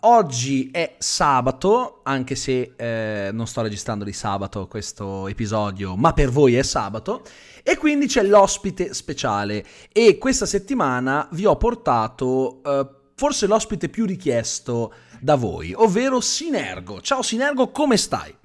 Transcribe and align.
oggi 0.00 0.70
è 0.70 0.96
sabato, 0.98 2.00
anche 2.04 2.34
se 2.34 2.74
eh, 2.76 3.30
non 3.32 3.46
sto 3.46 3.62
registrando 3.62 4.04
di 4.04 4.12
sabato 4.12 4.66
questo 4.68 5.26
episodio, 5.28 5.96
ma 5.96 6.12
per 6.12 6.30
voi 6.30 6.54
è 6.54 6.62
sabato, 6.62 7.22
e 7.62 7.76
quindi 7.76 8.06
c'è 8.06 8.22
l'ospite 8.22 8.94
speciale. 8.94 9.64
E 9.92 10.18
questa 10.18 10.46
settimana 10.46 11.28
vi 11.32 11.46
ho 11.46 11.56
portato 11.56 12.62
eh, 12.62 12.88
forse 13.14 13.46
l'ospite 13.46 13.88
più 13.88 14.06
richiesto 14.06 14.92
da 15.20 15.34
voi, 15.34 15.72
ovvero 15.74 16.20
Sinergo. 16.20 17.00
Ciao 17.00 17.22
Sinergo, 17.22 17.70
come 17.70 17.96
stai? 17.96 18.37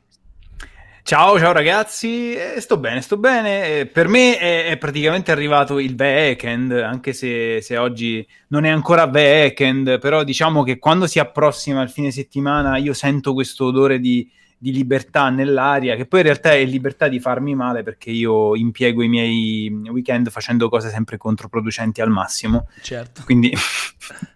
Ciao, 1.06 1.38
ciao 1.38 1.52
ragazzi, 1.52 2.34
eh, 2.34 2.62
sto 2.62 2.78
bene, 2.78 3.02
sto 3.02 3.18
bene. 3.18 3.80
Eh, 3.80 3.86
per 3.88 4.08
me 4.08 4.38
è, 4.38 4.68
è, 4.68 4.78
praticamente 4.78 5.34
arrivato 5.34 5.78
il 5.80 5.96
weekend, 6.00 6.72
anche 6.72 7.12
se, 7.12 7.60
se, 7.62 7.76
oggi 7.76 8.26
non 8.48 8.64
è 8.64 8.70
ancora 8.70 9.04
weekend, 9.04 10.00
però 10.00 10.24
diciamo 10.24 10.64
che 10.64 10.80
quando 10.80 11.06
si 11.06 11.20
approssima 11.20 11.82
il 11.82 11.90
fine 11.90 12.10
settimana 12.10 12.78
io 12.78 12.94
sento 12.94 13.34
questo 13.34 13.66
odore 13.66 14.00
di, 14.00 14.32
di, 14.58 14.72
libertà 14.72 15.28
nell'aria, 15.28 15.98
che 15.98 16.06
poi 16.06 16.22
in 16.22 16.26
realtà 16.28 16.54
è 16.54 16.64
libertà 16.64 17.10
di 17.10 17.20
farmi 17.20 17.54
male 17.54 17.84
perché 17.84 18.10
io 18.10 18.56
impiego 18.56 19.04
i 19.04 19.10
miei 19.10 19.70
weekend 19.90 20.30
facendo 20.30 20.70
cose 20.70 20.90
sempre 20.90 21.18
controproducenti 21.18 22.00
al 22.00 22.12
massimo. 22.12 22.70
Certo. 22.82 23.24
Quindi... 23.26 23.54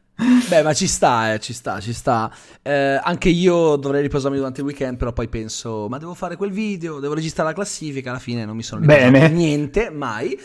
Beh, 0.49 0.63
ma 0.63 0.73
ci 0.73 0.87
sta, 0.87 1.33
eh, 1.33 1.39
ci 1.39 1.53
sta, 1.53 1.79
ci 1.79 1.93
sta. 1.93 2.31
Eh, 2.63 2.99
anche 3.03 3.29
io 3.29 3.75
dovrei 3.75 4.01
riposarmi 4.01 4.37
durante 4.37 4.61
il 4.61 4.65
weekend, 4.65 4.97
però 4.97 5.13
poi 5.13 5.27
penso, 5.27 5.87
ma 5.89 5.99
devo 5.99 6.15
fare 6.15 6.35
quel 6.35 6.51
video, 6.51 6.99
devo 6.99 7.13
registrare 7.13 7.49
la 7.49 7.55
classifica, 7.55 8.09
alla 8.09 8.19
fine 8.19 8.43
non 8.43 8.55
mi 8.55 8.63
sono 8.63 8.81
ricordato 8.81 9.33
niente, 9.33 9.91
mai. 9.91 10.38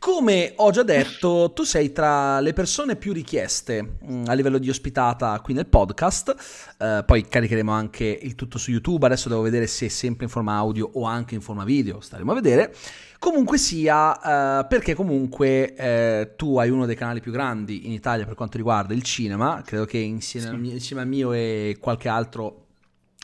Come 0.00 0.52
ho 0.54 0.70
già 0.70 0.84
detto, 0.84 1.50
tu 1.52 1.64
sei 1.64 1.90
tra 1.90 2.38
le 2.38 2.52
persone 2.52 2.94
più 2.94 3.12
richieste 3.12 3.82
mh, 3.82 4.12
mm, 4.12 4.24
a 4.28 4.32
livello 4.34 4.58
di 4.58 4.70
ospitata 4.70 5.40
qui 5.40 5.54
nel 5.54 5.66
podcast. 5.66 6.36
Uh, 6.78 7.04
poi 7.04 7.26
caricheremo 7.26 7.72
anche 7.72 8.04
il 8.04 8.36
tutto 8.36 8.58
su 8.58 8.70
YouTube. 8.70 9.06
Adesso 9.06 9.28
devo 9.28 9.40
vedere 9.40 9.66
se 9.66 9.86
è 9.86 9.88
sempre 9.88 10.26
in 10.26 10.30
forma 10.30 10.54
audio 10.54 10.88
o 10.94 11.02
anche 11.02 11.34
in 11.34 11.40
forma 11.40 11.64
video. 11.64 12.00
Staremo 12.00 12.30
a 12.30 12.34
vedere. 12.36 12.72
Comunque 13.18 13.58
sia, 13.58 14.60
uh, 14.60 14.68
perché 14.68 14.94
comunque 14.94 15.74
uh, 15.76 16.36
tu 16.36 16.58
hai 16.58 16.70
uno 16.70 16.86
dei 16.86 16.94
canali 16.94 17.20
più 17.20 17.32
grandi 17.32 17.86
in 17.86 17.92
Italia 17.92 18.24
per 18.24 18.36
quanto 18.36 18.56
riguarda 18.56 18.94
il 18.94 19.02
cinema. 19.02 19.62
Credo 19.66 19.84
che 19.84 19.98
insieme, 19.98 20.64
sì. 20.64 20.72
insieme 20.74 21.02
al 21.02 21.08
mio 21.08 21.32
e 21.32 21.76
qualche 21.80 22.08
altro 22.08 22.66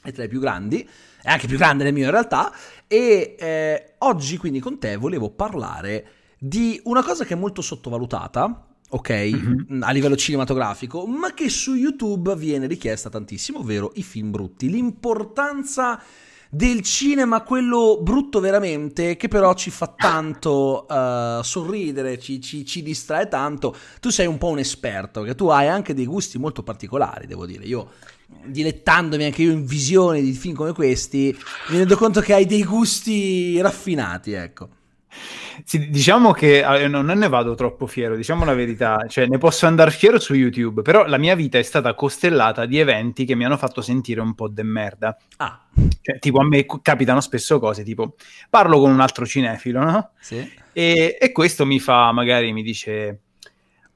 è 0.02 0.10
tra 0.10 0.24
i 0.24 0.28
più 0.28 0.40
grandi, 0.40 0.86
è 1.22 1.30
anche 1.30 1.46
più 1.46 1.56
grande 1.56 1.84
del 1.84 1.92
mio 1.92 2.06
in 2.06 2.10
realtà. 2.10 2.52
E 2.88 3.36
eh, 3.38 3.92
oggi 3.98 4.36
quindi 4.38 4.58
con 4.58 4.80
te 4.80 4.96
volevo 4.96 5.30
parlare 5.30 6.22
di 6.46 6.78
una 6.84 7.02
cosa 7.02 7.24
che 7.24 7.32
è 7.32 7.36
molto 7.38 7.62
sottovalutata, 7.62 8.66
ok, 8.90 9.10
mm-hmm. 9.10 9.82
a 9.82 9.90
livello 9.92 10.14
cinematografico, 10.14 11.06
ma 11.06 11.32
che 11.32 11.48
su 11.48 11.74
YouTube 11.74 12.36
viene 12.36 12.66
richiesta 12.66 13.08
tantissimo, 13.08 13.60
ovvero 13.60 13.92
i 13.94 14.02
film 14.02 14.30
brutti. 14.30 14.68
L'importanza 14.68 16.02
del 16.50 16.82
cinema, 16.82 17.40
quello 17.40 17.98
brutto 18.02 18.40
veramente, 18.40 19.16
che 19.16 19.26
però 19.28 19.54
ci 19.54 19.70
fa 19.70 19.94
tanto 19.96 20.84
uh, 20.86 21.42
sorridere, 21.42 22.18
ci, 22.18 22.42
ci, 22.42 22.66
ci, 22.66 22.82
distrae 22.82 23.26
tanto. 23.26 23.74
Tu 23.98 24.10
sei 24.10 24.26
un 24.26 24.36
po' 24.36 24.48
un 24.48 24.58
esperto, 24.58 25.22
che 25.22 25.34
tu 25.34 25.48
hai 25.48 25.68
anche 25.68 25.94
dei 25.94 26.04
gusti 26.04 26.36
molto 26.36 26.62
particolari, 26.62 27.26
devo 27.26 27.46
dire. 27.46 27.64
Io, 27.64 27.92
dilettandomi 28.44 29.24
anche 29.24 29.40
io 29.40 29.50
in 29.50 29.64
visioni 29.64 30.20
di 30.20 30.32
film 30.32 30.54
come 30.54 30.72
questi, 30.72 31.34
mi 31.70 31.78
rendo 31.78 31.96
conto 31.96 32.20
che 32.20 32.34
hai 32.34 32.44
dei 32.44 32.64
gusti 32.64 33.58
raffinati, 33.62 34.32
ecco. 34.32 34.68
Sì, 35.64 35.90
diciamo 35.90 36.32
che 36.32 36.58
eh, 36.60 36.88
non 36.88 37.06
ne 37.06 37.28
vado 37.28 37.54
troppo 37.54 37.86
fiero, 37.86 38.16
diciamo 38.16 38.44
la 38.44 38.54
verità, 38.54 39.06
cioè 39.08 39.26
ne 39.26 39.38
posso 39.38 39.66
andare 39.66 39.90
fiero 39.90 40.18
su 40.18 40.34
YouTube, 40.34 40.82
però 40.82 41.06
la 41.06 41.18
mia 41.18 41.34
vita 41.34 41.58
è 41.58 41.62
stata 41.62 41.94
costellata 41.94 42.66
di 42.66 42.78
eventi 42.78 43.24
che 43.24 43.34
mi 43.34 43.44
hanno 43.44 43.56
fatto 43.56 43.80
sentire 43.80 44.20
un 44.20 44.34
po' 44.34 44.48
de 44.48 44.62
merda. 44.62 45.16
Ah. 45.36 45.66
Cioè, 46.00 46.18
tipo 46.18 46.40
a 46.40 46.46
me 46.46 46.66
capitano 46.82 47.20
spesso 47.20 47.58
cose, 47.58 47.82
tipo 47.82 48.14
parlo 48.50 48.80
con 48.80 48.90
un 48.90 49.00
altro 49.00 49.26
cinefilo, 49.26 49.80
no? 49.82 50.10
Sì. 50.20 50.62
E, 50.72 51.16
e 51.20 51.32
questo 51.32 51.64
mi 51.64 51.78
fa, 51.78 52.12
magari 52.12 52.52
mi 52.52 52.62
dice 52.62 53.20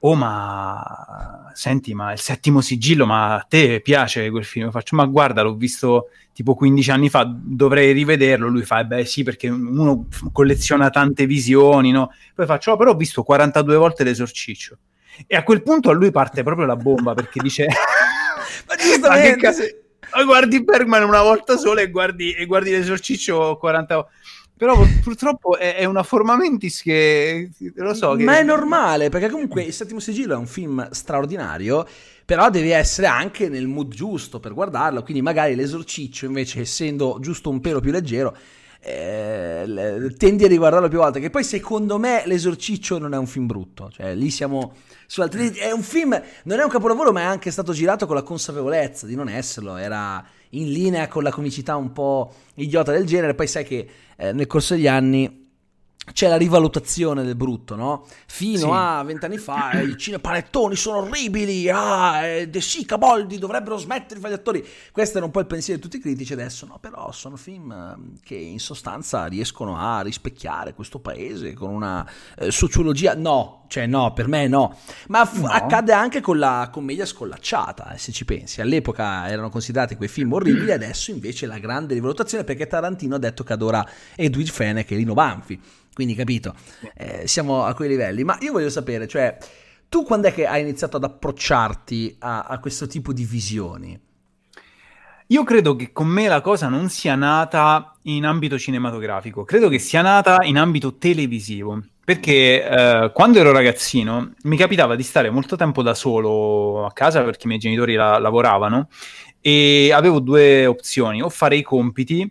oh 0.00 0.14
ma 0.14 1.50
senti 1.54 1.92
ma 1.92 2.12
il 2.12 2.20
settimo 2.20 2.60
sigillo 2.60 3.04
ma 3.04 3.34
a 3.34 3.46
te 3.48 3.80
piace 3.80 4.30
quel 4.30 4.44
film? 4.44 4.70
faccio 4.70 4.94
ma 4.94 5.04
guarda 5.06 5.42
l'ho 5.42 5.54
visto 5.54 6.10
tipo 6.32 6.54
15 6.54 6.90
anni 6.90 7.08
fa 7.08 7.28
dovrei 7.28 7.92
rivederlo 7.92 8.48
lui 8.48 8.62
fa 8.62 8.80
eh 8.80 8.84
beh 8.86 9.04
sì 9.04 9.24
perché 9.24 9.48
uno 9.48 10.06
colleziona 10.32 10.90
tante 10.90 11.26
visioni 11.26 11.90
no? 11.90 12.12
poi 12.34 12.46
faccio 12.46 12.72
oh, 12.72 12.76
però 12.76 12.92
ho 12.92 12.96
visto 12.96 13.24
42 13.24 13.76
volte 13.76 14.04
l'esorciccio 14.04 14.78
e 15.26 15.34
a 15.34 15.42
quel 15.42 15.62
punto 15.62 15.90
a 15.90 15.94
lui 15.94 16.12
parte 16.12 16.44
proprio 16.44 16.66
la 16.66 16.76
bomba 16.76 17.14
perché 17.14 17.40
dice 17.42 17.66
ma 18.68 18.76
giustamente 18.76 19.46
ma 19.46 19.52
che 19.52 19.80
ca- 20.10 20.24
guardi 20.24 20.62
Bergman 20.62 21.02
una 21.02 21.22
volta 21.22 21.56
sola 21.56 21.80
e 21.80 21.90
guardi, 21.90 22.32
e 22.32 22.46
guardi 22.46 22.70
l'esorciccio 22.70 23.56
40 23.56 23.94
volte 23.94 24.10
però 24.58 24.76
purtroppo 25.02 25.56
è, 25.56 25.76
è, 25.76 25.84
una 25.84 26.02
forma 26.02 26.36
mentis 26.36 26.82
che 26.82 27.48
lo 27.76 27.94
so. 27.94 28.16
Che... 28.16 28.24
Ma 28.24 28.38
è 28.38 28.42
normale, 28.42 29.08
perché 29.08 29.30
comunque 29.30 29.62
Il 29.62 29.72
Settimo 29.72 30.00
Sigillo 30.00 30.34
è 30.34 30.36
un 30.36 30.48
film 30.48 30.90
straordinario, 30.90 31.86
però 32.24 32.50
devi 32.50 32.70
essere 32.70 33.06
anche 33.06 33.48
nel 33.48 33.68
mood 33.68 33.94
giusto 33.94 34.40
per 34.40 34.52
guardarlo. 34.52 35.02
Quindi 35.04 35.22
magari 35.22 35.54
l'esorciccio, 35.54 36.26
invece, 36.26 36.60
essendo 36.60 37.18
giusto 37.20 37.48
un 37.48 37.60
pelo 37.60 37.78
più 37.78 37.92
leggero, 37.92 38.36
eh, 38.80 40.12
tendi 40.16 40.44
a 40.44 40.48
riguardarlo 40.48 40.88
più 40.88 40.98
volte. 40.98 41.20
Che 41.20 41.30
poi, 41.30 41.44
secondo 41.44 41.98
me, 41.98 42.24
l'esorciccio 42.26 42.98
non 42.98 43.14
è 43.14 43.16
un 43.16 43.26
film 43.26 43.46
brutto. 43.46 43.90
Cioè, 43.92 44.14
lì 44.16 44.30
siamo 44.30 44.74
su 45.06 45.20
altri. 45.20 45.50
È 45.50 45.70
un 45.70 45.82
film, 45.82 46.20
non 46.44 46.58
è 46.58 46.64
un 46.64 46.70
capolavoro, 46.70 47.12
ma 47.12 47.20
è 47.20 47.24
anche 47.24 47.52
stato 47.52 47.72
girato 47.72 48.06
con 48.06 48.16
la 48.16 48.22
consapevolezza 48.22 49.06
di 49.06 49.14
non 49.14 49.28
esserlo. 49.28 49.76
Era 49.76 50.22
in 50.50 50.72
linea 50.72 51.08
con 51.08 51.22
la 51.22 51.30
comicità 51.30 51.76
un 51.76 51.92
po' 51.92 52.32
idiota 52.54 52.92
del 52.92 53.06
genere. 53.06 53.34
Poi 53.34 53.46
sai 53.46 53.64
che 53.64 53.88
eh, 54.20 54.32
nel 54.32 54.46
corso 54.46 54.74
degli 54.74 54.88
anni 54.88 55.46
c'è 56.12 56.28
la 56.28 56.36
rivalutazione 56.36 57.22
del 57.22 57.36
brutto, 57.36 57.74
no? 57.74 58.06
Fino 58.26 58.58
sì. 58.58 58.68
a 58.70 59.02
vent'anni 59.02 59.38
fa 59.38 59.72
eh, 59.72 59.84
i 59.84 59.96
cinepanettoni 59.96 60.74
sono 60.74 60.98
orribili, 60.98 61.68
ah, 61.70 62.24
eh, 62.24 62.48
De 62.48 62.60
Sica, 62.60 62.98
Boldi 62.98 63.38
dovrebbero 63.38 63.76
smettere 63.76 64.14
di 64.14 64.20
fare 64.20 64.34
gli 64.34 64.36
attori. 64.36 64.66
Questo 64.92 65.18
era 65.18 65.26
un 65.26 65.32
po' 65.32 65.40
il 65.40 65.46
pensiero 65.46 65.78
di 65.78 65.84
tutti 65.84 65.98
i 65.98 66.00
critici, 66.00 66.32
adesso 66.32 66.66
no, 66.66 66.78
però 66.80 67.12
sono 67.12 67.36
film 67.36 67.70
ehm, 67.70 68.20
che 68.22 68.34
in 68.34 68.58
sostanza 68.58 69.26
riescono 69.26 69.76
a 69.76 70.00
rispecchiare 70.00 70.74
questo 70.74 70.98
paese 70.98 71.54
con 71.54 71.70
una 71.70 72.08
eh, 72.38 72.50
sociologia, 72.50 73.14
no, 73.14 73.64
cioè 73.68 73.86
no, 73.86 74.12
per 74.12 74.26
me 74.28 74.48
no, 74.48 74.76
ma 75.08 75.24
f- 75.24 75.40
no. 75.40 75.48
accade 75.48 75.92
anche 75.92 76.20
con 76.20 76.38
la 76.38 76.68
commedia 76.72 77.06
scollacciata, 77.06 77.92
eh, 77.92 77.98
se 77.98 78.12
ci 78.12 78.24
pensi. 78.24 78.60
All'epoca 78.60 79.28
erano 79.28 79.50
considerati 79.50 79.94
quei 79.96 80.08
film 80.08 80.32
orribili, 80.32 80.72
adesso 80.72 81.10
invece 81.10 81.46
la 81.46 81.58
grande 81.58 81.94
rivalutazione 81.94 82.44
perché 82.44 82.66
Tarantino 82.66 83.14
ha 83.14 83.18
detto 83.18 83.44
che 83.44 83.52
adora 83.52 83.86
Edwin 84.16 84.46
Fenech 84.46 84.90
e 84.90 84.96
Lino 84.96 85.14
Banfi 85.14 85.60
quindi 85.98 86.14
capito, 86.14 86.54
eh, 86.94 87.26
siamo 87.26 87.64
a 87.64 87.74
quei 87.74 87.88
livelli. 87.88 88.22
Ma 88.22 88.38
io 88.42 88.52
voglio 88.52 88.70
sapere, 88.70 89.08
cioè, 89.08 89.36
tu 89.88 90.04
quando 90.04 90.28
è 90.28 90.32
che 90.32 90.46
hai 90.46 90.60
iniziato 90.60 90.96
ad 90.96 91.02
approcciarti 91.02 92.18
a, 92.20 92.42
a 92.42 92.60
questo 92.60 92.86
tipo 92.86 93.12
di 93.12 93.24
visioni? 93.24 94.00
Io 95.26 95.42
credo 95.42 95.74
che 95.74 95.90
con 95.90 96.06
me 96.06 96.28
la 96.28 96.40
cosa 96.40 96.68
non 96.68 96.88
sia 96.88 97.16
nata 97.16 97.96
in 98.02 98.24
ambito 98.26 98.56
cinematografico, 98.56 99.42
credo 99.42 99.68
che 99.68 99.80
sia 99.80 100.00
nata 100.00 100.44
in 100.44 100.56
ambito 100.56 100.98
televisivo. 100.98 101.82
Perché 102.08 102.64
eh, 102.66 103.10
quando 103.12 103.38
ero 103.38 103.52
ragazzino 103.52 104.32
mi 104.44 104.56
capitava 104.56 104.96
di 104.96 105.02
stare 105.02 105.28
molto 105.28 105.56
tempo 105.56 105.82
da 105.82 105.92
solo 105.92 106.86
a 106.86 106.92
casa 106.94 107.22
perché 107.22 107.42
i 107.44 107.48
miei 107.48 107.60
genitori 107.60 107.96
la- 107.96 108.16
lavoravano 108.18 108.88
e 109.42 109.92
avevo 109.92 110.18
due 110.18 110.64
opzioni, 110.64 111.20
o 111.20 111.28
fare 111.28 111.56
i 111.56 111.62
compiti 111.62 112.26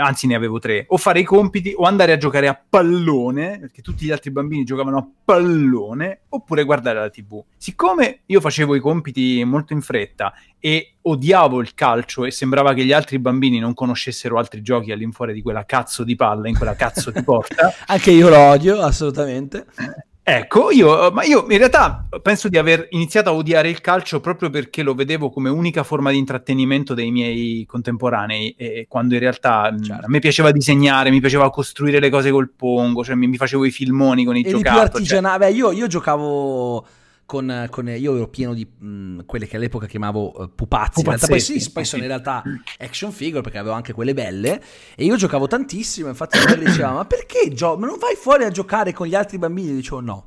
anzi 0.00 0.26
ne 0.26 0.34
avevo 0.34 0.58
tre, 0.58 0.84
o 0.88 0.96
fare 0.96 1.20
i 1.20 1.24
compiti 1.24 1.72
o 1.76 1.84
andare 1.84 2.12
a 2.12 2.16
giocare 2.16 2.48
a 2.48 2.60
pallone, 2.68 3.58
perché 3.60 3.82
tutti 3.82 4.04
gli 4.04 4.10
altri 4.10 4.30
bambini 4.30 4.64
giocavano 4.64 4.98
a 4.98 5.06
pallone, 5.24 6.22
oppure 6.30 6.64
guardare 6.64 6.98
la 6.98 7.10
tv. 7.10 7.42
Siccome 7.56 8.20
io 8.26 8.40
facevo 8.40 8.74
i 8.74 8.80
compiti 8.80 9.42
molto 9.44 9.72
in 9.72 9.80
fretta 9.80 10.32
e 10.58 10.94
odiavo 11.02 11.60
il 11.60 11.74
calcio 11.74 12.24
e 12.24 12.30
sembrava 12.30 12.74
che 12.74 12.84
gli 12.84 12.92
altri 12.92 13.18
bambini 13.18 13.58
non 13.58 13.74
conoscessero 13.74 14.38
altri 14.38 14.62
giochi 14.62 14.92
all'infuori 14.92 15.32
di 15.32 15.42
quella 15.42 15.64
cazzo 15.64 16.04
di 16.04 16.16
palla, 16.16 16.48
in 16.48 16.56
quella 16.56 16.74
cazzo 16.74 17.10
di 17.10 17.22
porta. 17.22 17.72
Anche 17.86 18.10
io 18.10 18.28
lo 18.28 18.38
odio, 18.38 18.80
assolutamente. 18.80 19.66
Ecco, 20.22 20.70
io, 20.70 21.10
ma 21.10 21.24
io 21.24 21.46
in 21.48 21.58
realtà 21.58 22.06
penso 22.22 22.48
di 22.48 22.58
aver 22.58 22.86
iniziato 22.90 23.30
a 23.30 23.32
odiare 23.32 23.68
il 23.68 23.80
calcio 23.80 24.20
proprio 24.20 24.50
perché 24.50 24.82
lo 24.82 24.94
vedevo 24.94 25.30
come 25.30 25.48
unica 25.48 25.82
forma 25.82 26.10
di 26.10 26.18
intrattenimento 26.18 26.94
dei 26.94 27.10
miei 27.10 27.64
contemporanei 27.66 28.54
e 28.56 28.86
quando 28.88 29.14
in 29.14 29.20
realtà 29.20 29.74
certo. 29.82 30.04
a 30.04 30.08
me 30.08 30.18
piaceva 30.18 30.52
disegnare, 30.52 31.10
mi 31.10 31.20
piaceva 31.20 31.50
costruire 31.50 32.00
le 32.00 32.10
cose 32.10 32.30
col 32.30 32.50
pongo, 32.50 33.02
cioè 33.02 33.14
mi, 33.14 33.26
mi 33.26 33.36
facevo 33.38 33.64
i 33.64 33.70
filmoni 33.70 34.24
con 34.24 34.36
i 34.36 34.42
e 34.42 34.50
giocattoli. 34.50 34.70
più 34.70 34.78
artigianale, 34.78 35.46
cioè... 35.46 35.54
io, 35.54 35.72
io 35.72 35.86
giocavo 35.86 36.86
con, 37.30 37.68
con, 37.70 37.86
io 37.86 38.16
ero 38.16 38.26
pieno 38.26 38.54
di 38.54 38.66
mh, 38.66 39.20
quelle 39.24 39.46
che 39.46 39.54
all'epoca 39.54 39.86
chiamavo 39.86 40.32
uh, 40.34 40.52
pupazzi, 40.52 40.98
in 40.98 41.06
realtà 41.06 41.28
poi 41.28 41.38
sì, 41.38 41.70
poi 41.70 41.84
sono 41.84 42.02
in 42.02 42.08
realtà 42.08 42.42
action 42.76 43.12
figure 43.12 43.40
perché 43.40 43.58
avevo 43.58 43.72
anche 43.72 43.92
quelle 43.92 44.14
belle 44.14 44.60
e 44.96 45.04
io 45.04 45.14
giocavo 45.14 45.46
tantissimo, 45.46 46.08
infatti 46.08 46.38
mi 46.44 46.64
diceva 46.64 46.90
ma 46.90 47.04
perché 47.04 47.52
gio- 47.52 47.76
ma 47.76 47.86
non 47.86 47.98
vai 47.98 48.16
fuori 48.16 48.42
a 48.42 48.50
giocare 48.50 48.92
con 48.92 49.06
gli 49.06 49.14
altri 49.14 49.38
bambini? 49.38 49.72
Dicevo 49.72 50.00
no. 50.00 50.24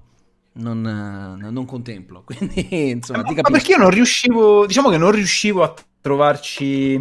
Non, 0.54 0.80
non 0.80 1.66
contemplo, 1.66 2.24
quindi 2.26 2.92
insomma, 2.92 3.24
ma, 3.24 3.34
ma 3.34 3.50
perché 3.50 3.72
io 3.72 3.80
non 3.80 3.90
riuscivo, 3.90 4.66
diciamo 4.66 4.90
che 4.90 4.98
non 4.98 5.12
riuscivo 5.12 5.62
a 5.62 5.74
trovarci 6.00 6.94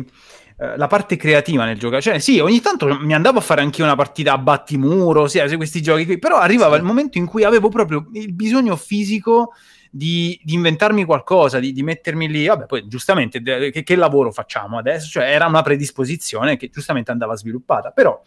eh, 0.62 0.76
la 0.76 0.86
parte 0.88 1.14
creativa 1.14 1.64
nel 1.64 1.78
giocare. 1.78 2.02
Cioè, 2.02 2.18
sì, 2.18 2.40
ogni 2.40 2.60
tanto 2.60 2.98
mi 3.00 3.14
andavo 3.14 3.38
a 3.38 3.42
fare 3.42 3.60
anche 3.60 3.84
una 3.84 3.94
partita 3.94 4.32
a 4.32 4.38
battimuro, 4.38 5.28
sì, 5.28 5.38
questi 5.56 5.80
giochi 5.80 6.06
qui, 6.06 6.18
però 6.18 6.38
arrivava 6.38 6.74
sì. 6.74 6.80
il 6.80 6.86
momento 6.86 7.18
in 7.18 7.26
cui 7.26 7.44
avevo 7.44 7.68
proprio 7.68 8.08
il 8.14 8.32
bisogno 8.32 8.74
fisico 8.74 9.52
di, 9.94 10.40
di 10.42 10.54
inventarmi 10.54 11.04
qualcosa, 11.04 11.58
di, 11.60 11.72
di, 11.72 11.82
mettermi 11.82 12.26
lì, 12.26 12.46
vabbè, 12.46 12.64
poi 12.64 12.88
giustamente 12.88 13.42
che, 13.42 13.82
che, 13.82 13.96
lavoro 13.96 14.32
facciamo 14.32 14.78
adesso? 14.78 15.10
Cioè 15.10 15.24
era 15.24 15.44
una 15.46 15.60
predisposizione 15.60 16.56
che 16.56 16.70
giustamente 16.70 17.10
andava 17.10 17.36
sviluppata, 17.36 17.90
però 17.90 18.18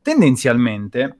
tendenzialmente 0.00 1.18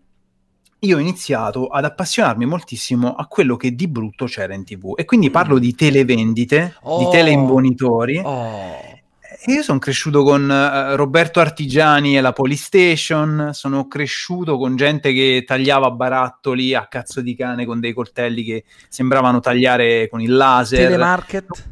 io 0.79 0.97
ho 0.97 0.99
iniziato 0.99 1.67
ad 1.67 1.85
appassionarmi 1.85 2.47
moltissimo 2.47 3.15
a 3.15 3.27
quello 3.27 3.57
che 3.57 3.75
di 3.75 3.87
brutto 3.87 4.25
c'era 4.25 4.55
in 4.55 4.65
tv 4.65 4.95
e 4.97 5.05
quindi 5.05 5.29
parlo 5.29 5.59
di 5.59 5.75
televendite, 5.75 6.77
oh. 6.85 6.99
di 6.99 7.11
teleimbonitori. 7.11 8.19
Oh 8.25 9.01
io 9.47 9.63
sono 9.63 9.79
cresciuto 9.79 10.23
con 10.23 10.43
uh, 10.49 10.97
Roberto 10.97 11.41
Artigiani 11.41 12.17
e 12.17 12.21
la 12.21 12.33
Polystation, 12.33 13.51
sono 13.53 13.89
cresciuto 13.89 14.57
con 14.59 14.77
gente 14.77 15.13
che 15.13 15.45
tagliava 15.47 15.91
barattoli 15.91 16.75
a 16.75 16.87
cazzo 16.87 17.21
di 17.21 17.35
cane 17.35 17.65
con 17.65 17.81
dei 17.81 17.93
coltelli 17.93 18.45
che 18.45 18.65
sembravano 18.89 19.41
tagliare 19.41 20.09
con 20.09 20.21
il 20.21 20.35
laser. 20.35 20.87
Telemarket. 20.87 21.71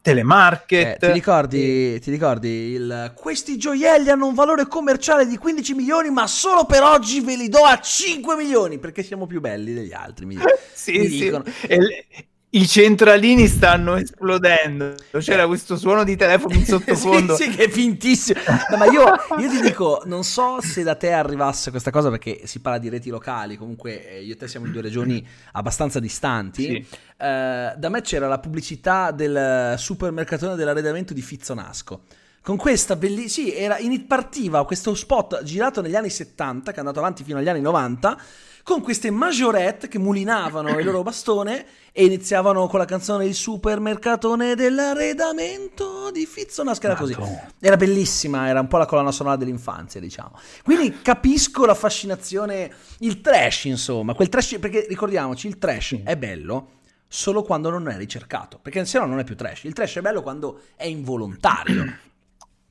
Telemarket. 0.00 1.02
Eh, 1.02 1.06
ti, 1.06 1.12
ricordi, 1.12 2.00
ti 2.00 2.10
ricordi 2.10 2.48
il, 2.48 3.12
questi 3.14 3.56
gioielli 3.56 4.10
hanno 4.10 4.26
un 4.26 4.34
valore 4.34 4.66
commerciale 4.66 5.26
di 5.26 5.36
15 5.36 5.74
milioni, 5.74 6.10
ma 6.10 6.26
solo 6.26 6.64
per 6.64 6.82
oggi 6.82 7.20
ve 7.20 7.36
li 7.36 7.48
do 7.48 7.64
a 7.64 7.78
5 7.80 8.34
milioni 8.34 8.78
perché 8.78 9.02
siamo 9.02 9.26
più 9.26 9.40
belli 9.40 9.72
degli 9.72 9.92
altri. 9.92 10.26
Mi, 10.26 10.36
sì, 10.74 10.98
mi 10.98 11.08
sì. 11.08 11.26
E, 11.68 12.06
i 12.54 12.66
centralini 12.66 13.46
stanno 13.46 13.96
esplodendo. 13.96 14.94
C'era 15.20 15.46
questo 15.46 15.76
suono 15.76 16.04
di 16.04 16.16
telefono 16.16 16.54
in 16.54 16.64
sottofondo. 16.66 17.34
sì, 17.34 17.44
sì, 17.44 17.50
che 17.56 17.64
è 17.64 17.68
fintissimo. 17.70 18.40
No, 18.70 18.76
ma 18.76 18.84
io, 18.86 19.04
io, 19.38 19.48
ti 19.48 19.60
dico, 19.62 20.02
non 20.04 20.22
so 20.22 20.60
se 20.60 20.82
da 20.82 20.94
te 20.94 21.12
arrivasse 21.12 21.70
questa 21.70 21.90
cosa, 21.90 22.10
perché 22.10 22.46
si 22.46 22.60
parla 22.60 22.78
di 22.78 22.90
reti 22.90 23.08
locali. 23.08 23.56
Comunque, 23.56 24.06
eh, 24.06 24.22
io 24.22 24.34
e 24.34 24.36
te 24.36 24.48
siamo 24.48 24.66
in 24.66 24.72
due 24.72 24.82
regioni 24.82 25.26
abbastanza 25.52 25.98
distanti. 25.98 26.64
Sì. 26.64 26.74
Eh, 26.74 27.74
da 27.74 27.88
me 27.88 28.00
c'era 28.02 28.28
la 28.28 28.38
pubblicità 28.38 29.12
del 29.12 29.74
supermercatone 29.78 30.54
dell'arredamento 30.54 31.14
di 31.14 31.22
Fizzonasco. 31.22 32.02
Con 32.42 32.58
questa 32.58 32.96
bellissima. 32.96 33.48
Sì, 33.48 33.56
era, 33.56 33.78
in, 33.78 34.06
partiva 34.06 34.66
questo 34.66 34.94
spot 34.94 35.42
girato 35.42 35.80
negli 35.80 35.94
anni 35.94 36.10
70, 36.10 36.70
che 36.70 36.76
è 36.76 36.80
andato 36.80 36.98
avanti 36.98 37.24
fino 37.24 37.38
agli 37.38 37.48
anni 37.48 37.62
90 37.62 38.18
con 38.62 38.80
queste 38.80 39.10
majorette 39.10 39.88
che 39.88 39.98
mulinavano 39.98 40.78
il 40.78 40.84
loro 40.84 41.02
bastone 41.02 41.66
e 41.92 42.04
iniziavano 42.04 42.66
con 42.68 42.78
la 42.78 42.84
canzone 42.84 43.26
Il 43.26 43.34
supermercatone 43.34 44.54
dell'arredamento 44.54 46.10
di 46.10 46.24
Fizzonasca, 46.26 46.86
era 46.86 46.96
così. 46.96 47.16
Era 47.60 47.76
bellissima, 47.76 48.48
era 48.48 48.60
un 48.60 48.68
po' 48.68 48.78
la 48.78 48.86
colonna 48.86 49.12
sonora 49.12 49.36
dell'infanzia, 49.36 50.00
diciamo. 50.00 50.38
Quindi 50.64 51.00
capisco 51.02 51.66
la 51.66 51.74
fascinazione, 51.74 52.72
il 53.00 53.20
trash, 53.20 53.64
insomma, 53.64 54.14
quel 54.14 54.28
trash, 54.28 54.56
perché 54.58 54.86
ricordiamoci, 54.88 55.46
il 55.48 55.58
trash 55.58 56.00
è 56.04 56.16
bello 56.16 56.80
solo 57.06 57.42
quando 57.42 57.68
non 57.68 57.88
è 57.88 57.96
ricercato, 57.98 58.58
perché 58.60 58.86
se 58.86 58.98
no 58.98 59.04
non 59.04 59.18
è 59.18 59.24
più 59.24 59.36
trash. 59.36 59.64
Il 59.64 59.74
trash 59.74 59.96
è 59.96 60.00
bello 60.00 60.22
quando 60.22 60.60
è 60.76 60.86
involontario. 60.86 62.10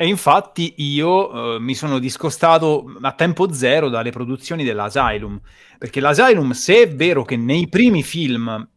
E 0.01 0.07
infatti 0.07 0.73
io 0.77 1.57
eh, 1.57 1.59
mi 1.59 1.75
sono 1.75 1.99
discostato 1.99 2.91
a 3.01 3.11
tempo 3.11 3.53
zero 3.53 3.87
dalle 3.87 4.09
produzioni 4.09 4.63
dell'Asylum, 4.63 5.39
perché 5.77 5.99
l'Asylum, 5.99 6.53
se 6.53 6.81
è 6.81 6.89
vero 6.91 7.23
che 7.23 7.37
nei 7.37 7.69
primi 7.69 8.01
film 8.01 8.67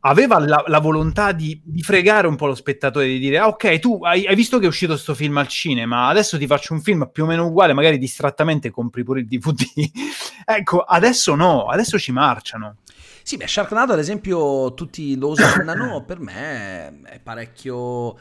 aveva 0.00 0.38
la, 0.38 0.64
la 0.66 0.78
volontà 0.78 1.32
di, 1.32 1.60
di, 1.62 1.82
fregare 1.82 2.28
un 2.28 2.36
po' 2.36 2.46
lo 2.46 2.54
spettatore, 2.54 3.08
di 3.08 3.18
dire, 3.18 3.36
ah, 3.36 3.48
ok, 3.48 3.78
tu 3.78 3.98
hai, 4.04 4.26
hai 4.26 4.34
visto 4.34 4.58
che 4.58 4.64
è 4.64 4.68
uscito 4.68 4.92
questo 4.92 5.14
film 5.14 5.36
al 5.36 5.48
cinema, 5.48 6.06
adesso 6.06 6.38
ti 6.38 6.46
faccio 6.46 6.72
un 6.72 6.80
film 6.80 7.10
più 7.12 7.24
o 7.24 7.26
meno 7.26 7.44
uguale, 7.44 7.74
magari 7.74 7.98
distrattamente 7.98 8.70
compri 8.70 9.04
pure 9.04 9.20
il 9.20 9.26
DVD. 9.26 9.64
ecco, 10.46 10.78
adesso 10.78 11.34
no, 11.34 11.66
adesso 11.66 11.98
ci 11.98 12.10
marciano. 12.10 12.76
Sì, 13.22 13.36
beh, 13.36 13.46
Sharknado 13.46 13.92
ad 13.92 13.98
esempio 13.98 14.72
tutti 14.72 15.14
lo 15.18 15.28
osannano, 15.28 16.04
per 16.06 16.20
me 16.20 17.02
è 17.02 17.20
parecchio 17.22 18.16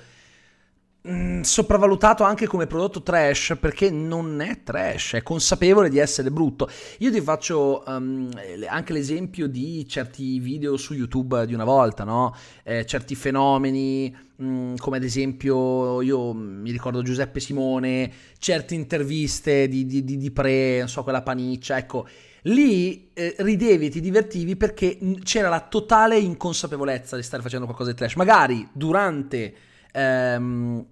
Mm, 1.05 1.41
sopravvalutato 1.41 2.23
anche 2.23 2.47
come 2.47 2.65
prodotto 2.65 3.03
trash 3.03 3.57
perché 3.59 3.91
non 3.91 4.39
è 4.39 4.63
trash, 4.63 5.15
è 5.15 5.21
consapevole 5.21 5.89
di 5.89 5.97
essere 5.97 6.31
brutto. 6.31 6.69
Io 6.99 7.11
ti 7.11 7.19
faccio 7.19 7.83
um, 7.85 8.29
anche 8.69 8.93
l'esempio 8.93 9.47
di 9.47 9.85
certi 9.85 10.39
video 10.39 10.77
su 10.77 10.93
YouTube 10.93 11.45
di 11.45 11.53
una 11.53 11.65
volta, 11.65 12.05
no? 12.05 12.33
Eh, 12.63 12.85
certi 12.85 13.15
fenomeni, 13.15 14.15
mm, 14.41 14.75
come 14.77 14.95
ad 14.95 15.03
esempio 15.03 16.01
io 16.01 16.31
mi 16.31 16.71
ricordo 16.71 17.01
Giuseppe 17.01 17.41
Simone, 17.41 18.09
certe 18.37 18.73
interviste 18.73 19.67
di, 19.67 19.85
di, 19.85 20.05
di, 20.05 20.15
di 20.15 20.31
Pre, 20.31 20.79
non 20.79 20.87
so, 20.87 21.03
quella 21.03 21.21
paniccia, 21.21 21.77
ecco. 21.77 22.07
Lì 22.43 23.09
eh, 23.13 23.35
ridevi 23.39 23.87
e 23.87 23.89
ti 23.89 23.99
divertivi 23.99 24.55
perché 24.55 24.97
c'era 25.23 25.49
la 25.49 25.67
totale 25.67 26.17
inconsapevolezza 26.17 27.17
di 27.17 27.23
stare 27.23 27.43
facendo 27.43 27.65
qualcosa 27.65 27.91
di 27.91 27.97
trash. 27.97 28.15
Magari 28.15 28.65
durante 28.71 29.53
ehm, 29.91 30.85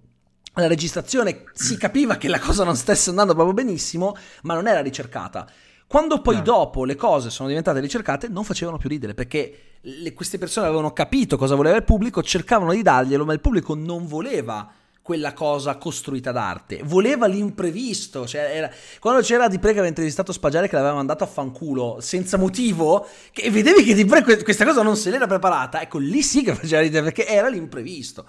la 0.60 0.66
registrazione 0.66 1.44
si 1.54 1.76
capiva 1.76 2.16
che 2.16 2.28
la 2.28 2.38
cosa 2.38 2.64
non 2.64 2.76
stesse 2.76 3.10
andando 3.10 3.34
proprio 3.34 3.54
benissimo, 3.54 4.14
ma 4.42 4.54
non 4.54 4.66
era 4.66 4.80
ricercata. 4.80 5.48
Quando 5.86 6.20
poi 6.20 6.36
no. 6.36 6.42
dopo 6.42 6.84
le 6.84 6.94
cose 6.94 7.30
sono 7.30 7.48
diventate 7.48 7.80
ricercate, 7.80 8.28
non 8.28 8.44
facevano 8.44 8.78
più 8.78 8.88
ridere 8.88 9.14
perché 9.14 9.78
le, 9.80 10.12
queste 10.14 10.38
persone 10.38 10.66
avevano 10.66 10.92
capito 10.92 11.36
cosa 11.36 11.54
voleva 11.54 11.76
il 11.76 11.84
pubblico, 11.84 12.22
cercavano 12.22 12.72
di 12.72 12.82
darglielo, 12.82 13.24
ma 13.24 13.32
il 13.32 13.40
pubblico 13.40 13.74
non 13.74 14.06
voleva 14.06 14.72
quella 15.02 15.32
cosa 15.32 15.76
costruita 15.76 16.30
d'arte, 16.30 16.80
voleva 16.84 17.26
l'imprevisto. 17.26 18.26
Cioè 18.26 18.56
era, 18.56 18.70
quando 19.00 19.20
c'era 19.20 19.48
Di 19.48 19.58
Pre 19.58 19.68
che 19.68 19.78
aveva 19.78 19.88
intervistato 19.88 20.32
Spagiare 20.32 20.68
che 20.68 20.76
l'aveva 20.76 20.94
mandato 20.94 21.24
a 21.24 21.26
fanculo 21.26 21.98
senza 22.00 22.38
motivo, 22.38 23.06
che 23.32 23.50
vedevi 23.50 23.82
che 23.82 23.94
Di 23.94 24.04
Pre 24.04 24.22
questa 24.22 24.64
cosa 24.64 24.82
non 24.82 24.96
se 24.96 25.10
l'era 25.10 25.26
preparata, 25.26 25.82
ecco 25.82 25.98
lì 25.98 26.22
sì 26.22 26.42
che 26.42 26.54
faceva 26.54 26.80
ridere 26.80 27.04
perché 27.04 27.26
era 27.26 27.48
l'imprevisto. 27.48 28.24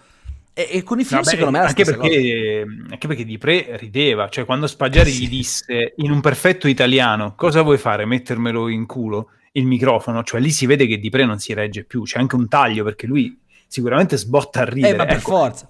E, 0.55 0.67
e, 0.69 0.83
con 0.83 0.99
i 0.99 1.03
film, 1.03 1.21
Vabbè, 1.21 1.29
secondo 1.31 1.51
me, 1.51 1.57
è 1.57 1.61
la 1.61 1.67
anche 1.67 1.83
perché, 1.83 2.65
anche 2.91 3.07
perché 3.07 3.25
Di 3.25 3.37
Pre 3.39 3.75
rideva, 3.77 4.29
cioè 4.29 4.45
quando 4.45 4.67
Spaggiari 4.67 5.09
sì. 5.09 5.23
gli 5.23 5.29
disse 5.29 5.93
in 5.97 6.11
un 6.11 6.21
perfetto 6.21 6.67
italiano 6.67 7.33
cosa 7.35 7.63
vuoi 7.63 7.79
fare, 7.79 8.05
mettermelo 8.05 8.67
in 8.67 8.85
culo 8.85 9.31
il 9.53 9.65
microfono, 9.65 10.23
cioè 10.23 10.39
lì 10.39 10.51
si 10.51 10.67
vede 10.67 10.85
che 10.85 10.99
Di 10.99 11.09
Pre 11.09 11.25
non 11.25 11.39
si 11.39 11.53
regge 11.53 11.83
più, 11.83 12.03
c'è 12.03 12.19
anche 12.19 12.35
un 12.35 12.47
taglio 12.47 12.83
perché 12.83 13.07
lui 13.07 13.35
sicuramente 13.65 14.15
sbotta 14.15 14.61
a 14.61 14.65
ridere. 14.65 14.93
Eh, 14.93 14.97
ma 14.97 15.05
per 15.05 15.17
ecco. 15.17 15.31
forza. 15.31 15.67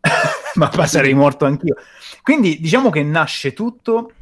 ma 0.54 0.86
sarei 0.86 1.14
morto 1.14 1.44
anch'io. 1.44 1.74
Quindi 2.22 2.60
diciamo 2.60 2.90
che 2.90 3.02
nasce 3.02 3.52
tutto 3.52 4.12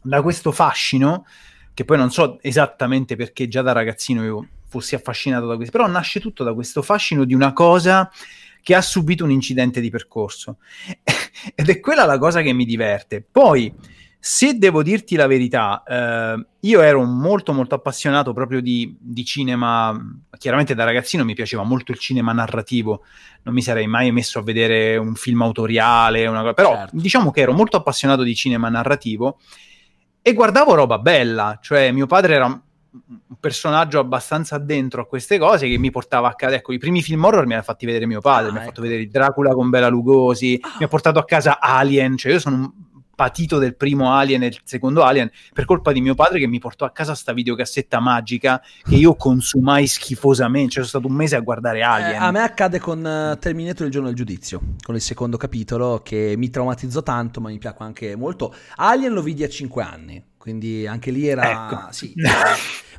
da 0.00 0.22
questo 0.22 0.52
fascino, 0.52 1.26
che 1.74 1.84
poi 1.84 1.96
non 1.96 2.12
so 2.12 2.38
esattamente 2.40 3.16
perché 3.16 3.48
già 3.48 3.62
da 3.62 3.72
ragazzino 3.72 4.22
io 4.22 4.46
fossi 4.68 4.94
affascinato 4.94 5.46
da 5.46 5.56
questo, 5.56 5.76
però 5.76 5.88
nasce 5.88 6.20
tutto 6.20 6.44
da 6.44 6.54
questo 6.54 6.82
fascino 6.82 7.24
di 7.24 7.34
una 7.34 7.52
cosa 7.52 8.08
che 8.62 8.74
ha 8.74 8.80
subito 8.80 9.24
un 9.24 9.30
incidente 9.30 9.80
di 9.80 9.90
percorso. 9.90 10.58
Ed 11.54 11.68
è 11.68 11.80
quella 11.80 12.04
la 12.04 12.18
cosa 12.18 12.42
che 12.42 12.52
mi 12.52 12.64
diverte. 12.64 13.24
Poi, 13.30 13.72
se 14.20 14.58
devo 14.58 14.82
dirti 14.82 15.14
la 15.14 15.26
verità, 15.26 15.82
eh, 15.86 16.46
io 16.60 16.80
ero 16.80 17.04
molto 17.04 17.52
molto 17.52 17.76
appassionato 17.76 18.32
proprio 18.32 18.60
di, 18.60 18.96
di, 18.98 19.24
cinema, 19.24 19.96
chiaramente 20.38 20.74
da 20.74 20.84
ragazzino 20.84 21.24
mi 21.24 21.34
piaceva 21.34 21.62
molto 21.62 21.92
il 21.92 21.98
cinema 21.98 22.32
narrativo, 22.32 23.04
non 23.44 23.54
mi 23.54 23.62
sarei 23.62 23.86
mai 23.86 24.10
messo 24.10 24.40
a 24.40 24.42
vedere 24.42 24.96
un 24.96 25.14
film 25.14 25.42
autoriale, 25.42 26.26
una, 26.26 26.52
però 26.52 26.74
certo. 26.74 26.96
diciamo 26.96 27.30
che 27.30 27.42
ero 27.42 27.52
molto 27.52 27.76
appassionato 27.76 28.22
di 28.22 28.34
cinema 28.34 28.68
narrativo 28.68 29.38
e 30.20 30.32
guardavo 30.34 30.74
roba 30.74 30.98
bella, 30.98 31.58
cioè 31.62 31.92
mio 31.92 32.06
padre 32.06 32.34
era 32.34 32.62
un 32.90 33.36
personaggio 33.38 33.98
abbastanza 33.98 34.58
dentro 34.58 35.02
a 35.02 35.06
queste 35.06 35.38
cose 35.38 35.68
che 35.68 35.78
mi 35.78 35.90
portava 35.90 36.28
a 36.28 36.34
casa. 36.34 36.56
Ecco, 36.56 36.72
i 36.72 36.78
primi 36.78 37.02
film 37.02 37.24
horror 37.24 37.46
mi 37.46 37.54
ha 37.54 37.62
fatti 37.62 37.86
vedere 37.86 38.06
mio 38.06 38.20
padre, 38.20 38.48
ah, 38.48 38.52
mi 38.52 38.58
ha 38.58 38.60
ecco. 38.62 38.70
fatto 38.70 38.82
vedere 38.82 39.06
Dracula 39.08 39.52
con 39.52 39.70
Bela 39.70 39.88
Lugosi, 39.88 40.58
ah. 40.60 40.76
mi 40.78 40.84
ha 40.84 40.88
portato 40.88 41.18
a 41.18 41.24
casa 41.24 41.60
Alien, 41.60 42.16
cioè 42.16 42.32
io 42.32 42.40
sono 42.40 42.56
un 42.56 42.72
patito 43.18 43.58
del 43.58 43.74
primo 43.74 44.12
Alien 44.12 44.44
e 44.44 44.48
del 44.50 44.60
secondo 44.62 45.02
Alien 45.02 45.28
per 45.52 45.64
colpa 45.64 45.90
di 45.90 46.00
mio 46.00 46.14
padre 46.14 46.38
che 46.38 46.46
mi 46.46 46.60
portò 46.60 46.84
a 46.84 46.92
casa 46.92 47.16
sta 47.16 47.32
videocassetta 47.32 47.98
magica 47.98 48.62
che 48.84 48.94
io 48.94 49.16
consumai 49.16 49.88
schifosamente, 49.88 50.74
cioè 50.74 50.84
sono 50.84 51.00
stato 51.00 51.08
un 51.08 51.14
mese 51.14 51.34
a 51.34 51.40
guardare 51.40 51.82
Alien. 51.82 52.12
Eh, 52.12 52.24
a 52.24 52.30
me 52.30 52.42
accade 52.42 52.78
con 52.78 53.04
uh, 53.04 53.36
Terminator 53.36 53.86
il 53.86 53.92
giorno 53.92 54.06
del 54.06 54.16
giudizio, 54.16 54.60
con 54.80 54.94
il 54.94 55.00
secondo 55.00 55.36
capitolo 55.36 56.00
che 56.04 56.34
mi 56.36 56.48
traumatizzò 56.48 57.02
tanto 57.02 57.40
ma 57.40 57.48
mi 57.48 57.58
piacque 57.58 57.84
anche 57.84 58.14
molto. 58.14 58.54
Alien 58.76 59.12
lo 59.12 59.22
vidi 59.22 59.42
a 59.42 59.48
5 59.48 59.82
anni, 59.82 60.24
quindi 60.48 60.86
anche 60.86 61.10
lì 61.10 61.28
era... 61.28 61.50
Ecco. 61.50 61.88
Sì, 61.90 62.14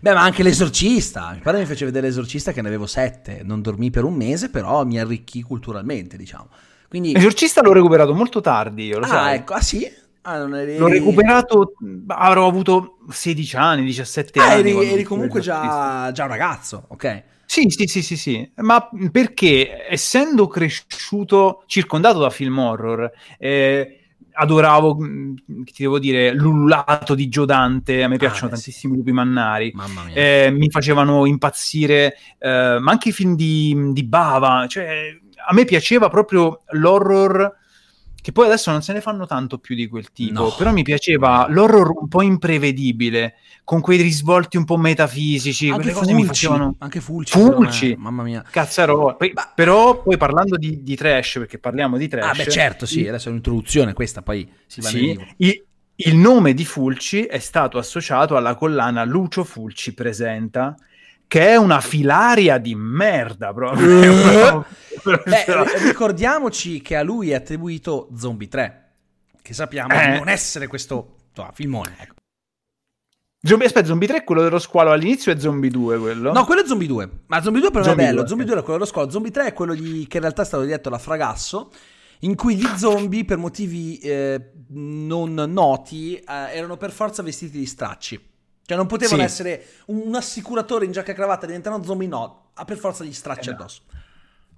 Beh, 0.01 0.13
ma 0.13 0.21
anche 0.21 0.43
l'esorcista. 0.43 1.31
Mi 1.33 1.39
pare 1.39 1.57
mi 1.57 1.65
fece 1.65 1.83
vedere 1.83 2.07
l'esorcista 2.07 2.51
che 2.51 2.61
ne 2.61 2.67
avevo 2.67 2.85
sette. 2.85 3.41
Non 3.43 3.61
dormì 3.61 3.89
per 3.89 4.03
un 4.03 4.13
mese, 4.13 4.49
però 4.49 4.85
mi 4.85 4.99
arricchì 4.99 5.41
culturalmente, 5.41 6.15
diciamo. 6.15 6.47
Quindi... 6.87 7.13
L'esorcista 7.13 7.61
l'ho 7.61 7.73
recuperato 7.73 8.13
molto 8.13 8.39
tardi, 8.39 8.85
io 8.85 8.99
lo 8.99 9.05
ah, 9.05 9.09
sai. 9.09 9.35
ecco, 9.37 9.53
ah 9.53 9.61
sì? 9.61 9.91
Ah, 10.21 10.37
eri... 10.59 10.77
L'ho 10.77 10.87
recuperato, 10.87 11.73
avrò 12.07 12.47
avuto 12.47 12.99
16 13.09 13.55
anni, 13.55 13.83
17 13.85 14.39
ah, 14.39 14.43
anni. 14.43 14.69
Eri, 14.69 14.91
eri 14.91 15.03
comunque 15.03 15.41
già, 15.41 16.11
già 16.13 16.23
un 16.23 16.29
ragazzo, 16.29 16.85
ok? 16.89 17.23
Sì, 17.45 17.65
sì, 17.69 17.87
sì, 17.87 18.03
sì, 18.03 18.15
sì, 18.15 18.51
ma 18.57 18.87
perché 19.11 19.87
essendo 19.89 20.45
cresciuto 20.45 21.63
circondato 21.65 22.19
da 22.19 22.29
film 22.29 22.59
horror, 22.59 23.11
eh, 23.39 23.98
adoravo, 24.39 24.97
mm, 24.99 25.35
ti 25.63 25.83
devo 25.83 25.99
dire, 25.99 26.33
l'ullato 26.33 27.13
di 27.13 27.27
Giodante, 27.27 28.03
a 28.03 28.07
me 28.07 28.15
ah, 28.15 28.17
piacciono 28.17 28.47
ah, 28.47 28.53
tantissimo 28.53 28.93
i 28.93 28.97
lupi 28.97 29.11
mannari, 29.11 29.73
eh, 30.13 30.49
mi 30.51 30.69
facevano 30.69 31.25
impazzire, 31.25 32.15
eh, 32.37 32.77
ma 32.79 32.91
anche 32.91 33.09
i 33.09 33.11
film 33.11 33.35
di, 33.35 33.91
di 33.91 34.03
Bava, 34.03 34.65
cioè 34.67 35.17
a 35.47 35.53
me 35.53 35.65
piaceva 35.65 36.09
proprio 36.09 36.61
l'horror 36.71 37.57
che 38.21 38.31
poi 38.31 38.45
adesso 38.45 38.71
non 38.71 38.81
se 38.81 38.93
ne 38.93 39.01
fanno 39.01 39.25
tanto 39.25 39.57
più 39.57 39.75
di 39.75 39.87
quel 39.87 40.11
tipo, 40.11 40.43
no. 40.43 40.55
però 40.57 40.71
mi 40.71 40.83
piaceva 40.83 41.47
l'horror 41.49 41.91
un 42.01 42.07
po' 42.07 42.21
imprevedibile, 42.21 43.35
con 43.63 43.81
quei 43.81 44.01
risvolti 44.01 44.57
un 44.57 44.65
po' 44.65 44.77
metafisici, 44.77 45.69
anche 45.69 45.81
quelle 45.81 45.93
cose 45.93 46.11
Fulci, 46.11 46.21
mi 46.21 46.27
facevano... 46.27 46.75
Anche 46.79 47.01
Fulci. 47.01 47.31
Fulci. 47.31 47.95
Mamma 47.97 48.23
mia. 48.23 48.43
Cazzaro. 48.49 49.15
Poi, 49.15 49.31
Ma... 49.33 49.51
Però 49.53 50.01
poi 50.01 50.17
parlando 50.17 50.57
di, 50.57 50.83
di, 50.83 50.95
trash, 50.95 51.35
perché 51.39 51.59
parliamo 51.59 51.97
di 51.97 52.07
trash... 52.07 52.39
Ah 52.39 52.43
beh 52.43 52.49
certo, 52.49 52.85
sì, 52.85 53.07
adesso 53.07 53.27
è 53.27 53.31
un'introduzione 53.31 53.93
questa, 53.93 54.21
poi 54.21 54.49
si 54.65 54.81
va 54.81 54.89
sì, 54.89 55.19
il, 55.37 55.63
il 55.95 56.15
nome 56.15 56.53
di 56.53 56.65
Fulci 56.65 57.23
è 57.23 57.39
stato 57.39 57.77
associato 57.77 58.35
alla 58.35 58.55
collana 58.55 59.03
Lucio 59.03 59.43
Fulci 59.43 59.93
presenta 59.93 60.75
che 61.29 61.49
è 61.49 61.55
una 61.57 61.79
filaria 61.79 62.57
di 62.57 62.73
merda 62.73 63.53
proprio. 63.53 64.65
Beh, 65.03 65.45
ricordiamoci 65.85 66.81
che 66.81 66.95
a 66.95 67.03
lui 67.03 67.29
è 67.29 67.35
attribuito 67.35 68.09
Zombie 68.17 68.47
3, 68.47 68.89
che 69.39 69.53
sappiamo 69.53 69.93
eh. 69.93 70.17
non 70.17 70.27
essere 70.27 70.65
questo 70.65 71.17
oh, 71.35 71.49
filmone. 71.53 71.95
Ecco. 71.99 72.15
Zombie, 73.43 73.67
aspetta, 73.67 73.85
Zombie 73.85 74.07
3 74.07 74.17
è 74.17 74.23
quello 74.23 74.41
dello 74.41 74.57
squalo 74.57 74.89
all'inizio 74.89 75.31
e 75.31 75.39
Zombie 75.39 75.69
2 75.69 75.99
quello? 75.99 76.33
No, 76.33 76.45
quello 76.45 76.63
è 76.63 76.65
Zombie 76.65 76.87
2. 76.87 77.09
Ma 77.27 77.41
Zombie 77.43 77.61
2 77.61 77.69
però 77.69 77.83
zombie 77.83 78.03
è 78.03 78.07
bello. 78.07 78.19
2, 78.21 78.27
Zombie 78.27 78.45
2 78.47 78.55
è 78.55 78.59
quello 78.61 78.79
dello 78.79 78.89
squalo. 78.89 79.09
Zombie 79.11 79.31
3 79.31 79.45
è 79.45 79.53
quello 79.53 79.75
di, 79.75 80.07
che 80.07 80.17
in 80.17 80.23
realtà 80.23 80.41
è 80.41 80.45
stato 80.45 80.63
diretto 80.63 80.89
da 80.89 80.97
Fragasso, 80.97 81.71
in 82.21 82.35
cui 82.35 82.55
gli 82.55 82.67
zombie, 82.75 83.23
per 83.23 83.37
motivi 83.37 83.99
eh, 83.99 84.53
non 84.69 85.35
noti, 85.35 86.15
eh, 86.15 86.23
erano 86.25 86.75
per 86.75 86.91
forza 86.91 87.21
vestiti 87.21 87.59
di 87.59 87.67
stracci. 87.67 88.28
Cioè 88.69 88.77
non 88.77 88.85
potevano 88.85 89.21
sì. 89.21 89.25
essere 89.25 89.65
un, 89.87 90.13
assicuratore 90.13 90.85
in 90.85 90.91
giacca 90.91 91.11
e 91.11 91.15
cravatta 91.15 91.47
diventano 91.47 91.83
zombie, 91.83 92.07
no, 92.07 92.51
ha 92.53 92.65
per 92.65 92.77
forza 92.77 93.03
gli 93.03 93.11
stracci 93.11 93.49
eh 93.49 93.53
addosso. 93.53 93.81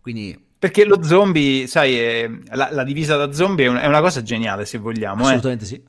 Quindi... 0.01 0.50
Perché 0.60 0.84
lo 0.84 1.01
zombie, 1.01 1.65
sai, 1.65 1.98
è, 1.98 2.30
la, 2.50 2.68
la, 2.72 2.84
divisa 2.84 3.15
da 3.15 3.32
zombie 3.32 3.65
è, 3.65 3.70
un, 3.70 3.77
è, 3.77 3.88
una 3.88 4.01
cosa 4.01 4.22
geniale 4.22 4.65
se 4.65 4.80
vogliamo. 4.80 5.22
Eh. 5.22 5.27
Assolutamente 5.27 5.63
eh. 5.63 5.68
sì 5.68 5.84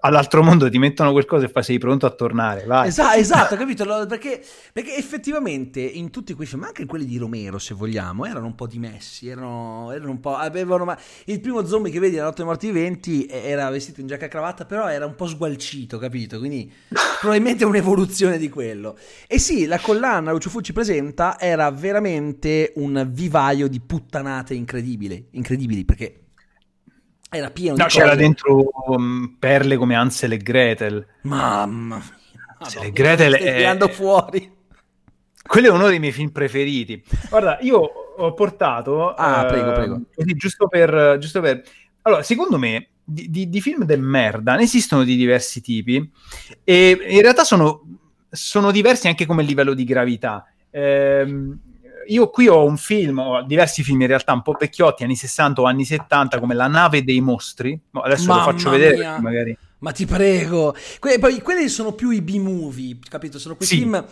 all'altro 0.00 0.42
mondo 0.42 0.68
ti 0.70 0.78
mettono 0.78 1.12
qualcosa 1.12 1.46
e 1.46 1.48
fai 1.48 1.62
sei 1.62 1.78
pronto 1.78 2.06
a 2.06 2.10
tornare. 2.10 2.64
Vai. 2.64 2.88
Esatto, 2.88 3.16
esatto, 3.18 3.56
capito? 3.56 3.84
Perché, 4.06 4.42
perché, 4.72 4.96
effettivamente 4.96 5.80
in 5.80 6.10
tutti 6.10 6.34
quei 6.34 6.46
film, 6.46 6.64
anche 6.64 6.82
in 6.82 6.88
quelli 6.88 7.04
di 7.04 7.16
Romero, 7.16 7.58
se 7.58 7.74
vogliamo, 7.74 8.24
erano 8.24 8.46
un 8.46 8.54
po' 8.54 8.66
dimessi, 8.66 9.28
erano, 9.28 9.90
erano 9.92 10.10
un 10.10 10.20
po'. 10.20 10.36
Avevano, 10.36 10.84
ma 10.84 10.98
il 11.26 11.40
primo 11.40 11.64
zombie 11.66 11.92
che 11.92 11.98
vedi 11.98 12.14
nella 12.14 12.26
Notte 12.26 12.38
dei 12.38 12.46
Morti 12.46 12.66
Viventi 12.66 13.26
era 13.26 13.68
vestito 13.70 14.00
in 14.00 14.06
giacca 14.06 14.26
e 14.26 14.28
cravatta, 14.28 14.64
però 14.64 14.88
era 14.88 15.06
un 15.06 15.14
po' 15.14 15.26
sgualcito, 15.26 15.98
capito? 15.98 16.38
Quindi 16.38 16.72
probabilmente 17.20 17.64
è 17.64 17.66
un'evoluzione 17.66 18.38
di 18.38 18.48
quello. 18.48 18.96
E 19.26 19.38
sì, 19.38 19.66
la 19.66 19.78
collana 19.78 20.32
Lucio 20.32 20.50
Fucci 20.50 20.72
presenta 20.72 21.38
era 21.38 21.70
veramente 21.70 22.72
un 22.76 23.08
vivaio 23.10 23.68
di 23.68 23.80
puttanate 23.80 24.54
incredibili, 24.54 25.28
incredibili 25.32 25.84
perché 25.84 26.23
era 27.36 27.50
pieno 27.50 27.76
no, 27.76 27.84
di 27.84 27.90
c'era 27.90 28.14
dentro 28.14 28.70
um, 28.86 29.36
perle 29.38 29.76
come 29.76 29.94
Ansel 29.94 30.32
e 30.32 30.36
Gretel. 30.38 31.06
Mamma 31.22 31.96
mia. 31.96 32.56
Ansel 32.58 32.84
e 32.84 32.90
Gretel 32.92 33.36
stai 33.36 33.56
tirando 33.56 33.88
fuori. 33.88 34.52
Quello 35.46 35.66
è 35.66 35.70
uno 35.70 35.88
dei 35.88 35.98
miei 35.98 36.12
film 36.12 36.30
preferiti. 36.30 37.02
Guarda, 37.28 37.58
io 37.60 37.78
ho 37.78 38.32
portato... 38.32 39.12
Ah, 39.12 39.44
uh, 39.44 39.46
prego, 39.46 39.72
prego. 39.72 40.00
Così, 40.14 40.34
giusto 40.34 40.68
per, 40.68 41.18
giusto 41.18 41.40
per... 41.40 41.62
Allora, 42.02 42.22
secondo 42.22 42.58
me, 42.58 42.88
di, 43.04 43.28
di, 43.28 43.48
di, 43.50 43.60
film 43.60 43.84
del 43.84 44.00
merda 44.00 44.54
ne 44.56 44.62
esistono 44.62 45.04
di 45.04 45.16
diversi 45.16 45.60
tipi 45.60 46.10
e 46.64 46.98
in 47.08 47.20
realtà 47.20 47.44
sono, 47.44 47.82
sono 48.30 48.70
diversi 48.70 49.08
anche 49.08 49.26
come 49.26 49.42
livello 49.42 49.74
di 49.74 49.84
gravità. 49.84 50.46
Ehm, 50.70 51.58
io 52.06 52.30
qui 52.30 52.48
ho 52.48 52.64
un 52.64 52.76
film, 52.76 53.18
ho 53.18 53.42
diversi 53.42 53.82
film 53.82 54.00
in 54.02 54.06
realtà 54.06 54.32
un 54.32 54.42
po' 54.42 54.56
vecchiotti, 54.58 55.04
anni 55.04 55.16
60 55.16 55.60
o 55.60 55.64
anni 55.64 55.84
70, 55.84 56.38
come 56.40 56.54
La 56.54 56.66
nave 56.66 57.04
dei 57.04 57.20
mostri. 57.20 57.78
Adesso 57.92 58.26
Mamma 58.26 58.44
lo 58.44 58.50
faccio 58.52 58.70
vedere, 58.70 59.18
magari. 59.18 59.56
Ma 59.78 59.92
ti 59.92 60.06
prego. 60.06 60.74
Que- 60.98 61.18
poi 61.18 61.40
quelli 61.42 61.68
sono 61.68 61.92
più 61.92 62.10
i 62.10 62.20
B-movie, 62.20 62.98
capito? 63.08 63.38
Sono 63.38 63.56
quei 63.56 63.68
sì. 63.68 63.78
film 63.78 64.04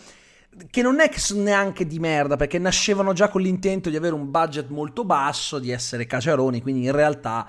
che 0.70 0.82
non 0.82 1.00
è 1.00 1.08
che 1.08 1.18
sono 1.18 1.42
neanche 1.42 1.86
di 1.86 1.98
merda, 1.98 2.36
perché 2.36 2.58
nascevano 2.58 3.12
già 3.14 3.28
con 3.28 3.40
l'intento 3.40 3.88
di 3.88 3.96
avere 3.96 4.14
un 4.14 4.30
budget 4.30 4.68
molto 4.68 5.04
basso, 5.04 5.58
di 5.58 5.70
essere 5.70 6.04
caciaroni, 6.04 6.60
quindi 6.60 6.84
in 6.84 6.92
realtà 6.92 7.48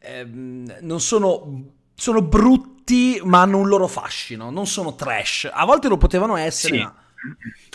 ehm, 0.00 0.78
non 0.80 1.00
sono 1.00 1.76
sono 1.94 2.22
brutti, 2.22 3.20
ma 3.24 3.40
hanno 3.40 3.58
un 3.58 3.66
loro 3.66 3.88
fascino, 3.88 4.50
non 4.50 4.68
sono 4.68 4.94
trash. 4.94 5.50
A 5.52 5.64
volte 5.64 5.88
lo 5.88 5.96
potevano 5.96 6.36
essere, 6.36 6.76
sì. 6.76 6.82
ma 6.82 6.94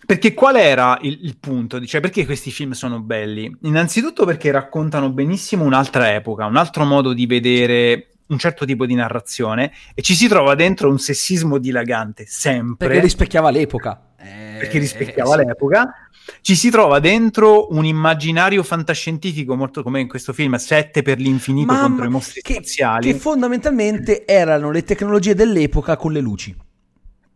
perché 0.05 0.33
qual 0.33 0.55
era 0.55 0.97
il, 1.01 1.19
il, 1.21 1.37
punto? 1.37 1.83
Cioè, 1.85 2.01
perché 2.01 2.25
questi 2.25 2.51
film 2.51 2.71
sono 2.71 2.99
belli? 3.01 3.55
Innanzitutto 3.61 4.25
perché 4.25 4.51
raccontano 4.51 5.09
benissimo 5.11 5.63
un'altra 5.63 6.13
epoca, 6.13 6.45
un 6.45 6.57
altro 6.57 6.83
modo 6.85 7.13
di 7.13 7.25
vedere 7.25 8.07
un 8.27 8.37
certo 8.37 8.65
tipo 8.65 8.85
di 8.85 8.95
narrazione 8.95 9.71
e 9.93 10.01
ci 10.01 10.15
si 10.15 10.27
trova 10.27 10.55
dentro 10.55 10.89
un 10.89 10.99
sessismo 10.99 11.57
dilagante, 11.57 12.25
sempre. 12.27 12.87
Perché 12.87 13.03
rispecchiava 13.03 13.49
l'epoca. 13.49 14.13
Eh, 14.17 14.57
perché 14.59 14.79
rispecchiava 14.79 15.35
eh, 15.35 15.45
l'epoca. 15.45 15.93
Ci 16.41 16.55
si 16.55 16.69
trova 16.69 16.99
dentro 16.99 17.73
un 17.73 17.83
immaginario 17.83 18.63
fantascientifico, 18.63 19.55
molto 19.55 19.83
come 19.83 19.99
in 19.99 20.07
questo 20.07 20.31
film, 20.31 20.55
Sette 20.55 21.01
per 21.01 21.19
l'infinito 21.19 21.73
Mamma, 21.73 21.87
contro 21.87 22.05
i 22.05 22.09
mostri 22.09 22.41
che, 22.41 22.53
spaziali. 22.53 23.11
Che 23.11 23.19
fondamentalmente 23.19 24.25
erano 24.25 24.71
le 24.71 24.83
tecnologie 24.83 25.35
dell'epoca 25.35 25.97
con 25.97 26.13
le 26.13 26.21
luci. 26.21 26.55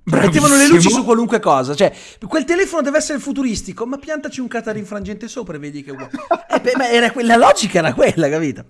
Mettevano 0.09 0.55
le 0.55 0.67
luci 0.67 0.89
su 0.89 1.03
qualunque 1.03 1.39
cosa. 1.39 1.75
Cioè, 1.75 1.93
quel 2.27 2.45
telefono 2.45 2.81
deve 2.81 2.97
essere 2.97 3.19
futuristico, 3.19 3.85
ma 3.85 3.97
piantaci 3.97 4.39
un 4.39 4.47
Qatar 4.47 4.77
infrangente 4.77 5.27
sopra 5.27 5.57
e 5.57 5.59
vedi 5.59 5.83
che 5.83 5.91
uguale. 5.91 6.11
eh, 6.49 6.59
beh, 6.61 6.73
ma 6.77 6.89
era 6.89 7.11
que- 7.11 7.23
la 7.23 7.35
logica 7.35 7.79
era 7.79 7.93
quella, 7.93 8.29
capito? 8.29 8.63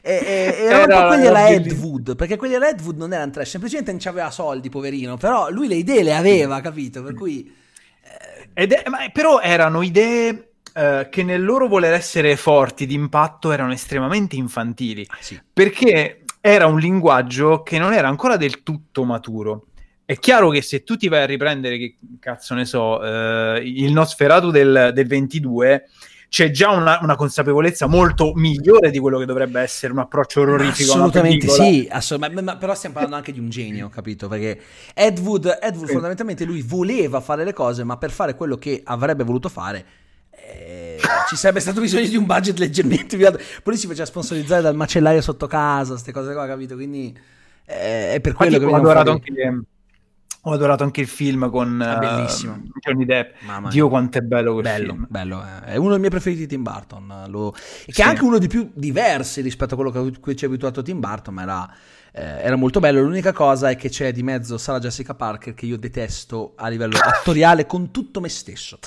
E, 0.00 0.12
e, 0.14 0.64
erano 0.64 0.82
era, 0.82 0.96
un 0.96 1.02
po' 1.02 1.08
quelli 1.08 1.26
alla 1.26 1.48
Ed 1.48 1.72
Wood, 1.72 2.16
perché 2.16 2.36
quelli 2.36 2.54
alla 2.54 2.70
Ed 2.70 2.80
Wood 2.80 2.96
non 2.96 3.12
erano 3.12 3.32
trash, 3.32 3.50
semplicemente 3.50 3.92
non 3.92 4.00
aveva 4.04 4.30
soldi, 4.30 4.70
poverino, 4.70 5.18
però 5.18 5.50
lui 5.50 5.68
le 5.68 5.74
idee 5.74 6.02
le 6.02 6.14
aveva, 6.14 6.60
capito? 6.60 7.02
Per 7.02 7.14
cui... 7.14 7.54
Eh... 8.54 8.66
È, 8.66 8.88
ma, 8.88 8.98
però 9.12 9.40
erano 9.40 9.82
idee 9.82 10.52
eh, 10.72 11.08
che 11.10 11.22
nel 11.22 11.44
loro 11.44 11.68
voler 11.68 11.92
essere 11.92 12.36
forti 12.36 12.86
d'impatto 12.86 13.52
erano 13.52 13.72
estremamente 13.72 14.36
infantili, 14.36 15.04
ah, 15.06 15.16
sì. 15.20 15.38
perché 15.52 16.22
era 16.40 16.66
un 16.66 16.78
linguaggio 16.78 17.62
che 17.62 17.78
non 17.78 17.92
era 17.92 18.08
ancora 18.08 18.36
del 18.36 18.62
tutto 18.62 19.04
maturo 19.04 19.67
è 20.08 20.18
chiaro 20.18 20.48
che 20.48 20.62
se 20.62 20.84
tu 20.84 20.96
ti 20.96 21.06
vai 21.08 21.20
a 21.20 21.26
riprendere, 21.26 21.76
che 21.76 21.96
cazzo 22.18 22.54
ne 22.54 22.64
so, 22.64 23.04
eh, 23.04 23.60
il 23.62 23.92
Nosferatu 23.92 24.50
del, 24.50 24.92
del 24.94 25.06
22, 25.06 25.86
c'è 26.30 26.50
già 26.50 26.70
una, 26.70 26.98
una, 27.02 27.14
consapevolezza 27.14 27.86
molto 27.88 28.32
migliore 28.34 28.90
di 28.90 28.98
quello 28.98 29.18
che 29.18 29.26
dovrebbe 29.26 29.60
essere 29.60 29.92
un 29.92 29.98
approccio 29.98 30.40
orrorifico. 30.40 30.92
Assolutamente 30.92 31.48
sì, 31.48 31.86
assolutamente, 31.90 32.42
ma, 32.42 32.52
ma, 32.52 32.58
però 32.58 32.74
stiamo 32.74 32.94
parlando 32.94 33.18
anche 33.18 33.32
di 33.32 33.38
un 33.38 33.50
genio, 33.50 33.90
capito? 33.90 34.28
Perché 34.28 34.58
Ed 34.94 35.18
Wood, 35.18 35.58
Ed 35.60 35.74
Wood 35.74 35.88
sì. 35.88 35.92
fondamentalmente 35.92 36.46
lui 36.46 36.62
voleva 36.62 37.20
fare 37.20 37.44
le 37.44 37.52
cose, 37.52 37.84
ma 37.84 37.98
per 37.98 38.10
fare 38.10 38.34
quello 38.34 38.56
che 38.56 38.80
avrebbe 38.82 39.24
voluto 39.24 39.50
fare 39.50 39.84
eh, 40.30 40.96
ci 41.28 41.36
sarebbe 41.36 41.60
stato 41.60 41.82
bisogno 41.82 42.08
di 42.08 42.16
un 42.16 42.24
budget 42.24 42.58
leggermente 42.58 43.14
più 43.18 43.26
alto. 43.26 43.42
Poi 43.62 43.76
si 43.76 43.86
faceva 43.86 44.06
sponsorizzare 44.06 44.62
dal 44.62 44.74
macellaio 44.74 45.20
sotto 45.20 45.46
casa, 45.46 45.90
queste 45.90 46.12
cose 46.12 46.32
qua, 46.32 46.46
capito? 46.46 46.76
Quindi 46.76 47.14
eh, 47.66 48.14
è 48.14 48.20
per 48.22 48.32
quello 48.32 48.54
Infatti, 48.54 48.70
che 48.70 48.74
ho 48.74 48.80
adorato 48.80 49.10
anche 49.10 49.32
Ho 50.48 50.52
adorato 50.52 50.82
anche 50.82 51.02
il 51.02 51.06
film 51.08 51.50
con 51.50 51.78
uh, 51.78 52.80
Johnny 52.80 53.04
Depp. 53.04 53.34
Dio, 53.68 53.90
quanto 53.90 54.16
è 54.16 54.22
bello 54.22 54.52
quel 54.52 54.64
bello, 54.64 54.92
film. 54.92 55.06
Bello, 55.10 55.44
eh. 55.44 55.72
è 55.72 55.76
uno 55.76 55.90
dei 55.90 55.98
miei 55.98 56.10
preferiti 56.10 56.40
di 56.42 56.46
Tim 56.46 56.62
Burton. 56.62 57.24
Lo... 57.28 57.50
Che 57.50 57.92
sì. 57.92 58.00
è 58.00 58.04
anche 58.04 58.24
uno 58.24 58.38
dei 58.38 58.48
più 58.48 58.70
diversi 58.72 59.42
rispetto 59.42 59.74
a 59.74 59.76
quello 59.76 59.90
a 59.90 60.10
cui 60.18 60.34
ci 60.34 60.46
è 60.46 60.48
abituato 60.48 60.80
Tim 60.80 61.00
Burton, 61.00 61.34
ma 61.34 61.42
era, 61.42 61.74
eh, 62.12 62.22
era, 62.22 62.56
molto 62.56 62.80
bello. 62.80 63.02
L'unica 63.02 63.32
cosa 63.32 63.68
è 63.68 63.76
che 63.76 63.90
c'è 63.90 64.10
di 64.10 64.22
mezzo 64.22 64.56
Sarah 64.56 64.78
Jessica 64.78 65.14
Parker 65.14 65.52
che 65.52 65.66
io 65.66 65.76
detesto 65.76 66.54
a 66.56 66.68
livello 66.68 66.96
attoriale 67.04 67.66
con 67.66 67.90
tutto 67.90 68.20
me 68.20 68.30
stesso. 68.30 68.78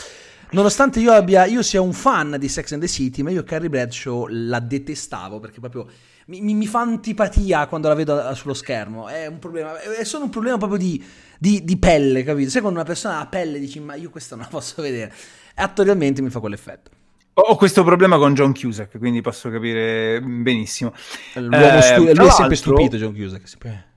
Nonostante 0.53 1.00
io, 1.00 1.12
abbia, 1.12 1.46
io 1.46 1.62
sia 1.62 1.80
un 1.80 1.94
fan 1.94 2.38
di 2.39 2.50
Sex 2.50 2.72
and 2.72 2.82
the 2.82 2.88
City, 2.88 3.22
ma 3.22 3.30
io 3.30 3.44
Carrie 3.44 3.70
Bradshaw 3.70 4.25
la 4.30 4.60
detestavo 4.60 5.39
perché 5.39 5.60
proprio 5.60 5.86
mi, 6.32 6.42
mi, 6.42 6.54
mi 6.54 6.66
fa 6.66 6.80
antipatia 6.80 7.68
quando 7.68 7.88
la 7.90 7.94
vedo 7.94 8.34
sullo 8.34 8.54
schermo. 8.54 9.08
È 9.08 9.28
un 9.28 9.40
problema, 9.40 9.80
è 9.80 10.04
solo 10.04 10.24
un 10.24 10.30
problema 10.30 10.58
proprio 10.58 10.80
di 10.80 11.04
di, 11.42 11.64
di 11.64 11.78
pelle, 11.78 12.24
capito? 12.24 12.52
Sai 12.52 12.62
quando 12.62 12.78
una 12.78 12.88
persona 12.88 13.20
ha 13.20 13.26
pelle 13.26 13.58
dici 13.58 13.80
ma 13.80 13.96
io 13.96 14.12
questa 14.12 14.36
non 14.36 14.44
la 14.46 14.52
posso 14.52 14.80
vedere. 14.80 15.12
E 15.56 15.62
attorialmente 15.64 16.22
mi 16.22 16.30
fa 16.30 16.40
quell'effetto. 16.40 16.92
Ho 17.34 17.56
questo 17.56 17.84
problema 17.84 18.20
con 18.20 18.36
John 18.36 18.54
Cusack, 18.54 19.00
quindi 19.00 19.22
posso 19.22 19.50
capire 19.50 20.22
benissimo. 20.22 20.94
L'uomo 21.34 21.78
eh, 21.78 21.82
stu- 21.82 22.14
lui 22.14 22.28
è 22.28 22.30
sempre 22.30 22.56
stupito, 22.56 22.98
John 22.98 23.16
Cusack. 23.16 23.48
Sempre... 23.48 23.88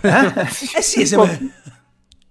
Eh? 0.00 0.40
eh 0.78 0.82
sì, 0.82 1.02
è 1.02 1.04
sempre... 1.04 1.38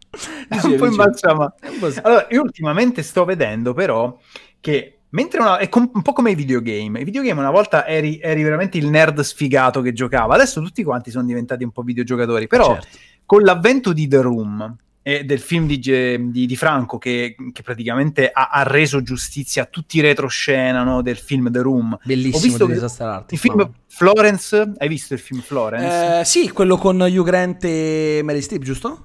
È 0.50 0.60
un 0.64 0.78
po' 0.78 0.88
imbalsama. 0.88 1.54
Allora, 2.02 2.26
io 2.32 2.42
ultimamente 2.42 3.04
sto 3.04 3.24
vedendo 3.24 3.74
però 3.76 4.18
che 4.60 4.97
mentre 5.18 5.42
una, 5.42 5.58
è 5.58 5.68
com- 5.70 5.90
un 5.94 6.02
po' 6.02 6.14
come 6.14 6.32
i 6.32 6.36
videogame. 6.36 7.00
I 7.00 7.04
videogame 7.04 7.40
una 7.40 7.52
volta 7.52 7.88
eri, 7.88 8.20
eri, 8.22 8.44
veramente 8.44 8.78
il 8.78 8.88
nerd 8.88 9.20
sfigato 9.22 9.82
che 9.82 9.94
giocava, 9.94 10.36
adesso 10.36 10.62
tutti 10.62 10.84
quanti 10.84 11.12
sono 11.12 11.26
diventati 11.26 11.64
un 11.64 11.72
po' 11.72 11.82
videogiocatori, 11.82 12.48
però 12.48 12.74
certo 12.74 13.06
con 13.28 13.44
l'avvento 13.44 13.92
di 13.92 14.08
The 14.08 14.22
Room 14.22 14.76
e 15.04 15.26
del 15.26 15.40
film 15.40 15.68
di, 15.68 15.80
di, 15.80 16.46
di 16.46 16.56
Franco 16.56 16.98
che, 16.98 17.36
che 17.52 17.62
praticamente 17.62 18.32
ha, 18.32 18.50
ha, 18.50 18.64
reso 18.64 19.04
giustizia 19.04 19.64
a 19.64 19.66
tutti 19.66 19.98
i 19.98 20.02
retroscena 20.02 20.84
no, 20.84 21.02
del 21.02 21.18
film 21.18 21.52
The 21.52 21.62
Room. 21.62 21.98
Bellissimo, 22.04 22.38
Ho 22.38 22.42
visto 22.42 22.66
di 22.66 22.74
Disaster 22.74 23.08
Artist. 23.08 23.32
Il 23.34 23.52
film 23.52 23.72
Florence, 23.88 24.74
hai 24.78 24.88
visto 24.88 25.14
il 25.14 25.20
film 25.20 25.42
Florence? 25.42 26.20
Eh, 26.20 26.26
sì, 26.26 26.50
quello 26.52 26.78
con 26.78 27.00
Hugh 27.00 27.24
Grant 27.24 27.64
e 27.66 28.22
Mary 28.24 28.42
Streep, 28.42 28.64
giusto? 28.64 29.04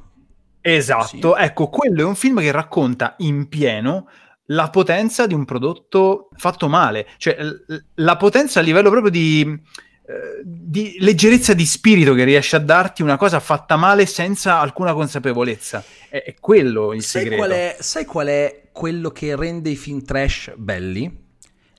Esatto, 0.61 1.35
sì. 1.35 1.43
ecco, 1.43 1.69
quello 1.69 2.03
è 2.03 2.05
un 2.05 2.15
film 2.15 2.39
che 2.39 2.53
racconta 2.53 3.17
in 3.19 3.49
pieno 3.49 4.07
la 4.47 4.71
potenza 4.71 5.27
di 5.27 5.35
un 5.35 5.45
prodotto 5.45 6.29
fatto 6.37 6.69
male, 6.69 7.07
cioè 7.19 7.37
la 7.95 8.17
potenza 8.17 8.61
a 8.61 8.63
livello 8.63 8.91
proprio 8.91 9.11
di 9.11 9.61
di 10.43 10.97
leggerezza 10.99 11.55
di 11.55 11.65
spirito 11.65 12.13
che 12.15 12.25
riesce 12.25 12.57
a 12.57 12.59
darti 12.59 13.03
una 13.03 13.17
cosa 13.17 13.41
fatta 13.41 13.77
male 13.77 14.07
senza 14.07 14.59
alcuna 14.59 14.93
consapevolezza. 14.93 15.83
È, 16.09 16.23
è 16.23 16.35
quello 16.39 16.93
il 16.93 17.03
sai 17.03 17.23
segreto. 17.23 17.43
Qual 17.43 17.51
è, 17.57 17.77
sai 17.79 18.05
qual 18.05 18.27
è 18.27 18.69
quello 18.73 19.11
che 19.11 19.37
rende 19.37 19.71
i 19.71 19.77
film 19.77 20.03
trash 20.03 20.53
belli? 20.57 21.21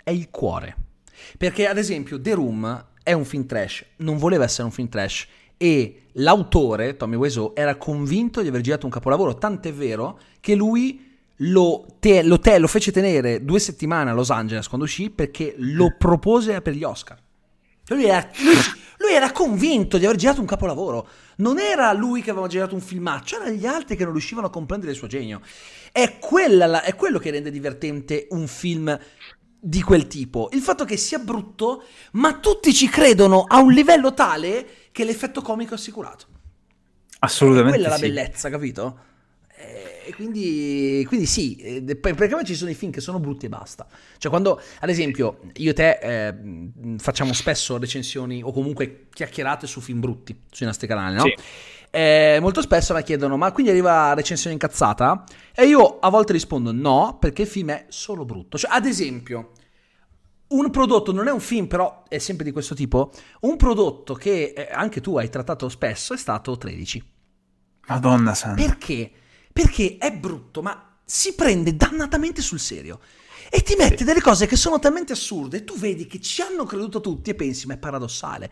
È 0.03 0.09
il 0.09 0.29
cuore. 0.29 0.75
Perché, 1.37 1.67
ad 1.67 1.77
esempio, 1.77 2.19
The 2.19 2.33
Room 2.33 2.85
è 3.03 3.13
un 3.13 3.25
film 3.25 3.45
trash, 3.45 3.83
non 3.97 4.17
voleva 4.17 4.45
essere 4.45 4.63
un 4.63 4.71
film 4.71 4.89
trash 4.89 5.27
e 5.57 6.03
l'autore, 6.13 6.97
Tommy 6.97 7.15
Wiseau, 7.15 7.53
era 7.55 7.75
convinto 7.75 8.41
di 8.41 8.47
aver 8.47 8.61
girato 8.61 8.85
un 8.85 8.91
capolavoro, 8.91 9.35
tant'è 9.35 9.73
vero 9.73 10.19
che 10.39 10.55
lui 10.55 11.02
lo, 11.37 11.85
te, 11.99 12.23
lo, 12.23 12.39
te, 12.39 12.57
lo 12.57 12.67
fece 12.67 12.91
tenere 12.91 13.43
due 13.43 13.59
settimane 13.59 14.11
a 14.11 14.13
Los 14.13 14.29
Angeles 14.29 14.67
quando 14.67 14.85
uscì 14.85 15.09
perché 15.09 15.55
lo 15.57 15.95
propose 15.97 16.61
per 16.61 16.73
gli 16.73 16.83
Oscar. 16.83 17.19
Lui 17.87 18.05
era, 18.05 18.29
lui, 18.37 18.55
lui 18.99 19.13
era, 19.13 19.31
convinto 19.31 19.97
di 19.97 20.05
aver 20.05 20.17
girato 20.17 20.39
un 20.39 20.47
capolavoro. 20.47 21.07
Non 21.37 21.59
era 21.59 21.91
lui 21.91 22.21
che 22.21 22.29
aveva 22.29 22.47
girato 22.47 22.75
un 22.75 22.81
filmaccio, 22.81 23.35
erano 23.35 23.51
gli 23.51 23.65
altri 23.65 23.95
che 23.95 24.03
non 24.03 24.13
riuscivano 24.13 24.47
a 24.47 24.49
comprendere 24.49 24.91
il 24.91 24.97
suo 24.97 25.07
genio. 25.07 25.41
È, 25.91 26.17
quella, 26.19 26.83
è 26.83 26.95
quello 26.95 27.19
che 27.19 27.31
rende 27.31 27.51
divertente 27.51 28.27
un 28.29 28.47
film 28.47 28.97
di 29.59 29.81
quel 29.81 30.07
tipo. 30.07 30.49
Il 30.53 30.61
fatto 30.61 30.85
che 30.85 30.95
sia 30.95 31.19
brutto, 31.19 31.83
ma 32.13 32.37
tutti 32.39 32.73
ci 32.73 32.87
credono 32.87 33.43
a 33.43 33.59
un 33.59 33.71
livello 33.71 34.13
tale 34.13 34.67
che 34.91 35.03
l'effetto 35.03 35.41
comico 35.41 35.73
è 35.73 35.77
assicurato. 35.77 36.27
Assolutamente. 37.19 37.77
È 37.77 37.79
quella 37.81 37.95
è 37.95 37.99
la 37.99 38.07
bellezza, 38.07 38.49
capito? 38.49 38.99
E 40.03 40.13
quindi, 40.13 41.03
quindi 41.07 41.25
sì, 41.25 41.55
eh, 41.55 41.95
perché 41.95 42.43
ci 42.43 42.55
sono 42.55 42.69
i 42.69 42.73
film 42.73 42.91
che 42.91 43.01
sono 43.01 43.19
brutti 43.19 43.45
e 43.45 43.49
basta. 43.49 43.87
Cioè 44.17 44.29
quando, 44.29 44.59
ad 44.79 44.89
esempio, 44.89 45.39
io 45.55 45.71
e 45.71 45.73
te 45.73 45.99
eh, 46.01 46.35
facciamo 46.97 47.33
spesso 47.33 47.77
recensioni 47.77 48.41
o 48.43 48.51
comunque 48.51 49.07
chiacchierate 49.13 49.67
su 49.67 49.81
film 49.81 49.99
brutti 49.99 50.37
sui 50.51 50.65
nostri 50.65 50.87
canali, 50.87 51.15
no? 51.15 51.23
Sì. 51.23 51.35
Eh, 51.95 52.39
molto 52.41 52.61
spesso 52.61 52.93
mi 52.95 53.03
chiedono, 53.03 53.37
ma 53.37 53.51
quindi 53.51 53.71
arriva 53.71 54.13
recensione 54.13 54.53
incazzata? 54.53 55.23
E 55.53 55.65
io 55.65 55.99
a 55.99 56.09
volte 56.09 56.33
rispondo 56.33 56.71
no, 56.71 57.17
perché 57.19 57.43
il 57.43 57.47
film 57.47 57.69
è 57.69 57.85
solo 57.89 58.25
brutto. 58.25 58.57
Cioè, 58.57 58.71
ad 58.73 58.85
esempio, 58.85 59.51
un 60.47 60.69
prodotto 60.71 61.11
non 61.11 61.27
è 61.27 61.31
un 61.31 61.39
film, 61.39 61.67
però 61.67 62.03
è 62.07 62.17
sempre 62.17 62.45
di 62.45 62.51
questo 62.51 62.73
tipo. 62.73 63.11
Un 63.41 63.57
prodotto 63.57 64.15
che 64.15 64.53
eh, 64.55 64.69
anche 64.71 65.01
tu 65.01 65.17
hai 65.17 65.29
trattato 65.29 65.69
spesso 65.69 66.13
è 66.13 66.17
stato 66.17 66.57
13. 66.57 67.03
Madonna 67.87 68.33
santa. 68.33 68.61
Perché? 68.61 69.11
Perché 69.53 69.97
è 69.99 70.11
brutto, 70.11 70.61
ma 70.63 70.97
si 71.05 71.35
prende 71.35 71.75
dannatamente 71.75 72.41
sul 72.41 72.59
serio. 72.59 72.99
E 73.49 73.61
ti 73.61 73.75
mette 73.77 73.97
sì. 73.97 74.03
delle 74.03 74.21
cose 74.21 74.47
che 74.47 74.55
sono 74.55 74.79
talmente 74.79 75.13
assurde, 75.13 75.57
e 75.57 75.63
tu 75.63 75.77
vedi 75.77 76.07
che 76.07 76.19
ci 76.19 76.41
hanno 76.41 76.65
creduto 76.65 76.99
tutti 76.99 77.29
e 77.29 77.35
pensi, 77.35 77.67
ma 77.67 77.75
è 77.75 77.77
paradossale. 77.77 78.51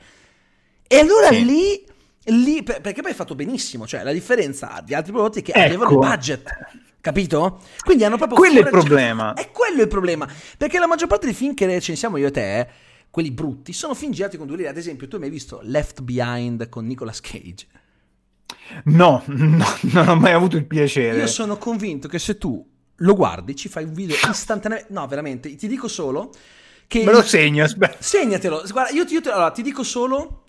E 0.87 0.97
allora 0.99 1.29
sì. 1.29 1.43
lì, 1.43 1.85
lì, 2.25 2.61
perché 2.61 3.01
poi 3.01 3.11
hai 3.11 3.17
fatto 3.17 3.33
benissimo, 3.33 3.87
cioè 3.87 4.03
la 4.03 4.11
differenza 4.11 4.79
di 4.85 4.93
altri 4.93 5.11
prodotti 5.11 5.39
è 5.39 5.41
che 5.41 5.53
ecco. 5.53 5.65
avevano 5.65 5.91
il 5.91 5.97
budget. 5.97 6.43
Capito? 7.01 7.61
Quindi 7.83 8.03
hanno 8.03 8.17
proprio. 8.17 8.37
Quello 8.37 8.59
è 8.59 8.61
il 8.61 8.69
problema. 8.69 9.33
È 9.33 9.49
quello 9.49 9.81
il 9.81 9.87
problema. 9.87 10.27
Perché 10.55 10.77
la 10.77 10.85
maggior 10.85 11.07
parte 11.07 11.25
dei 11.25 11.33
film 11.33 11.55
che 11.55 11.65
recensiamo 11.65 12.17
io 12.17 12.27
e 12.27 12.31
te, 12.31 12.69
quelli 13.09 13.31
brutti, 13.31 13.73
sono 13.73 13.95
film 13.95 14.11
girati 14.11 14.37
con 14.37 14.45
due 14.45 14.57
lire. 14.57 14.69
Ad 14.69 14.77
esempio, 14.77 15.07
tu 15.07 15.15
hai 15.15 15.21
mai 15.21 15.31
visto 15.31 15.61
Left 15.63 16.01
Behind 16.01 16.69
con 16.69 16.85
Nicolas 16.85 17.19
Cage? 17.19 17.65
No, 18.85 19.23
no, 19.27 19.65
non 19.81 20.07
ho 20.07 20.15
mai 20.15 20.33
avuto 20.33 20.57
il 20.57 20.65
piacere. 20.65 21.19
Io 21.19 21.27
sono 21.27 21.57
convinto 21.57 22.07
che 22.07 22.19
se 22.19 22.37
tu 22.37 22.65
lo 22.95 23.15
guardi, 23.15 23.55
ci 23.55 23.69
fai 23.69 23.83
un 23.83 23.93
video 23.93 24.15
istantaneamente. 24.29 24.93
No, 24.93 25.07
veramente, 25.07 25.55
ti 25.55 25.67
dico 25.67 25.87
solo 25.87 26.31
che. 26.87 27.03
Me 27.03 27.11
lo 27.11 27.23
segno, 27.23 27.63
aspetta. 27.63 27.97
Segnatelo. 27.99 28.63
Guarda, 28.71 28.91
io, 28.91 29.05
io 29.07 29.21
te, 29.21 29.29
allora, 29.29 29.51
ti 29.51 29.61
dico 29.61 29.83
solo 29.83 30.43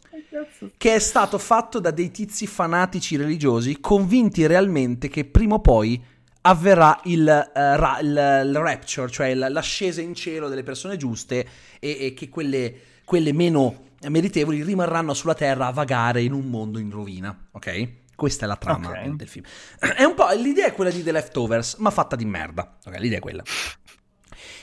che 0.76 0.94
è 0.94 0.98
stato 0.98 1.38
fatto 1.38 1.78
da 1.78 1.90
dei 1.90 2.10
tizi 2.10 2.46
fanatici 2.46 3.16
religiosi 3.16 3.80
convinti 3.80 4.46
realmente 4.46 5.08
che 5.08 5.24
prima 5.24 5.56
o 5.56 5.60
poi 5.60 6.02
avverrà 6.42 7.00
il, 7.04 7.20
uh, 7.20 7.58
ra- 7.58 7.98
il, 8.00 8.08
il 8.08 8.58
rapture, 8.58 9.10
cioè 9.10 9.34
l'ascesa 9.34 10.00
in 10.00 10.14
cielo 10.14 10.48
delle 10.48 10.62
persone 10.62 10.96
giuste 10.96 11.46
e, 11.78 11.96
e 12.00 12.14
che 12.14 12.28
quelle, 12.28 12.74
quelle 13.04 13.32
meno 13.32 13.90
meritevoli 14.08 14.62
rimarranno 14.62 15.14
sulla 15.14 15.34
terra 15.34 15.66
a 15.66 15.72
vagare 15.72 16.22
in 16.22 16.32
un 16.32 16.46
mondo 16.48 16.78
in 16.78 16.90
rovina, 16.90 17.48
ok? 17.52 18.00
Questa 18.14 18.44
è 18.44 18.48
la 18.48 18.56
trama 18.56 18.88
okay. 18.88 19.16
del 19.16 19.28
film. 19.28 19.44
È 19.78 20.04
un 20.04 20.14
po', 20.14 20.28
l'idea 20.36 20.66
è 20.66 20.74
quella 20.74 20.90
di 20.90 21.02
The 21.02 21.10
Leftovers, 21.10 21.74
ma 21.78 21.90
fatta 21.90 22.14
di 22.14 22.24
merda. 22.24 22.78
Ok, 22.84 22.98
l'idea 22.98 23.18
è 23.18 23.20
quella. 23.20 23.42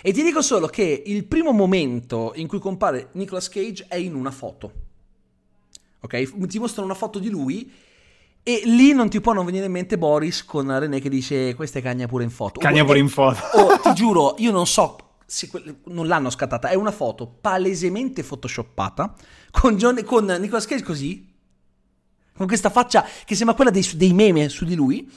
E 0.02 0.14
ti 0.14 0.24
dico 0.24 0.42
solo 0.42 0.68
che 0.68 1.04
il 1.06 1.26
primo 1.26 1.52
momento 1.52 2.32
in 2.36 2.48
cui 2.48 2.60
compare 2.60 3.10
Nicolas 3.14 3.50
Cage 3.50 3.86
è 3.90 3.96
in 3.96 4.16
una 4.16 4.32
foto. 4.32 4.72
Ok? 6.00 6.48
Ti 6.48 6.60
mostrano 6.60 6.88
una 6.88 6.96
foto 6.96 7.20
di 7.20 7.30
lui 7.30 7.70
e 8.42 8.62
lì 8.64 8.94
non 8.94 9.10
ti 9.10 9.20
può 9.20 9.34
non 9.34 9.46
venire 9.46 9.66
in 9.66 9.72
mente 9.72 9.98
Boris 9.98 10.46
con 10.46 10.80
René 10.80 11.02
che 11.02 11.10
dice 11.10 11.54
questa 11.56 11.80
è 11.80 11.82
cagna 11.82 12.08
pure 12.08 12.24
in 12.24 12.30
foto. 12.30 12.62
Cagna 12.62 12.86
pure 12.86 13.00
in 13.00 13.10
foto. 13.10 13.40
Oh, 13.58 13.78
ti 13.80 13.94
giuro, 13.94 14.36
io 14.38 14.52
non 14.52 14.66
so 14.66 15.09
non 15.86 16.08
l'hanno 16.08 16.30
scattata, 16.30 16.70
è 16.70 16.76
una 16.76 16.92
foto 16.92 17.28
palesemente 17.28 18.24
photoshoppata 18.24 19.14
con, 19.52 19.78
John, 19.78 20.04
con 20.04 20.26
Nicolas 20.26 20.66
Cage 20.66 20.84
così 20.84 21.30
con 22.40 22.48
questa 22.48 22.70
faccia 22.70 23.06
che 23.26 23.36
sembra 23.36 23.54
quella 23.54 23.70
dei, 23.70 23.86
dei 23.96 24.14
meme 24.14 24.48
su 24.48 24.64
di 24.64 24.74
lui. 24.74 25.12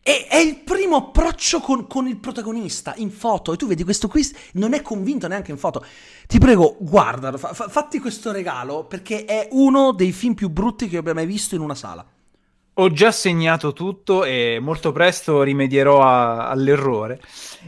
E 0.00 0.26
è 0.28 0.36
il 0.36 0.58
primo 0.60 0.96
approccio 0.96 1.58
con, 1.58 1.88
con, 1.88 2.06
il 2.06 2.18
protagonista 2.18 2.94
in 2.96 3.10
foto. 3.10 3.52
E 3.52 3.56
tu 3.56 3.66
vedi 3.66 3.82
questo 3.82 4.06
qui, 4.06 4.24
non 4.52 4.72
è 4.72 4.80
convinto 4.80 5.26
neanche 5.26 5.50
in 5.50 5.58
foto. 5.58 5.84
Ti 6.28 6.38
prego, 6.38 6.76
guardalo, 6.78 7.36
fa, 7.36 7.52
fatti 7.52 7.98
questo 7.98 8.30
regalo 8.30 8.84
perché 8.84 9.24
è 9.24 9.48
uno 9.50 9.92
dei 9.92 10.12
film 10.12 10.34
più 10.34 10.50
brutti 10.50 10.88
che 10.88 10.98
abbia 10.98 11.14
mai 11.14 11.26
visto 11.26 11.56
in 11.56 11.62
una 11.62 11.74
sala. 11.74 12.06
Ho 12.80 12.90
già 12.90 13.12
segnato 13.12 13.74
tutto 13.74 14.24
e 14.24 14.58
molto 14.58 14.90
presto 14.90 15.42
rimedierò 15.42 16.02
a, 16.02 16.48
all'errore. 16.48 17.20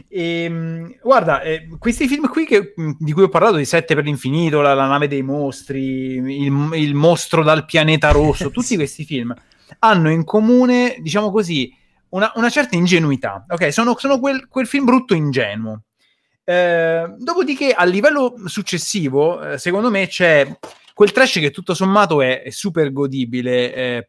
E, 0.07 0.43
ehm, 0.45 0.95
guarda, 1.03 1.41
eh, 1.41 1.67
questi 1.77 2.07
film 2.07 2.27
qui 2.27 2.45
che, 2.45 2.73
di 2.97 3.11
cui 3.11 3.21
ho 3.21 3.29
parlato, 3.29 3.57
di 3.57 3.65
Sette 3.65 3.93
per 3.93 4.05
l'infinito, 4.05 4.61
la, 4.61 4.73
la 4.73 4.87
nave 4.87 5.07
dei 5.07 5.21
mostri, 5.21 6.15
il, 6.15 6.69
il, 6.73 6.95
mostro 6.95 7.43
dal 7.43 7.65
pianeta 7.65 8.09
rosso, 8.09 8.49
tutti 8.51 8.75
questi 8.75 9.05
film 9.05 9.33
hanno 9.79 10.09
in 10.09 10.23
comune, 10.23 10.97
diciamo 10.99 11.31
così, 11.31 11.71
una, 12.09 12.31
una 12.35 12.49
certa 12.49 12.75
ingenuità. 12.75 13.45
Ok, 13.49 13.71
sono, 13.71 13.95
sono 13.97 14.19
quel, 14.19 14.47
quel, 14.47 14.65
film 14.65 14.85
brutto 14.85 15.13
ingenuo. 15.13 15.83
Eh, 16.43 17.05
dopodiché, 17.19 17.71
a 17.71 17.83
livello 17.83 18.33
successivo, 18.45 19.51
eh, 19.51 19.57
secondo 19.59 19.91
me 19.91 20.07
c'è 20.07 20.47
quel 20.93 21.11
trash 21.11 21.33
che 21.33 21.51
tutto 21.51 21.75
sommato 21.75 22.21
è, 22.21 22.41
è 22.41 22.49
super 22.49 22.91
godibile 22.91 23.73
eh, 23.73 24.05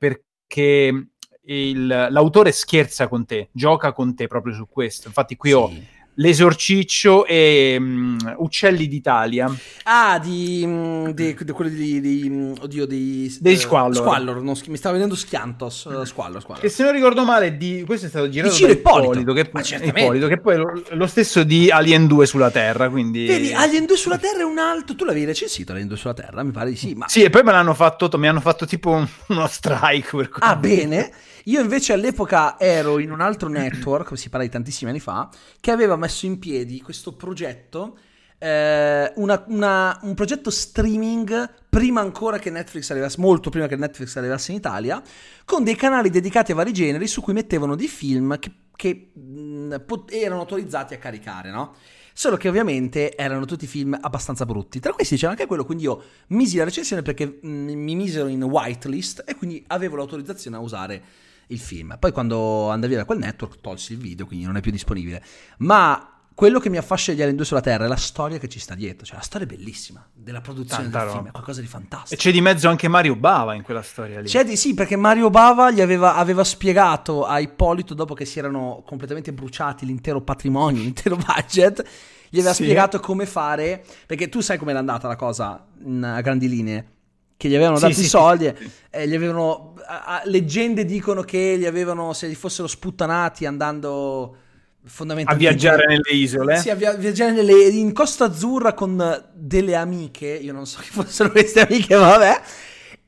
perché 0.54 1.08
il, 1.46 1.86
l'autore 1.86 2.52
scherza 2.52 3.08
con 3.08 3.26
te, 3.26 3.48
gioca 3.50 3.92
con 3.92 4.14
te 4.14 4.28
proprio 4.28 4.54
su 4.54 4.68
questo. 4.68 5.08
Infatti 5.08 5.36
qui 5.36 5.50
sì. 5.50 5.54
ho 5.56 5.72
L'esorciccio 6.16 7.26
e 7.26 7.76
um, 7.78 8.16
Uccelli 8.38 8.86
d'Italia. 8.86 9.52
Ah, 9.82 10.20
di, 10.20 10.62
um, 10.64 11.12
di, 11.12 11.36
di 11.38 11.52
quelli 11.52 11.74
di, 11.74 12.00
di, 12.00 12.54
oddio, 12.60 12.86
di, 12.86 13.36
dei 13.40 13.56
Squallor. 13.56 13.96
Squallor 13.96 14.42
non, 14.42 14.54
mi 14.66 14.76
stava 14.76 14.94
vedendo 14.94 15.16
Schiantos. 15.16 15.84
Uh, 15.84 16.04
Squallor, 16.04 16.40
Squallor. 16.40 16.62
Che 16.62 16.68
se 16.68 16.84
non 16.84 16.92
ricordo 16.92 17.24
male, 17.24 17.56
di, 17.56 17.82
questo 17.84 18.06
è 18.06 18.08
stato 18.08 18.28
girato 18.28 18.56
da 18.58 18.70
Ippolito, 18.70 19.32
che, 19.32 19.40
Ippolito, 19.40 20.28
che 20.28 20.38
poi 20.38 20.54
è 20.54 20.56
lo, 20.56 20.82
lo, 20.90 21.06
stesso 21.06 21.42
di 21.42 21.70
Alien 21.70 22.06
2 22.06 22.26
sulla 22.26 22.50
Terra. 22.50 22.88
Quindi... 22.88 23.26
Vedi, 23.26 23.52
Alien 23.52 23.86
2 23.86 23.96
sulla 23.96 24.18
Terra 24.18 24.40
è 24.40 24.44
un 24.44 24.58
altro. 24.58 24.94
Tu 24.94 25.04
l'avevi 25.04 25.24
recensito 25.24 25.72
Alien 25.72 25.88
2 25.88 25.96
sulla 25.96 26.14
Terra? 26.14 26.44
Mi 26.44 26.52
pare 26.52 26.70
di 26.70 26.76
sì. 26.76 26.94
Ma... 26.94 27.08
Sì, 27.08 27.22
e 27.22 27.30
poi 27.30 27.42
me 27.42 27.50
l'hanno 27.50 27.74
fatto, 27.74 28.08
mi 28.18 28.28
hanno 28.28 28.40
fatto 28.40 28.66
tipo 28.66 29.04
uno 29.26 29.46
strike. 29.48 30.28
Ah, 30.38 30.54
bene. 30.54 31.10
Io 31.44 31.60
invece 31.60 31.92
all'epoca 31.92 32.58
ero 32.58 32.98
in 32.98 33.10
un 33.10 33.20
altro 33.20 33.48
network, 33.48 34.16
si 34.16 34.30
parla 34.30 34.46
di 34.46 34.52
tantissimi 34.52 34.90
anni 34.90 35.00
fa, 35.00 35.28
che 35.60 35.70
aveva 35.70 35.94
messo 35.96 36.24
in 36.24 36.38
piedi 36.38 36.80
questo 36.80 37.14
progetto, 37.14 37.98
eh, 38.38 39.12
una, 39.16 39.44
una, 39.48 39.98
un 40.02 40.14
progetto 40.14 40.48
streaming 40.48 41.52
prima 41.68 42.00
ancora 42.00 42.38
che 42.38 42.48
Netflix 42.48 42.90
arrivasse, 42.90 43.20
molto 43.20 43.50
prima 43.50 43.66
che 43.66 43.76
Netflix 43.76 44.16
arrivasse 44.16 44.52
in 44.52 44.56
Italia, 44.56 45.02
con 45.44 45.64
dei 45.64 45.76
canali 45.76 46.08
dedicati 46.08 46.52
a 46.52 46.54
vari 46.54 46.72
generi 46.72 47.06
su 47.06 47.20
cui 47.20 47.34
mettevano 47.34 47.74
dei 47.74 47.88
film 47.88 48.38
che, 48.38 48.50
che 48.74 49.12
mh, 49.12 49.82
pot- 49.84 50.12
erano 50.12 50.40
autorizzati 50.40 50.94
a 50.94 50.98
caricare, 50.98 51.50
no? 51.50 51.74
Solo 52.14 52.38
che 52.38 52.48
ovviamente 52.48 53.14
erano 53.16 53.44
tutti 53.44 53.66
film 53.66 53.98
abbastanza 54.00 54.46
brutti. 54.46 54.80
Tra 54.80 54.92
questi 54.92 55.16
c'era 55.16 55.32
anche 55.32 55.46
quello, 55.46 55.66
quindi 55.66 55.84
io 55.84 56.02
misi 56.28 56.56
la 56.56 56.64
recensione 56.64 57.02
perché 57.02 57.38
mh, 57.42 57.48
mi 57.48 57.94
misero 57.96 58.28
in 58.28 58.42
whitelist 58.42 59.24
e 59.26 59.34
quindi 59.34 59.62
avevo 59.66 59.96
l'autorizzazione 59.96 60.56
a 60.56 60.60
usare 60.60 61.02
il 61.48 61.58
film. 61.58 61.96
Poi 61.98 62.12
quando 62.12 62.70
andavi 62.70 62.94
da 62.94 63.04
quel 63.04 63.18
network 63.18 63.60
tolsi 63.60 63.92
il 63.92 63.98
video, 63.98 64.26
quindi 64.26 64.44
non 64.44 64.56
è 64.56 64.60
più 64.60 64.70
disponibile. 64.70 65.22
Ma 65.58 66.14
quello 66.34 66.58
che 66.58 66.68
mi 66.68 66.78
affascina 66.78 67.14
di 67.14 67.22
Alien 67.22 67.36
2 67.36 67.46
sulla 67.46 67.60
Terra 67.60 67.84
è 67.84 67.88
la 67.88 67.94
storia 67.94 68.38
che 68.38 68.48
ci 68.48 68.58
sta 68.58 68.74
dietro, 68.74 69.06
cioè 69.06 69.16
la 69.16 69.22
storia 69.22 69.46
è 69.46 69.50
bellissima 69.50 70.04
della 70.12 70.40
produzione 70.40 70.82
Tanta 70.82 70.98
del 70.98 71.06
roba. 71.06 71.18
film, 71.18 71.28
è 71.28 71.30
qualcosa 71.30 71.60
di 71.60 71.66
fantastico. 71.68 72.14
E 72.14 72.16
c'è 72.16 72.32
di 72.32 72.40
mezzo 72.40 72.68
anche 72.68 72.88
Mario 72.88 73.14
Bava 73.14 73.54
in 73.54 73.62
quella 73.62 73.82
storia 73.82 74.20
lì. 74.20 74.26
C'è 74.26 74.44
di 74.44 74.56
sì, 74.56 74.74
perché 74.74 74.96
Mario 74.96 75.30
Bava 75.30 75.70
gli 75.70 75.80
aveva, 75.80 76.16
aveva 76.16 76.42
spiegato 76.42 77.24
a 77.24 77.38
Ippolito 77.38 77.94
dopo 77.94 78.14
che 78.14 78.24
si 78.24 78.40
erano 78.40 78.82
completamente 78.84 79.32
bruciati 79.32 79.86
l'intero 79.86 80.20
patrimonio, 80.22 80.82
l'intero 80.82 81.16
budget, 81.16 81.84
gli 82.28 82.38
aveva 82.38 82.52
sì. 82.52 82.64
spiegato 82.64 82.98
come 82.98 83.26
fare, 83.26 83.84
perché 84.04 84.28
tu 84.28 84.40
sai 84.40 84.58
com'era 84.58 84.80
andata 84.80 85.06
la 85.06 85.16
cosa 85.16 85.64
a 86.02 86.20
grandi 86.20 86.48
linee 86.48 86.93
che 87.36 87.48
gli 87.48 87.54
avevano 87.54 87.78
dato 87.78 87.92
sì, 87.92 88.02
i 88.02 88.06
soldi, 88.06 88.52
sì, 88.56 88.70
eh, 88.90 89.08
gli 89.08 89.14
avevano, 89.14 89.74
a, 89.86 90.04
a, 90.04 90.22
leggende 90.24 90.84
dicono 90.84 91.22
che 91.22 91.56
gli 91.58 91.66
avevano, 91.66 92.12
se 92.12 92.28
gli 92.28 92.34
fossero 92.34 92.68
sputtanati 92.68 93.46
andando 93.46 94.36
fondamentalmente... 94.84 95.46
A 95.46 95.50
viaggiare 95.50 95.86
nelle 95.86 96.10
isole? 96.10 96.56
Sì, 96.58 96.70
a 96.70 96.74
via- 96.74 96.94
viaggiare 96.94 97.32
nelle, 97.32 97.52
in 97.68 97.92
Costa 97.92 98.26
Azzurra 98.26 98.74
con 98.74 99.30
delle 99.32 99.74
amiche, 99.74 100.26
io 100.28 100.52
non 100.52 100.66
so 100.66 100.80
chi 100.82 100.90
fossero 100.90 101.30
queste 101.30 101.60
amiche, 101.60 101.96
ma 101.96 102.08
vabbè. 102.08 102.40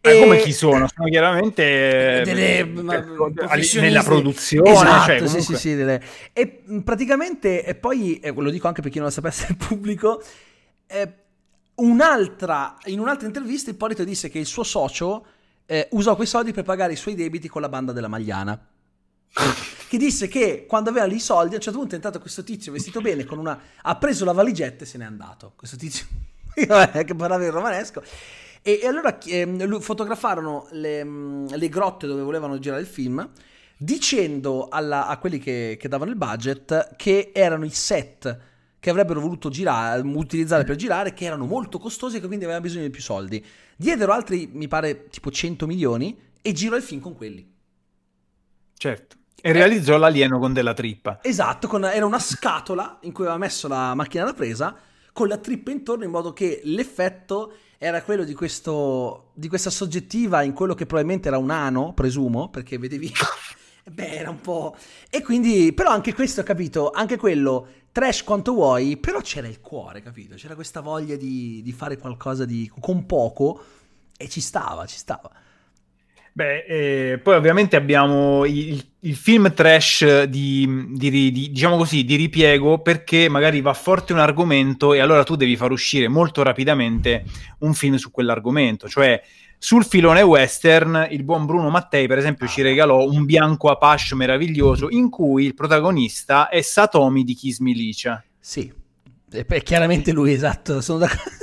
E... 0.00 0.20
come 0.20 0.38
chi 0.38 0.52
sono? 0.52 0.88
Sono 0.92 1.08
chiaramente 1.08 2.22
delle, 2.24 2.58
eh, 2.58 2.64
nella 3.80 4.02
produzione. 4.02 4.70
Esatto, 4.70 5.06
cioè, 5.06 5.16
comunque... 5.18 5.40
sì, 5.40 5.54
sì, 5.54 5.56
sì. 5.56 5.74
Delle... 5.74 6.00
E 6.32 6.62
praticamente, 6.84 7.64
e 7.64 7.74
poi, 7.74 8.18
e 8.20 8.32
lo 8.32 8.50
dico 8.50 8.68
anche 8.68 8.82
per 8.82 8.90
chi 8.90 8.98
non 8.98 9.08
lo 9.08 9.12
sapesse 9.12 9.46
il 9.50 9.56
pubblico, 9.56 10.22
eh, 10.86 11.12
Un'altra, 11.76 12.76
in 12.84 13.00
un'altra 13.00 13.26
intervista 13.26 13.70
Ippolito 13.70 14.04
disse 14.04 14.28
che 14.28 14.38
il 14.38 14.46
suo 14.46 14.62
socio 14.62 15.26
eh, 15.66 15.88
usò 15.92 16.14
quei 16.14 16.26
soldi 16.26 16.52
per 16.52 16.64
pagare 16.64 16.94
i 16.94 16.96
suoi 16.96 17.14
debiti 17.14 17.48
con 17.48 17.60
la 17.60 17.68
banda 17.68 17.92
della 17.92 18.08
Magliana. 18.08 18.58
che 19.88 19.98
disse 19.98 20.28
che 20.28 20.64
quando 20.66 20.90
aveva 20.90 21.04
lì 21.04 21.16
i 21.16 21.20
soldi, 21.20 21.52
a 21.52 21.56
un 21.56 21.62
certo 21.62 21.78
punto 21.78 21.92
è 21.92 21.96
entrato 21.96 22.18
questo 22.18 22.42
tizio 22.42 22.72
vestito 22.72 23.00
bene, 23.00 23.26
una, 23.30 23.58
ha 23.82 23.96
preso 23.96 24.24
la 24.24 24.32
valigetta 24.32 24.84
e 24.84 24.86
se 24.86 24.98
n'è 24.98 25.04
andato. 25.04 25.52
Questo 25.54 25.76
tizio 25.76 26.06
che 26.54 27.14
parlava 27.14 27.44
in 27.44 27.50
romanesco. 27.50 28.02
E, 28.62 28.80
e 28.82 28.86
allora 28.86 29.18
eh, 29.18 29.78
fotografarono 29.80 30.68
le, 30.70 31.04
mm, 31.04 31.46
le, 31.48 31.68
grotte 31.68 32.06
dove 32.06 32.22
volevano 32.22 32.58
girare 32.58 32.80
il 32.80 32.86
film, 32.86 33.28
dicendo 33.76 34.68
alla, 34.68 35.06
a 35.06 35.18
quelli 35.18 35.38
che, 35.38 35.76
che 35.78 35.88
davano 35.88 36.10
il 36.10 36.16
budget 36.16 36.96
che 36.96 37.30
erano 37.34 37.64
i 37.64 37.70
set 37.70 38.54
che 38.86 38.92
avrebbero 38.92 39.20
voluto 39.20 39.48
girare, 39.48 40.00
utilizzare 40.00 40.62
per 40.62 40.76
girare, 40.76 41.12
che 41.12 41.24
erano 41.24 41.44
molto 41.44 41.80
costosi 41.80 42.18
e 42.18 42.20
che 42.20 42.28
quindi 42.28 42.44
avevano 42.44 42.64
bisogno 42.64 42.84
di 42.84 42.90
più 42.90 43.02
soldi. 43.02 43.44
Diedero 43.76 44.12
altri, 44.12 44.48
mi 44.52 44.68
pare, 44.68 45.08
tipo 45.08 45.28
100 45.28 45.66
milioni 45.66 46.16
e 46.40 46.52
girò 46.52 46.76
il 46.76 46.84
film 46.84 47.00
con 47.00 47.16
quelli. 47.16 47.52
Certo. 48.78 49.16
E 49.40 49.50
realizzò 49.50 49.96
l'alieno 49.96 50.38
con 50.38 50.52
della 50.52 50.72
trippa. 50.72 51.18
Esatto, 51.24 51.66
con, 51.66 51.84
era 51.84 52.06
una 52.06 52.20
scatola 52.20 53.00
in 53.02 53.10
cui 53.10 53.24
aveva 53.24 53.40
messo 53.40 53.66
la 53.66 53.92
macchina 53.96 54.22
da 54.22 54.34
presa 54.34 54.76
con 55.12 55.26
la 55.26 55.38
trippa 55.38 55.72
intorno 55.72 56.04
in 56.04 56.10
modo 56.12 56.32
che 56.32 56.60
l'effetto 56.62 57.54
era 57.78 58.04
quello 58.04 58.22
di, 58.22 58.34
questo, 58.34 59.32
di 59.34 59.48
questa 59.48 59.70
soggettiva 59.70 60.42
in 60.42 60.52
quello 60.52 60.74
che 60.74 60.86
probabilmente 60.86 61.26
era 61.26 61.38
un 61.38 61.50
ano, 61.50 61.92
presumo, 61.92 62.50
perché 62.50 62.78
vedevi... 62.78 63.12
Beh, 63.88 64.16
era 64.16 64.30
un 64.30 64.40
po'... 64.40 64.76
E 65.10 65.22
quindi, 65.22 65.72
però 65.72 65.90
anche 65.90 66.12
questo, 66.12 66.42
capito, 66.42 66.90
anche 66.90 67.16
quello 67.16 67.68
trash 67.92 68.24
quanto 68.24 68.52
vuoi, 68.52 68.96
però 68.96 69.20
c'era 69.20 69.46
il 69.46 69.60
cuore, 69.60 70.02
capito? 70.02 70.34
C'era 70.34 70.54
questa 70.54 70.80
voglia 70.80 71.16
di, 71.16 71.62
di 71.62 71.72
fare 71.72 71.96
qualcosa 71.96 72.44
di, 72.44 72.70
con 72.80 73.06
poco 73.06 73.64
e 74.18 74.28
ci 74.28 74.40
stava, 74.40 74.86
ci 74.86 74.98
stava. 74.98 75.30
Beh, 76.32 76.64
eh, 76.66 77.18
poi 77.18 77.36
ovviamente 77.36 77.76
abbiamo 77.76 78.44
il, 78.44 78.95
il 79.06 79.14
film 79.14 79.54
trash 79.54 80.24
di, 80.24 80.88
di, 80.90 81.10
di, 81.10 81.30
diciamo 81.30 81.76
così, 81.76 82.04
di 82.04 82.16
ripiego 82.16 82.78
perché 82.78 83.28
magari 83.28 83.60
va 83.60 83.72
forte 83.72 84.12
un 84.12 84.18
argomento 84.18 84.94
e 84.94 84.98
allora 84.98 85.22
tu 85.22 85.36
devi 85.36 85.56
far 85.56 85.70
uscire 85.70 86.08
molto 86.08 86.42
rapidamente 86.42 87.24
un 87.60 87.72
film 87.72 87.94
su 87.94 88.10
quell'argomento, 88.10 88.88
cioè 88.88 89.22
sul 89.58 89.84
filone 89.84 90.22
western, 90.22 91.08
il 91.10 91.22
buon 91.22 91.46
Bruno 91.46 91.70
Mattei, 91.70 92.06
per 92.06 92.18
esempio, 92.18 92.46
ci 92.46 92.62
regalò 92.62 93.08
un 93.08 93.24
bianco 93.24 93.70
Apache 93.70 94.14
meraviglioso 94.14 94.90
in 94.90 95.08
cui 95.08 95.46
il 95.46 95.54
protagonista 95.54 96.48
è 96.48 96.60
Satomi 96.60 97.24
di 97.24 97.34
Kiss 97.34 97.60
Milicia. 97.60 98.22
Sì, 98.38 98.70
è 99.30 99.62
chiaramente 99.62 100.12
lui, 100.12 100.32
esatto, 100.32 100.80
sono 100.80 100.98
d'accordo. 100.98 101.34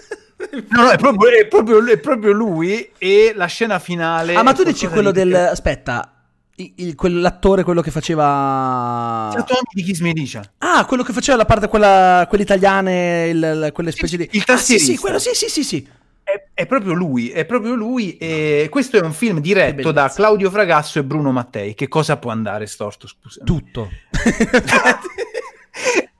No, 0.69 0.83
no, 0.83 0.89
è 0.91 0.97
proprio, 0.97 1.31
è, 1.31 1.47
proprio, 1.47 1.83
è 1.87 1.97
proprio, 1.97 2.31
lui 2.31 2.87
e 2.99 3.33
la 3.35 3.47
scena 3.47 3.79
finale... 3.79 4.35
Ah, 4.35 4.43
ma 4.43 4.53
tu 4.53 4.63
dici 4.63 4.87
quello 4.87 5.11
del... 5.11 5.33
Aspetta, 5.33 6.12
il, 6.55 6.73
il, 6.75 6.95
quell'attore, 6.95 7.63
quello 7.63 7.81
che 7.81 7.91
faceva... 7.91 9.29
Satomi 9.33 9.59
di 9.73 9.83
Kiss 9.83 9.99
Milicia. 9.99 10.43
Ah, 10.59 10.85
quello 10.85 11.03
che 11.03 11.13
faceva 11.13 11.37
la 11.37 11.45
parte, 11.45 11.67
quella, 11.67 12.25
quelle 12.29 12.43
italiane, 12.43 13.27
il, 13.27 13.69
quelle 13.73 13.91
specie 13.91 14.17
di... 14.17 14.29
Il 14.31 14.43
tastierista. 14.43 14.73
Ah, 14.73 14.77
sì, 14.77 14.79
sì, 14.79 14.97
quello, 14.97 15.19
sì, 15.19 15.31
sì, 15.33 15.49
sì, 15.49 15.63
sì. 15.63 15.87
È, 16.23 16.45
è, 16.53 16.65
proprio 16.65 16.93
lui, 16.93 17.29
è 17.29 17.45
proprio 17.45 17.73
lui. 17.75 18.17
E 18.17 18.67
questo 18.69 18.97
è 18.97 19.01
un 19.01 19.13
film 19.13 19.39
diretto 19.39 19.91
da 19.91 20.09
Claudio 20.09 20.49
Fragasso 20.49 20.99
e 20.99 21.03
Bruno 21.03 21.31
Mattei. 21.31 21.73
Che 21.73 21.87
cosa 21.87 22.17
può 22.17 22.31
andare 22.31 22.65
storto? 22.65 23.07
Scusa. 23.07 23.43
Tutto. 23.43 23.89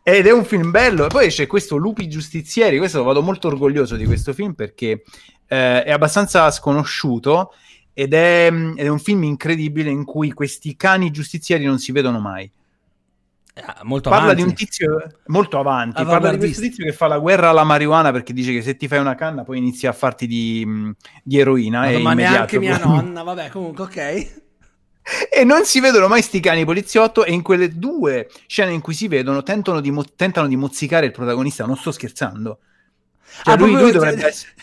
Ed 0.05 0.27
è 0.27 0.31
un 0.31 0.43
film 0.43 0.71
bello. 0.71 1.05
E 1.05 1.07
poi 1.07 1.29
c'è 1.29 1.47
questo 1.47 1.77
Lupi 1.77 2.09
Giustizieri. 2.09 2.77
Questo 2.77 3.03
vado 3.03 3.21
molto 3.21 3.47
orgoglioso 3.47 3.95
di 3.95 4.05
questo 4.05 4.33
film 4.33 4.53
perché 4.53 5.03
eh, 5.47 5.83
è 5.83 5.91
abbastanza 5.91 6.51
sconosciuto. 6.51 7.53
Ed 7.93 8.13
è, 8.13 8.47
ed 8.51 8.86
è 8.86 8.88
un 8.88 8.99
film 8.99 9.23
incredibile 9.23 9.89
in 9.89 10.03
cui 10.03 10.32
questi 10.32 10.75
cani 10.75 11.12
giustizieri 11.12 11.65
non 11.65 11.79
si 11.79 11.91
vedono 11.91 12.19
mai. 12.19 12.51
Ah, 13.56 13.82
molto 13.84 14.10
parla 14.10 14.32
avanti. 14.32 14.41
di 14.41 14.49
un 14.49 14.56
tizio 14.56 15.12
molto 15.27 15.60
avanti. 15.60 16.01
Ah, 16.01 16.06
parla 16.06 16.32
di 16.32 16.38
questo 16.38 16.62
tizio 16.62 16.84
che 16.84 16.91
fa 16.91 17.06
la 17.06 17.19
guerra 17.19 17.49
alla 17.49 17.63
marijuana 17.63 18.12
perché 18.12 18.34
dice 18.34 18.51
che 18.51 18.63
se 18.63 18.75
ti 18.75 18.88
fai 18.88 18.97
una 18.97 19.13
canna 19.13 19.43
poi 19.43 19.60
inizi 19.60 19.86
a 19.86 19.93
farti 19.93 20.25
di, 20.25 20.91
di 21.21 21.38
eroina. 21.38 21.82
Ma, 21.91 21.99
ma 21.99 22.13
neanche 22.13 22.58
mia 22.58 22.79
nonna, 22.84 23.21
vabbè, 23.21 23.49
comunque, 23.49 23.84
ok. 23.84 24.41
E 25.29 25.43
non 25.43 25.65
si 25.65 25.79
vedono 25.82 26.08
mai 26.08 26.23
sti 26.23 26.39
cani 26.39 26.65
poliziotto. 26.65 27.25
E 27.25 27.32
in 27.32 27.43
quelle 27.43 27.77
due 27.77 28.27
scene 28.47 28.71
in 28.71 28.82
cui 28.82 28.95
si 28.95 29.08
vedono, 29.08 29.43
tentano 29.43 29.82
di, 29.82 29.91
mo- 29.91 30.06
tentano 30.15 30.47
di 30.47 30.56
mozzicare 30.56 31.06
il 31.06 31.12
protagonista. 31.12 31.65
Non 31.65 31.77
sto 31.77 31.91
scherzando. 31.91 32.58
Cioè, 33.43 33.53
ah, 33.53 33.58
lui, 33.58 33.73
lui 33.73 33.91
dovrebbe 33.91 34.25
essere 34.25 34.53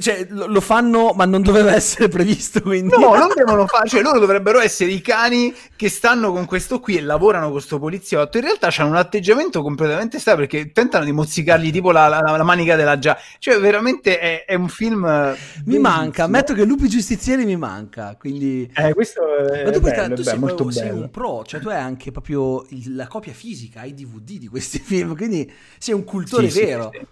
cioè, 0.00 0.26
lo 0.30 0.60
fanno, 0.60 1.12
ma 1.14 1.24
non 1.24 1.42
doveva 1.42 1.74
essere 1.74 2.08
previsto. 2.08 2.60
Quindi. 2.60 2.96
No, 2.96 3.14
non 3.14 3.28
devono 3.34 3.66
fare, 3.66 3.88
cioè 3.88 4.02
loro 4.02 4.18
dovrebbero 4.18 4.60
essere 4.60 4.90
i 4.90 5.00
cani 5.00 5.54
che 5.76 5.88
stanno 5.88 6.32
con 6.32 6.46
questo 6.46 6.80
qui 6.80 6.96
e 6.96 7.02
lavorano 7.02 7.44
con 7.44 7.52
questo 7.52 7.78
poliziotto. 7.78 8.38
In 8.38 8.44
realtà 8.44 8.72
hanno 8.78 8.90
un 8.90 8.96
atteggiamento 8.96 9.62
completamente 9.62 10.18
strano 10.18 10.38
perché 10.38 10.72
tentano 10.72 11.04
di 11.04 11.12
mozzicargli 11.12 11.70
tipo 11.70 11.92
la, 11.92 12.08
la, 12.08 12.20
la 12.20 12.42
manica 12.42 12.76
della 12.76 12.98
già. 12.98 13.18
Cioè, 13.38 13.58
veramente 13.58 14.18
è, 14.18 14.44
è 14.44 14.54
un 14.54 14.68
film. 14.68 15.00
Mi 15.00 15.36
bellissimo. 15.62 15.88
manca, 15.88 16.24
ammetto 16.24 16.54
che 16.54 16.64
Lupi 16.64 16.88
Giustizieri 16.88 17.44
mi 17.44 17.56
manca. 17.56 18.16
Quindi, 18.18 18.70
eh, 18.74 18.94
questo 18.94 19.20
è, 19.46 19.64
ma 19.64 19.70
tu, 19.70 19.80
bello, 19.80 20.14
tu 20.14 20.22
sei, 20.22 20.38
molto 20.38 20.70
sei 20.70 20.88
bello. 20.88 21.02
un 21.02 21.10
pro, 21.10 21.44
cioè 21.44 21.60
tu 21.60 21.68
hai 21.68 21.80
anche 21.80 22.10
proprio 22.10 22.64
il, 22.70 22.94
la 22.94 23.06
copia 23.06 23.32
fisica, 23.32 23.80
hai 23.80 23.94
DVD 23.94 24.38
di 24.38 24.48
questi 24.48 24.78
film, 24.84 25.16
quindi 25.16 25.50
sei 25.78 25.94
un 25.94 26.04
cultore 26.04 26.50
sì, 26.50 26.64
vero. 26.64 26.90
Sì, 26.92 26.98
sì. 26.98 27.06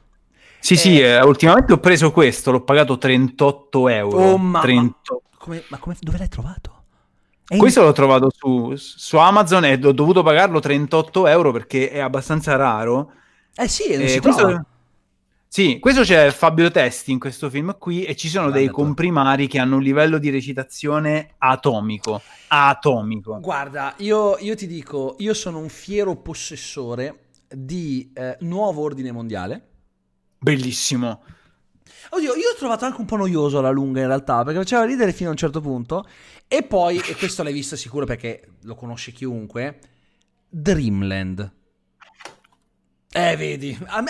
Sì, 0.59 0.75
eh, 0.75 0.77
sì, 0.77 1.01
eh, 1.01 1.23
ultimamente 1.23 1.73
ho 1.73 1.79
preso 1.79 2.11
questo, 2.13 2.51
l'ho 2.51 2.63
pagato 2.63 2.99
38 2.99 3.89
euro. 3.89 4.19
Oh, 4.19 4.39
ma, 4.39 4.61
30... 4.61 4.97
ma, 5.09 5.19
come, 5.39 5.63
ma 5.69 5.79
come, 5.79 5.97
dove 6.01 6.19
l'hai 6.19 6.29
trovato? 6.29 6.83
E 7.49 7.57
Questo 7.57 7.81
in... 7.81 7.87
l'ho 7.87 7.93
trovato 7.93 8.31
su, 8.35 8.75
su, 8.75 9.17
Amazon 9.19 9.65
e 9.65 9.79
ho 9.81 9.93
dovuto 9.93 10.23
pagarlo 10.25 10.59
38 10.59 11.29
euro 11.29 11.53
perché 11.53 11.91
è 11.91 12.01
abbastanza 12.01 12.57
raro. 12.57 13.13
Eh 13.55 13.69
sì, 13.69 13.97
non 13.97 14.09
si 14.09 14.21
questo... 14.21 14.43
trova. 14.43 14.67
Sì, 15.49 15.79
questo 15.79 16.03
c'è 16.03 16.31
Fabio 16.33 16.71
Testi 16.71 17.13
in 17.13 17.19
questo 17.19 17.49
film 17.49 17.77
qui 17.79 18.05
e 18.05 18.15
ci 18.15 18.29
sono 18.29 18.47
Guarda 18.49 18.61
dei 18.61 18.69
comprimari 18.69 19.47
che 19.47 19.59
hanno 19.59 19.77
un 19.77 19.83
livello 19.83 20.19
di 20.19 20.29
recitazione 20.29 21.35
atomico. 21.39 22.21
Atomico. 22.49 23.39
Guarda, 23.41 23.95
io, 23.99 24.37
io 24.39 24.55
ti 24.55 24.67
dico, 24.67 25.15
io 25.19 25.33
sono 25.33 25.59
un 25.59 25.69
fiero 25.69 26.17
possessore 26.17 27.29
di 27.49 28.11
eh, 28.13 28.37
Nuovo 28.41 28.83
Ordine 28.83 29.13
Mondiale. 29.13 29.69
Bellissimo. 30.39 31.23
Oddio, 32.11 32.35
io 32.35 32.51
ho 32.51 32.57
trovato 32.57 32.85
anche 32.85 33.01
un 33.01 33.07
po' 33.07 33.17
noioso 33.17 33.59
alla 33.59 33.71
lunga 33.71 34.01
in 34.01 34.07
realtà, 34.07 34.45
perché 34.45 34.61
faceva 34.61 34.85
ridere 34.85 35.13
fino 35.13 35.29
a 35.29 35.33
un 35.33 35.39
certo 35.39 35.61
punto. 35.61 36.07
E 36.47 36.63
poi, 36.63 36.99
e 36.99 37.17
questo 37.17 37.43
l'hai 37.43 37.53
visto 37.53 37.75
sicuro 37.77 38.07
perché 38.07 38.49
lo 38.63 38.75
conosce 38.75 39.13
chiunque, 39.13 39.81
Dreamland. 40.49 41.53
Eh, 43.11 43.37
vedi, 43.37 43.77
ah, 43.87 44.05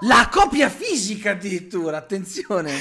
la 0.00 0.28
copia 0.30 0.68
fisica 0.68 1.32
addirittura, 1.32 1.96
attenzione. 1.96 2.72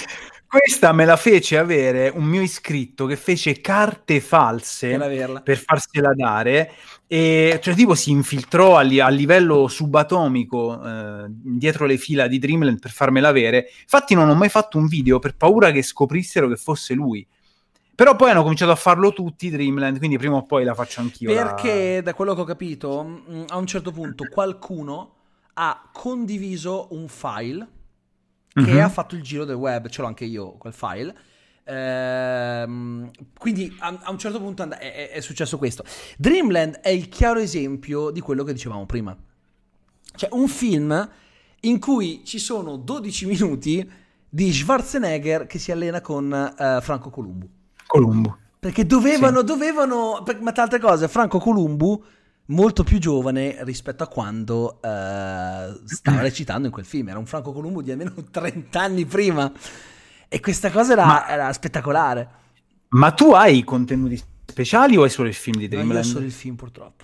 Questa 0.53 0.93
me 0.93 1.03
la 1.03 1.17
fece 1.17 1.57
avere 1.57 2.11
un 2.13 2.25
mio 2.25 2.43
iscritto 2.43 3.07
che 3.07 3.15
fece 3.15 3.59
carte 3.59 4.19
false 4.19 4.95
per, 4.99 5.41
per 5.43 5.57
farsela 5.57 6.13
dare 6.13 6.73
e 7.07 7.59
cioè 7.59 7.73
tipo 7.73 7.95
si 7.95 8.11
infiltrò 8.11 8.77
a, 8.77 8.81
li- 8.81 8.99
a 8.99 9.07
livello 9.07 9.67
subatomico 9.67 10.79
eh, 10.79 11.25
dietro 11.27 11.87
le 11.87 11.97
fila 11.97 12.27
di 12.27 12.37
Dreamland 12.37 12.77
per 12.77 12.91
farmela 12.91 13.29
avere. 13.29 13.65
Infatti 13.81 14.13
non 14.13 14.29
ho 14.29 14.35
mai 14.35 14.49
fatto 14.49 14.77
un 14.77 14.85
video 14.85 15.17
per 15.17 15.35
paura 15.35 15.71
che 15.71 15.81
scoprissero 15.81 16.47
che 16.47 16.55
fosse 16.55 16.93
lui. 16.93 17.25
Però 17.95 18.15
poi 18.15 18.29
hanno 18.29 18.43
cominciato 18.43 18.69
a 18.69 18.75
farlo 18.75 19.11
tutti 19.11 19.49
Dreamland, 19.49 19.97
quindi 19.97 20.19
prima 20.19 20.35
o 20.35 20.45
poi 20.45 20.63
la 20.63 20.75
faccio 20.75 21.01
anch'io. 21.01 21.33
Perché 21.33 21.95
la... 21.95 22.01
da 22.01 22.13
quello 22.13 22.35
che 22.35 22.41
ho 22.41 22.45
capito, 22.45 23.03
mm, 23.03 23.43
a 23.47 23.57
un 23.57 23.65
certo 23.65 23.91
punto 23.91 24.27
qualcuno 24.29 25.15
ha 25.53 25.89
condiviso 25.91 26.89
un 26.91 27.07
file 27.07 27.67
che 28.53 28.61
mm-hmm. 28.61 28.79
ha 28.79 28.89
fatto 28.89 29.15
il 29.15 29.21
giro 29.21 29.45
del 29.45 29.55
web, 29.55 29.87
ce 29.89 30.01
l'ho 30.01 30.07
anche 30.07 30.25
io 30.25 30.51
quel 30.53 30.73
file. 30.73 31.15
Ehm, 31.65 33.09
quindi 33.37 33.73
a, 33.79 33.99
a, 34.03 34.11
un 34.11 34.17
certo 34.17 34.39
punto 34.39 34.63
and- 34.63 34.73
è, 34.73 35.09
è, 35.11 35.19
successo 35.21 35.57
questo. 35.57 35.83
Dreamland 36.17 36.75
è 36.75 36.89
il 36.89 37.09
chiaro 37.09 37.39
esempio 37.39 38.09
di 38.11 38.19
quello 38.19 38.43
che 38.43 38.53
dicevamo 38.53 38.85
prima. 38.85 39.15
Cioè 40.15 40.29
un 40.33 40.47
film 40.47 41.09
in 41.61 41.79
cui 41.79 42.21
ci 42.25 42.39
sono 42.39 42.77
12 42.77 43.25
minuti 43.25 43.89
di 44.29 44.51
Schwarzenegger 44.51 45.47
che 45.47 45.59
si 45.59 45.71
allena 45.71 46.01
con 46.01 46.25
uh, 46.31 46.81
Franco 46.81 47.09
Columbu. 47.09 47.49
Columbu. 47.87 48.35
Perché 48.59 48.85
dovevano, 48.85 49.39
sì. 49.39 49.45
dovevano, 49.45 50.21
per, 50.23 50.41
ma 50.41 50.51
tante 50.51 50.79
cose, 50.79 51.07
Franco 51.07 51.39
Columbu 51.39 52.03
molto 52.47 52.83
più 52.83 52.99
giovane 52.99 53.57
rispetto 53.59 54.03
a 54.03 54.07
quando 54.07 54.79
uh, 54.81 55.85
stava 55.85 56.21
recitando 56.21 56.67
in 56.67 56.73
quel 56.73 56.85
film. 56.85 57.09
Era 57.09 57.19
un 57.19 57.25
Franco 57.25 57.51
Columbo 57.51 57.81
di 57.81 57.91
almeno 57.91 58.13
30 58.29 58.79
anni 58.79 59.05
prima. 59.05 59.51
E 60.27 60.39
questa 60.39 60.71
cosa 60.71 60.93
era, 60.93 61.05
ma, 61.05 61.27
era 61.27 61.53
spettacolare. 61.53 62.29
Ma 62.89 63.11
tu 63.11 63.33
hai 63.33 63.63
contenuti 63.63 64.21
speciali 64.45 64.97
o 64.97 65.03
hai 65.03 65.09
solo 65.09 65.27
il 65.27 65.33
film 65.33 65.57
di 65.57 65.67
Dreamland? 65.67 65.99
No, 65.99 66.03
io 66.03 66.09
ho 66.09 66.13
solo 66.13 66.25
il 66.25 66.31
film 66.31 66.55
purtroppo. 66.55 67.03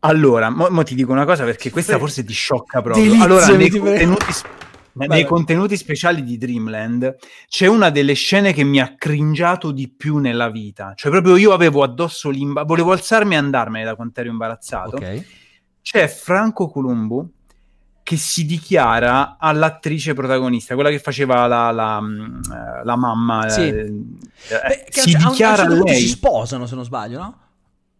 Allora, 0.00 0.48
mo, 0.48 0.68
mo 0.70 0.82
ti 0.82 0.94
dico 0.94 1.12
una 1.12 1.26
cosa 1.26 1.44
perché 1.44 1.70
questa 1.70 1.98
forse 1.98 2.24
ti 2.24 2.32
sciocca 2.32 2.80
proprio. 2.80 3.02
Delizia, 3.04 3.24
allora, 3.24 3.46
nei 3.48 3.68
contenuti, 3.68 4.24
nei 4.92 5.24
contenuti, 5.24 5.76
speciali 5.76 6.22
di 6.22 6.38
Dreamland 6.38 7.16
c'è 7.48 7.66
una 7.66 7.90
delle 7.90 8.14
scene 8.14 8.52
che 8.52 8.64
mi 8.64 8.80
ha 8.80 8.94
cringiato 8.96 9.70
di 9.70 9.88
più 9.88 10.18
nella 10.18 10.50
vita. 10.50 10.94
Cioè, 10.94 11.10
proprio 11.10 11.36
io 11.36 11.52
avevo 11.52 11.82
addosso 11.82 12.30
l'imbarazzo, 12.30 12.66
volevo 12.68 12.92
alzarmi 12.92 13.34
e 13.34 13.38
andarmene 13.38 13.84
da 13.84 13.94
quanto 13.94 14.20
ero 14.20 14.30
imbarazzato. 14.30 14.96
Okay. 14.96 15.24
C'è 15.82 16.08
Franco 16.08 16.68
Columbu 16.68 17.28
che 18.02 18.16
si 18.16 18.44
dichiara 18.44 19.36
all'attrice 19.38 20.14
protagonista, 20.14 20.74
quella 20.74 20.90
che 20.90 20.98
faceva 20.98 21.46
la, 21.46 21.70
la, 21.70 22.00
mm, 22.00 22.40
la 22.82 22.96
mamma. 22.96 23.48
Sì. 23.48 23.68
Eh, 23.68 23.84
Beh, 24.48 24.86
si 24.88 25.14
dichiara 25.14 25.62
a 25.62 25.66
un 25.66 25.70
certo 25.70 25.84
lei. 25.84 26.00
Si 26.00 26.08
sposano, 26.08 26.66
se 26.66 26.74
non 26.74 26.84
sbaglio, 26.84 27.18
no? 27.18 27.38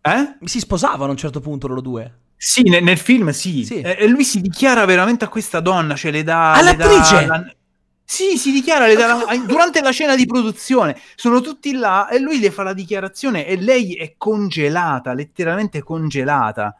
Eh? 0.03 0.37
Si 0.45 0.59
sposavano 0.59 1.07
a 1.07 1.11
un 1.11 1.17
certo 1.17 1.41
punto 1.41 1.69
loro 1.69 1.81
due. 1.81 2.19
Sì, 2.43 2.63
nel, 2.63 2.83
nel 2.83 2.97
film 2.97 3.29
sì. 3.33 3.67
sì. 3.67 3.83
E, 3.83 3.97
e, 3.99 4.07
lui 4.09 4.25
si 4.25 4.41
dichiara 4.41 4.87
veramente 4.87 5.27
a 5.27 5.29
questa 5.29 5.61
donna, 5.61 5.95
cioè 5.95 6.11
le 6.11 6.23
dà... 6.23 6.55
All'attrice? 6.55 7.21
Le 7.21 7.27
dà, 7.27 7.37
la... 7.37 7.55
Sì, 8.03 8.39
si 8.39 8.51
dichiara 8.51 8.87
le 8.87 8.95
dà, 8.95 9.09
la... 9.09 9.37
durante 9.45 9.83
la 9.83 9.91
scena 9.91 10.17
di 10.17 10.25
produzione. 10.25 10.99
Sono 11.17 11.43
tutti 11.43 11.73
là 11.73 12.09
e 12.09 12.19
lui 12.19 12.41
le 12.41 12.51
fa 12.51 12.63
la 12.63 12.73
dichiarazione 12.73 13.47
e 13.47 13.61
lei 13.61 13.93
è 13.93 14.15
congelata, 14.17 15.13
letteralmente 15.13 15.83
congelata. 15.83 16.75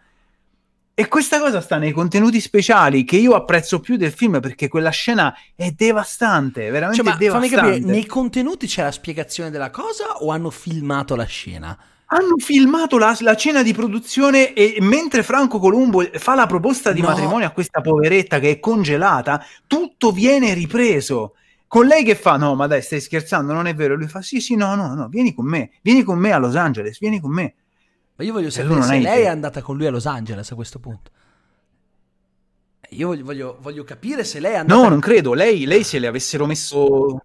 E 0.95 1.09
questa 1.09 1.39
cosa 1.39 1.61
sta 1.61 1.77
nei 1.77 1.93
contenuti 1.93 2.41
speciali 2.41 3.05
che 3.05 3.17
io 3.17 3.35
apprezzo 3.35 3.81
più 3.81 3.97
del 3.97 4.13
film 4.13 4.41
perché 4.41 4.67
quella 4.69 4.89
scena 4.89 5.37
è 5.55 5.73
devastante, 5.73 6.71
veramente 6.71 7.03
cioè, 7.03 7.13
ma 7.13 7.19
devastante. 7.19 7.55
Fammi 7.55 7.71
capire, 7.75 7.93
nei 7.93 8.07
contenuti 8.07 8.67
c'è 8.67 8.83
la 8.83 8.93
spiegazione 8.93 9.51
della 9.51 9.71
cosa 9.71 10.17
o 10.21 10.31
hanno 10.31 10.49
filmato 10.49 11.17
la 11.17 11.25
scena? 11.25 11.79
Hanno 12.13 12.37
filmato 12.39 12.99
la, 12.99 13.17
la, 13.21 13.37
cena 13.37 13.63
di 13.63 13.73
produzione 13.73 14.53
e 14.53 14.79
mentre 14.81 15.23
Franco 15.23 15.59
Columbo 15.59 16.03
fa 16.15 16.35
la 16.35 16.47
proposta 16.47 16.93
di 16.93 17.01
no. 17.01 17.09
matrimonio 17.09 17.47
a 17.47 17.51
questa 17.51 17.81
poveretta 17.81 18.41
che 18.41 18.51
è 18.51 18.59
congelata, 18.59 19.45
tutto 19.67 20.11
viene 20.11 20.53
ripreso. 20.55 21.35
Con 21.69 21.87
lei 21.87 22.03
che 22.03 22.17
fa, 22.17 22.37
no, 22.37 22.57
ma 22.57 22.67
dai, 22.67 22.83
stai 22.83 23.01
scherzando, 23.01 23.53
non 23.53 23.69
è 23.69 23.75
vero. 23.77 23.95
Lui 23.95 24.09
fa, 24.09 24.23
sì, 24.23 24.41
sì, 24.41 24.57
no, 24.57 24.75
no, 24.75 24.95
no, 24.95 25.07
vieni 25.07 25.33
con 25.33 25.47
me, 25.47 25.71
vieni 25.83 26.03
con 26.03 26.19
me 26.19 26.33
a 26.33 26.39
Los 26.39 26.57
Angeles, 26.57 26.99
vieni 26.99 27.21
con 27.21 27.31
me. 27.31 27.55
Ma 28.17 28.25
io 28.25 28.33
voglio 28.33 28.51
sapere 28.51 28.83
se 28.83 28.99
lei 28.99 29.23
è 29.23 29.29
andata 29.29 29.63
con 29.63 29.77
lui 29.77 29.87
a 29.87 29.91
Los 29.91 30.07
Angeles 30.07 30.51
a 30.51 30.57
questo 30.57 30.81
punto. 30.81 31.13
Io 32.91 33.07
voglio, 33.07 33.25
voglio, 33.25 33.59
voglio 33.61 33.85
capire 33.85 34.25
se 34.25 34.41
lei 34.41 34.55
è 34.55 34.57
andata... 34.57 34.83
No, 34.83 34.89
non 34.89 34.99
credo, 34.99 35.33
lei, 35.33 35.65
lei 35.65 35.85
se 35.85 36.01
le 36.01 36.09
avessero 36.09 36.45
messo 36.45 37.23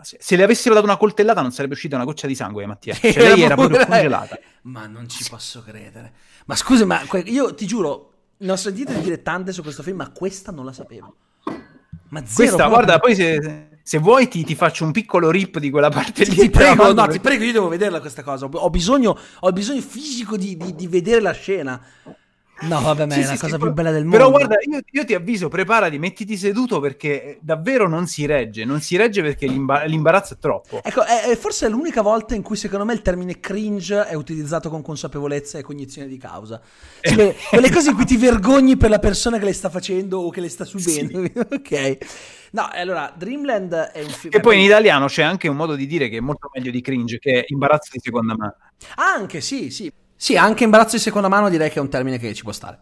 se 0.00 0.36
le 0.36 0.42
avessero 0.42 0.74
dato 0.74 0.86
una 0.86 0.96
coltellata 0.96 1.40
non 1.40 1.50
sarebbe 1.50 1.74
uscita 1.74 1.96
una 1.96 2.04
goccia 2.04 2.26
di 2.26 2.34
sangue, 2.34 2.66
Mattia. 2.66 2.94
Cioè, 3.00 3.12
lei 3.16 3.42
era 3.42 3.54
proprio 3.54 3.84
congelata. 3.84 4.38
Ma 4.62 4.86
non 4.86 5.08
ci 5.08 5.24
posso 5.28 5.62
credere. 5.62 6.12
Ma 6.46 6.54
scusi, 6.54 6.84
ma 6.84 7.02
io 7.24 7.54
ti 7.54 7.66
giuro, 7.66 8.12
ne 8.38 8.52
ho 8.52 8.56
sentito 8.56 8.92
dire 8.92 9.22
tante 9.22 9.52
su 9.52 9.62
questo 9.62 9.82
film, 9.82 9.96
ma 9.98 10.10
questa 10.10 10.52
non 10.52 10.64
la 10.64 10.72
sapevo. 10.72 11.16
Ma 12.10 12.20
zero 12.20 12.34
Questa, 12.34 12.56
proprio. 12.56 12.68
guarda, 12.68 12.98
poi 12.98 13.14
se, 13.14 13.68
se 13.82 13.98
vuoi 13.98 14.28
ti, 14.28 14.44
ti, 14.44 14.54
faccio 14.54 14.84
un 14.84 14.92
piccolo 14.92 15.30
rip 15.30 15.58
di 15.58 15.70
quella 15.70 15.90
parte 15.90 16.24
sì, 16.24 16.30
lì. 16.30 16.36
Ti 16.42 16.50
prego, 16.50 16.92
no, 16.92 17.06
ti 17.06 17.20
prego, 17.20 17.44
io 17.44 17.52
devo 17.52 17.68
vederla 17.68 18.00
questa 18.00 18.22
cosa. 18.22 18.46
Ho 18.46 18.70
bisogno, 18.70 19.18
ho 19.40 19.52
bisogno 19.52 19.82
fisico 19.82 20.36
di, 20.36 20.56
di, 20.56 20.74
di 20.74 20.86
vedere 20.86 21.20
la 21.20 21.32
scena. 21.32 21.80
No, 22.60 22.80
vabbè, 22.80 23.06
ma 23.06 23.14
sì, 23.14 23.20
è 23.20 23.22
la 23.24 23.32
sì, 23.34 23.38
cosa 23.38 23.54
sì, 23.54 23.62
più 23.62 23.72
bella 23.72 23.92
del 23.92 24.02
mondo. 24.02 24.16
Però 24.16 24.30
guarda, 24.30 24.56
io, 24.68 24.80
io, 24.90 25.04
ti 25.04 25.14
avviso, 25.14 25.48
preparati, 25.48 25.98
mettiti 25.98 26.36
seduto 26.36 26.80
perché 26.80 27.38
davvero 27.40 27.88
non 27.88 28.06
si 28.06 28.26
regge. 28.26 28.64
Non 28.64 28.80
si 28.80 28.96
regge 28.96 29.22
perché 29.22 29.46
l'imba- 29.46 29.84
l'imbarazzo 29.84 30.34
è 30.34 30.38
troppo. 30.38 30.80
Ecco, 30.82 31.04
è, 31.04 31.22
è, 31.22 31.36
forse 31.36 31.66
è 31.66 31.68
l'unica 31.68 32.02
volta 32.02 32.34
in 32.34 32.42
cui 32.42 32.56
secondo 32.56 32.84
me 32.84 32.94
il 32.94 33.02
termine 33.02 33.38
cringe 33.38 34.06
è 34.06 34.14
utilizzato 34.14 34.70
con 34.70 34.82
consapevolezza 34.82 35.58
e 35.58 35.62
cognizione 35.62 36.08
di 36.08 36.18
causa. 36.18 36.60
Cioè, 37.00 37.34
quelle 37.48 37.70
cose 37.70 37.90
in 37.90 37.94
cui 37.94 38.04
ti 38.04 38.16
vergogni 38.16 38.76
per 38.76 38.90
la 38.90 38.98
persona 38.98 39.38
che 39.38 39.44
le 39.44 39.52
sta 39.52 39.70
facendo 39.70 40.18
o 40.18 40.30
che 40.30 40.40
le 40.40 40.48
sta 40.48 40.64
subendo. 40.64 41.20
ok. 41.50 41.98
No, 42.50 42.68
allora, 42.72 43.12
Dreamland 43.16 43.72
è 43.72 44.02
un 44.02 44.08
film... 44.08 44.34
E 44.34 44.40
poi 44.40 44.56
in 44.56 44.64
italiano 44.64 45.06
c'è 45.06 45.22
anche 45.22 45.48
un 45.48 45.56
modo 45.56 45.76
di 45.76 45.86
dire 45.86 46.08
che 46.08 46.16
è 46.16 46.20
molto 46.20 46.50
meglio 46.52 46.70
di 46.70 46.80
cringe, 46.80 47.18
che 47.18 47.40
è 47.40 47.44
imbarazzo 47.46 47.90
di 47.92 48.00
seconda 48.02 48.34
mano. 48.36 48.56
Anche, 48.96 49.40
sì, 49.40 49.70
sì. 49.70 49.92
Sì, 50.20 50.36
anche 50.36 50.64
imbarazzo 50.64 50.96
di 50.96 51.02
seconda 51.02 51.28
mano 51.28 51.48
direi 51.48 51.70
che 51.70 51.78
è 51.78 51.80
un 51.80 51.88
termine 51.88 52.18
che 52.18 52.34
ci 52.34 52.42
può 52.42 52.50
stare. 52.50 52.80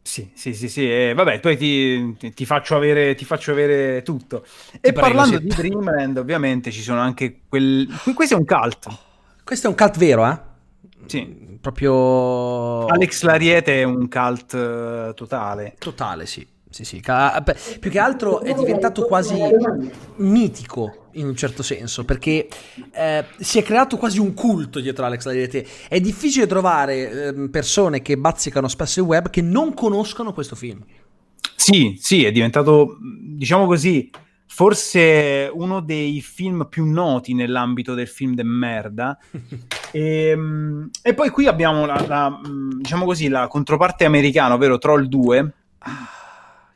Sì, 0.00 0.30
sì, 0.34 0.54
sì, 0.54 0.68
sì. 0.68 0.88
E 0.88 1.14
vabbè, 1.14 1.40
poi 1.40 1.56
ti, 1.56 2.16
ti, 2.32 2.46
faccio 2.46 2.76
avere, 2.76 3.16
ti, 3.16 3.24
faccio 3.24 3.50
avere, 3.50 4.02
tutto. 4.02 4.44
E 4.74 4.92
prego, 4.92 5.00
parlando 5.00 5.38
sì. 5.38 5.42
di 5.42 5.48
Dreamland, 5.48 6.16
ovviamente 6.16 6.70
ci 6.70 6.80
sono 6.80 7.00
anche 7.00 7.40
quel... 7.48 7.88
Questo 8.14 8.36
è 8.36 8.38
un 8.38 8.44
cult. 8.44 8.86
Questo 9.42 9.66
è 9.66 9.70
un 9.70 9.76
cult 9.76 9.98
vero, 9.98 10.30
eh? 10.30 10.38
Sì. 11.06 11.58
Proprio... 11.60 12.86
Alex 12.86 13.22
Lariete 13.22 13.80
è 13.80 13.82
un 13.82 14.08
cult 14.08 14.52
uh, 14.52 15.12
totale. 15.14 15.74
Totale, 15.76 16.24
sì. 16.26 16.46
Sì, 16.70 16.84
sì, 16.84 17.02
più 17.80 17.90
che 17.90 17.98
altro 17.98 18.42
è 18.42 18.54
diventato 18.54 19.04
quasi 19.04 19.36
mitico 20.16 21.08
in 21.14 21.26
un 21.26 21.34
certo 21.34 21.64
senso, 21.64 22.04
perché 22.04 22.46
eh, 22.92 23.24
si 23.40 23.58
è 23.58 23.62
creato 23.64 23.96
quasi 23.96 24.20
un 24.20 24.34
culto 24.34 24.78
dietro 24.78 25.04
Alex 25.04 25.24
Lariete. 25.24 25.66
È 25.88 25.98
difficile 25.98 26.46
trovare 26.46 27.10
eh, 27.10 27.48
persone 27.50 28.02
che 28.02 28.16
bazzicano 28.16 28.68
spesso 28.68 29.00
il 29.00 29.06
web 29.06 29.30
che 29.30 29.42
non 29.42 29.74
conoscono 29.74 30.32
questo 30.32 30.54
film. 30.54 30.84
Sì, 31.56 31.98
sì, 32.00 32.24
è 32.24 32.30
diventato, 32.30 32.98
diciamo 33.20 33.66
così, 33.66 34.08
forse 34.46 35.50
uno 35.52 35.80
dei 35.80 36.20
film 36.20 36.68
più 36.70 36.84
noti 36.86 37.34
nell'ambito 37.34 37.94
del 37.94 38.08
film 38.08 38.34
de 38.34 38.44
merda. 38.44 39.18
e, 39.90 40.28
ehm, 40.30 40.88
e, 41.02 41.14
poi 41.14 41.30
qui 41.30 41.48
abbiamo 41.48 41.84
la, 41.84 42.04
la, 42.06 42.40
diciamo 42.78 43.04
così, 43.04 43.26
la 43.26 43.48
controparte 43.48 44.04
americana, 44.04 44.54
ovvero 44.54 44.78
Troll 44.78 45.06
2. 45.06 45.52
Ah 45.80 46.18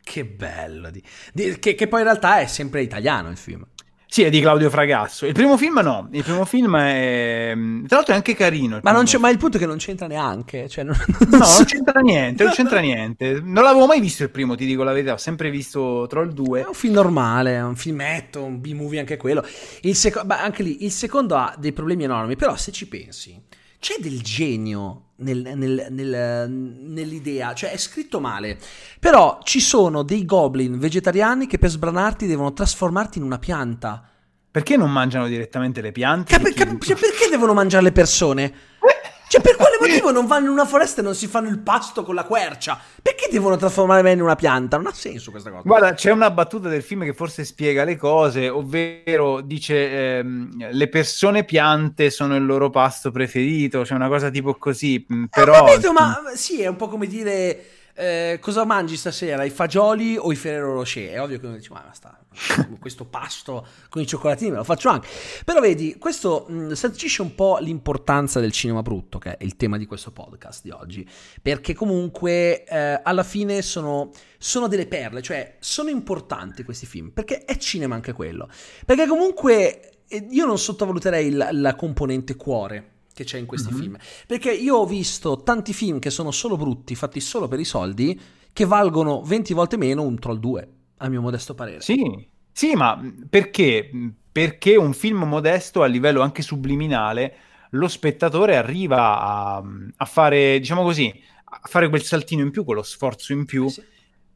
che 0.04 0.24
bello. 0.24 0.90
Di, 0.90 1.02
di, 1.32 1.58
che, 1.58 1.74
che, 1.74 1.88
poi 1.88 2.00
in 2.00 2.06
realtà 2.06 2.38
è 2.38 2.46
sempre 2.46 2.82
italiano 2.82 3.30
il 3.30 3.36
film. 3.36 3.66
Sì, 4.06 4.22
è 4.22 4.30
di 4.30 4.40
Claudio 4.40 4.70
Fragasso. 4.70 5.26
Il 5.26 5.32
primo 5.32 5.56
film 5.56 5.80
no, 5.80 6.08
il 6.12 6.22
primo 6.22 6.44
film 6.44 6.76
è... 6.76 7.52
Tra 7.88 7.96
l'altro 7.96 8.12
è 8.12 8.16
anche 8.16 8.36
carino. 8.36 8.78
Ma, 8.80 8.92
ma, 8.92 9.28
il 9.28 9.38
punto 9.38 9.56
è 9.56 9.60
che 9.60 9.66
non 9.66 9.78
c'entra 9.78 10.06
neanche. 10.06 10.68
Cioè 10.68 10.84
non... 10.84 10.94
no, 11.30 11.38
non 11.38 11.64
c'entra 11.64 11.98
niente, 11.98 12.44
non 12.44 12.52
c'entra 12.52 12.78
niente. 12.78 13.40
Non 13.42 13.64
l'avevo 13.64 13.86
mai 13.86 13.98
visto 13.98 14.22
il 14.22 14.30
primo, 14.30 14.54
ti 14.54 14.66
dico 14.66 14.84
la 14.84 14.92
verità. 14.92 15.14
Ho 15.14 15.16
sempre 15.16 15.50
visto 15.50 16.06
Troll 16.08 16.30
2. 16.32 16.60
È 16.60 16.66
un 16.68 16.74
film 16.74 16.94
normale, 16.94 17.56
è 17.56 17.62
un 17.64 17.74
filmetto, 17.74 18.44
un 18.44 18.60
B-movie 18.60 19.00
anche 19.00 19.16
quello. 19.16 19.44
Il 19.80 19.96
seco... 19.96 20.22
Anche 20.28 20.62
lì, 20.62 20.84
il 20.84 20.92
secondo 20.92 21.34
ha 21.34 21.52
dei 21.58 21.72
problemi 21.72 22.04
enormi, 22.04 22.36
però 22.36 22.54
se 22.54 22.70
ci 22.70 22.86
pensi, 22.86 23.36
c'è 23.84 23.96
del 24.00 24.22
genio 24.22 25.08
nel, 25.16 25.52
nel, 25.54 25.88
nel, 25.90 26.48
nell'idea, 26.48 27.52
cioè 27.52 27.70
è 27.70 27.76
scritto 27.76 28.18
male, 28.18 28.58
però 28.98 29.40
ci 29.42 29.60
sono 29.60 30.02
dei 30.02 30.24
goblin 30.24 30.78
vegetariani 30.78 31.46
che 31.46 31.58
per 31.58 31.68
sbranarti 31.68 32.26
devono 32.26 32.54
trasformarti 32.54 33.18
in 33.18 33.24
una 33.24 33.38
pianta. 33.38 34.02
Perché 34.50 34.78
non 34.78 34.90
mangiano 34.90 35.26
direttamente 35.26 35.82
le 35.82 35.92
piante? 35.92 36.34
Cap- 36.34 36.54
cap- 36.54 36.82
cioè, 36.82 36.96
perché 36.96 37.28
devono 37.28 37.52
mangiare 37.52 37.84
le 37.84 37.92
persone? 37.92 38.54
Cioè, 39.34 39.42
per 39.42 39.56
quale 39.56 39.78
motivo 39.80 40.12
non 40.12 40.26
vanno 40.26 40.46
in 40.46 40.52
una 40.52 40.64
foresta 40.64 41.00
e 41.00 41.04
non 41.04 41.16
si 41.16 41.26
fanno 41.26 41.48
il 41.48 41.58
pasto 41.58 42.04
con 42.04 42.14
la 42.14 42.22
quercia? 42.22 42.78
Perché 43.02 43.28
devono 43.32 43.56
trasformare 43.56 44.00
me 44.00 44.12
in 44.12 44.22
una 44.22 44.36
pianta? 44.36 44.76
Non 44.76 44.86
ha 44.86 44.92
senso 44.92 45.32
questa 45.32 45.50
cosa. 45.50 45.62
Guarda, 45.64 45.94
c'è 45.94 46.12
una 46.12 46.30
battuta 46.30 46.68
del 46.68 46.84
film 46.84 47.02
che 47.02 47.14
forse 47.14 47.44
spiega 47.44 47.82
le 47.82 47.96
cose, 47.96 48.48
ovvero 48.48 49.40
dice 49.40 50.18
ehm, 50.18 50.70
le 50.70 50.88
persone 50.88 51.42
piante 51.42 52.10
sono 52.10 52.36
il 52.36 52.46
loro 52.46 52.70
pasto 52.70 53.10
preferito, 53.10 53.82
c'è 53.82 53.94
una 53.94 54.06
cosa 54.06 54.30
tipo 54.30 54.54
così, 54.54 55.04
mm, 55.12 55.24
però... 55.24 55.66
Eh, 55.66 55.70
capito, 55.70 55.92
ma 55.92 56.22
sì, 56.34 56.62
è 56.62 56.68
un 56.68 56.76
po' 56.76 56.86
come 56.86 57.08
dire... 57.08 57.64
Eh, 57.96 58.38
cosa 58.40 58.64
mangi 58.64 58.96
stasera? 58.96 59.44
I 59.44 59.50
fagioli 59.50 60.16
o 60.16 60.33
i 60.33 60.37
Ferrero 60.37 60.74
Rocher? 60.74 61.12
È 61.12 61.22
ovvio 61.22 61.38
che 61.38 61.46
uno 61.46 61.54
dice, 61.54 61.72
ma 61.72 61.80
basta, 61.80 62.18
questo 62.80 63.04
pasto 63.04 63.64
con 63.88 64.02
i 64.02 64.07
cioccolatini 64.07 64.50
me 64.50 64.57
lo 64.57 64.64
faccio 64.64 64.88
anche. 64.88 65.07
Però 65.44 65.61
vedi, 65.61 65.96
questo 65.96 66.44
mh, 66.48 66.72
sancisce 66.72 67.22
un 67.22 67.37
po' 67.37 67.59
l'importanza 67.61 68.40
del 68.40 68.50
cinema 68.50 68.83
brutto, 68.83 69.18
che 69.18 69.37
è 69.37 69.44
il 69.44 69.54
tema 69.54 69.78
di 69.78 69.87
questo 69.87 70.11
podcast 70.11 70.62
di 70.64 70.70
oggi, 70.70 71.09
perché 71.40 71.72
comunque 71.72 72.64
eh, 72.64 73.00
alla 73.00 73.22
fine 73.22 73.62
sono, 73.62 74.11
sono 74.38 74.66
delle 74.66 74.87
perle, 74.87 75.22
cioè 75.22 75.57
sono 75.61 75.88
importanti 75.88 76.64
questi 76.64 76.87
film, 76.87 77.11
perché 77.11 77.44
è 77.44 77.57
cinema 77.59 77.94
anche 77.94 78.12
quello. 78.12 78.48
Perché 78.85 79.07
comunque 79.07 80.02
eh, 80.09 80.26
io 80.30 80.46
non 80.46 80.59
sottovaluterei 80.59 81.30
la, 81.30 81.48
la 81.52 81.76
componente 81.76 82.35
cuore 82.35 82.93
che 83.14 83.24
c'è 83.24 83.38
in 83.38 83.46
questi 83.46 83.72
mm-hmm. 83.72 83.81
film. 83.81 83.96
Perché 84.27 84.53
io 84.53 84.77
ho 84.77 84.87
visto 84.87 85.42
tanti 85.42 85.72
film 85.72 86.00
che 86.00 86.11
sono 86.11 86.31
solo 86.33 86.57
brutti, 86.57 86.94
fatti 86.94 87.20
solo 87.20 87.48
per 87.48 87.61
i 87.61 87.64
soldi, 87.64 88.20
che 88.53 88.64
valgono 88.66 89.22
20 89.22 89.55
volte 89.55 89.77
meno 89.77 90.03
un 90.03 90.18
Troll 90.18 90.38
2 90.38 90.68
a 90.98 91.09
mio 91.09 91.20
modesto 91.20 91.55
parere. 91.55 91.81
Sì, 91.81 92.29
sì, 92.53 92.74
ma 92.74 93.00
perché? 93.29 93.90
Perché 94.31 94.77
un 94.77 94.92
film 94.92 95.22
modesto 95.22 95.83
a 95.83 95.87
livello 95.87 96.20
anche 96.20 96.42
subliminale, 96.42 97.37
lo 97.70 97.88
spettatore 97.88 98.57
arriva 98.57 99.20
a, 99.20 99.62
a 99.96 100.05
fare, 100.05 100.59
diciamo 100.59 100.83
così, 100.83 101.12
a 101.44 101.61
fare 101.64 101.88
quel 101.88 102.03
saltino 102.03 102.42
in 102.42 102.50
più, 102.50 102.64
quello 102.64 102.83
sforzo 102.83 103.33
in 103.33 103.44
più. 103.44 103.68
Sì. 103.68 103.83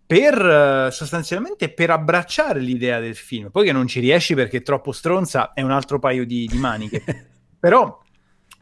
Per 0.09 0.88
sostanzialmente 0.91 1.69
per 1.69 1.91
abbracciare 1.91 2.61
l'idea 2.61 2.99
del 2.99 3.14
film, 3.14 3.51
poi 3.51 3.67
che 3.67 3.73
non 3.73 3.87
ci 3.87 4.01
riesci 4.01 4.35
perché 4.35 4.59
è 4.59 4.62
troppo 4.62 4.91
stronza, 4.91 5.53
è 5.53 5.61
un 5.61 5.71
altro 5.71 5.99
paio 5.99 6.25
di, 6.25 6.47
di 6.47 6.57
maniche. 6.57 7.05
Però 7.61 8.01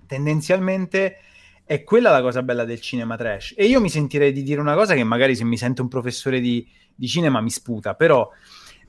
tendenzialmente 0.06 1.18
è 1.64 1.82
quella 1.82 2.10
la 2.10 2.22
cosa 2.22 2.42
bella 2.42 2.64
del 2.64 2.80
cinema 2.80 3.16
trash. 3.16 3.54
E 3.56 3.66
io 3.66 3.80
mi 3.80 3.90
sentirei 3.90 4.32
di 4.32 4.42
dire 4.42 4.60
una 4.60 4.74
cosa 4.74 4.94
che 4.94 5.04
magari 5.04 5.34
se 5.34 5.44
mi 5.44 5.58
sente 5.58 5.82
un 5.82 5.88
professore 5.88 6.40
di, 6.40 6.66
di 6.94 7.08
cinema 7.08 7.40
mi 7.40 7.50
sputa, 7.50 7.94
però 7.94 8.30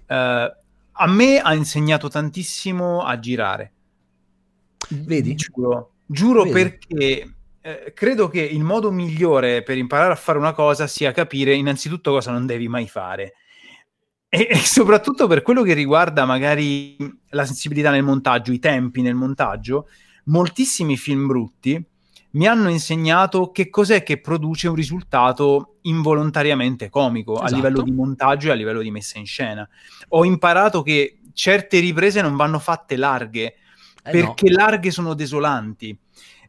eh, 0.07 0.55
a 0.99 1.07
me 1.07 1.39
ha 1.39 1.53
insegnato 1.53 2.07
tantissimo 2.07 3.03
a 3.03 3.19
girare. 3.19 3.71
Vedi? 4.89 5.35
Giuro, 5.35 5.93
giuro 6.05 6.43
Vedi. 6.43 6.53
perché 6.53 7.35
eh, 7.61 7.91
credo 7.93 8.29
che 8.29 8.41
il 8.41 8.63
modo 8.63 8.91
migliore 8.91 9.63
per 9.63 9.77
imparare 9.77 10.13
a 10.13 10.15
fare 10.15 10.37
una 10.37 10.53
cosa 10.53 10.87
sia 10.87 11.11
capire 11.11 11.53
innanzitutto 11.53 12.11
cosa 12.11 12.31
non 12.31 12.45
devi 12.45 12.67
mai 12.67 12.87
fare. 12.87 13.33
E, 14.29 14.47
e, 14.49 14.55
soprattutto 14.57 15.27
per 15.27 15.41
quello 15.41 15.63
che 15.63 15.73
riguarda 15.73 16.25
magari 16.25 16.95
la 17.29 17.45
sensibilità 17.45 17.91
nel 17.91 18.03
montaggio, 18.03 18.51
i 18.51 18.59
tempi 18.59 19.01
nel 19.01 19.15
montaggio, 19.15 19.87
moltissimi 20.27 20.97
film 20.97 21.27
brutti 21.27 21.83
mi 22.31 22.47
hanno 22.47 22.69
insegnato 22.69 23.51
che 23.51 23.69
cos'è 23.69 24.03
che 24.03 24.19
produce 24.19 24.67
un 24.67 24.75
risultato 24.75 25.77
involontariamente 25.83 26.89
comico 26.89 27.35
esatto. 27.35 27.53
a 27.53 27.55
livello 27.55 27.81
di 27.81 27.91
montaggio 27.91 28.49
e 28.49 28.51
a 28.51 28.55
livello 28.55 28.81
di 28.81 28.91
messa 28.91 29.17
in 29.17 29.25
scena. 29.25 29.67
Ho 30.09 30.23
imparato 30.23 30.81
che 30.83 31.19
certe 31.33 31.79
riprese 31.79 32.21
non 32.21 32.35
vanno 32.35 32.59
fatte 32.59 32.95
larghe 32.95 33.45
eh 33.45 34.11
perché 34.11 34.49
no. 34.49 34.57
larghe 34.57 34.91
sono 34.91 35.13
desolanti. 35.13 35.97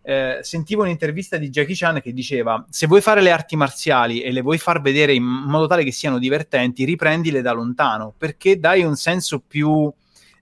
Eh, 0.02 0.38
sentivo 0.42 0.82
un'intervista 0.82 1.36
di 1.36 1.48
Jackie 1.48 1.74
Chan 1.74 2.00
che 2.00 2.12
diceva: 2.12 2.64
Se 2.68 2.86
vuoi 2.86 3.00
fare 3.00 3.20
le 3.20 3.30
arti 3.30 3.56
marziali 3.56 4.20
e 4.20 4.32
le 4.32 4.42
vuoi 4.42 4.58
far 4.58 4.80
vedere 4.80 5.14
in 5.14 5.22
modo 5.22 5.66
tale 5.66 5.84
che 5.84 5.92
siano 5.92 6.18
divertenti, 6.18 6.84
riprendile 6.84 7.40
da 7.40 7.52
lontano 7.52 8.14
perché 8.16 8.58
dai 8.58 8.82
un 8.82 8.96
senso 8.96 9.40
più 9.40 9.92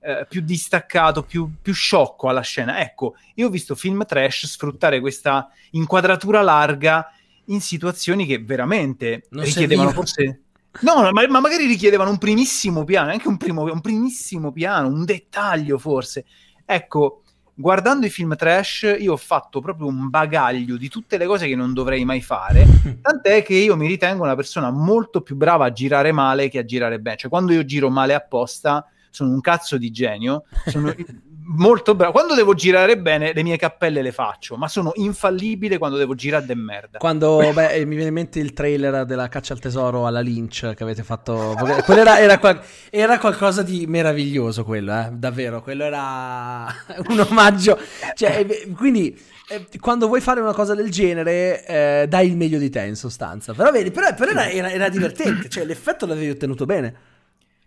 eh, 0.06 0.24
più 0.28 0.40
distaccato, 0.40 1.24
più, 1.24 1.50
più, 1.60 1.74
sciocco 1.74 2.28
alla 2.28 2.40
scena. 2.40 2.80
Ecco, 2.80 3.16
io 3.34 3.48
ho 3.48 3.50
visto 3.50 3.74
film 3.74 4.06
trash 4.06 4.46
sfruttare 4.46 5.00
questa 5.00 5.50
inquadratura 5.72 6.42
larga 6.42 7.10
in 7.46 7.60
situazioni 7.60 8.24
che 8.24 8.38
veramente 8.38 9.24
non 9.30 9.42
richiedevano 9.42 9.90
forse... 9.90 10.42
No, 10.82 11.10
ma, 11.10 11.26
ma, 11.26 11.40
magari 11.40 11.66
richiedevano 11.66 12.10
un 12.10 12.18
primissimo 12.18 12.84
piano, 12.84 13.10
anche 13.10 13.26
un, 13.26 13.36
primo, 13.36 13.64
un 13.64 13.80
primissimo 13.80 14.52
piano, 14.52 14.86
un 14.86 15.04
dettaglio 15.04 15.76
forse. 15.76 16.24
Ecco, 16.64 17.22
guardando 17.52 18.06
i 18.06 18.10
film 18.10 18.36
trash 18.36 18.94
io 19.00 19.14
ho 19.14 19.16
fatto 19.16 19.60
proprio 19.60 19.88
un 19.88 20.08
bagaglio 20.08 20.76
di 20.76 20.88
tutte 20.88 21.16
le 21.16 21.26
cose 21.26 21.48
che 21.48 21.56
non 21.56 21.72
dovrei 21.72 22.04
mai 22.04 22.22
fare, 22.22 22.64
tant'è 23.02 23.42
che 23.42 23.54
io 23.54 23.74
mi 23.74 23.88
ritengo 23.88 24.22
una 24.22 24.36
persona 24.36 24.70
molto 24.70 25.20
più 25.20 25.34
brava 25.34 25.64
a 25.64 25.72
girare 25.72 26.12
male 26.12 26.48
che 26.48 26.58
a 26.58 26.64
girare 26.64 27.00
bene. 27.00 27.16
Cioè, 27.16 27.30
quando 27.30 27.52
io 27.52 27.64
giro 27.64 27.90
male 27.90 28.14
apposta, 28.14 28.86
sono 29.16 29.31
un 29.31 29.40
cazzo 29.40 29.79
di 29.79 29.90
genio, 29.90 30.44
sono 30.66 30.94
molto 31.57 31.94
bravo. 31.94 32.12
Quando 32.12 32.35
devo 32.35 32.52
girare 32.52 32.98
bene, 32.98 33.33
le 33.33 33.42
mie 33.42 33.57
cappelle 33.57 34.02
le 34.02 34.12
faccio, 34.12 34.57
ma 34.57 34.68
sono 34.68 34.92
infallibile 34.96 35.79
quando 35.79 35.96
devo 35.96 36.14
girare 36.14 36.44
de 36.44 36.55
merda. 36.55 36.98
Quando 36.98 37.38
beh, 37.55 37.83
mi 37.87 37.94
viene 37.94 38.09
in 38.09 38.14
mente 38.14 38.38
il 38.40 38.52
trailer 38.52 39.07
della 39.07 39.29
caccia 39.29 39.55
al 39.55 39.59
tesoro 39.59 40.07
alla 40.07 40.20
Lynch 40.20 40.74
che 40.74 40.83
avete 40.83 41.02
fatto. 41.02 41.55
quello 41.87 42.00
era, 42.02 42.18
era, 42.18 42.38
qual- 42.38 42.61
era, 42.90 43.18
qualcosa 43.18 43.62
di 43.62 43.87
meraviglioso, 43.87 44.64
quello, 44.64 44.92
eh? 44.92 45.09
davvero. 45.12 45.62
Quello 45.62 45.85
era 45.85 46.66
un 47.09 47.18
omaggio. 47.18 47.79
Cioè, 48.14 48.46
quindi. 48.76 49.35
Eh, 49.48 49.68
quando 49.79 50.09
vuoi 50.09 50.20
fare 50.20 50.40
una 50.40 50.52
cosa 50.52 50.74
del 50.74 50.90
genere, 50.90 51.64
eh, 51.64 52.07
dai 52.09 52.26
il 52.26 52.37
meglio 52.37 52.59
di 52.59 52.68
te, 52.68 52.83
in 52.83 52.96
sostanza. 52.96 53.55
Però 53.55 53.70
vedi, 53.70 53.92
però, 53.92 54.12
però 54.12 54.33
era, 54.33 54.50
era, 54.50 54.72
era 54.72 54.88
divertente, 54.88 55.48
cioè 55.48 55.64
l'effetto 55.64 56.05
l'avevi 56.05 56.31
ottenuto 56.31 56.66
bene. 56.66 56.94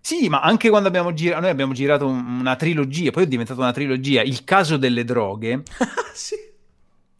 Sì, 0.09 0.27
ma 0.27 0.41
anche 0.41 0.69
quando 0.69 0.87
abbiamo 0.87 1.13
girato, 1.13 1.41
noi 1.41 1.51
abbiamo 1.51 1.71
girato 1.73 2.07
una 2.07 2.55
trilogia, 2.55 3.11
poi 3.11 3.25
è 3.25 3.27
diventata 3.27 3.61
una 3.61 3.71
trilogia, 3.71 4.23
Il 4.23 4.43
caso 4.43 4.75
delle 4.75 5.03
droghe. 5.03 5.61
sì. 6.15 6.33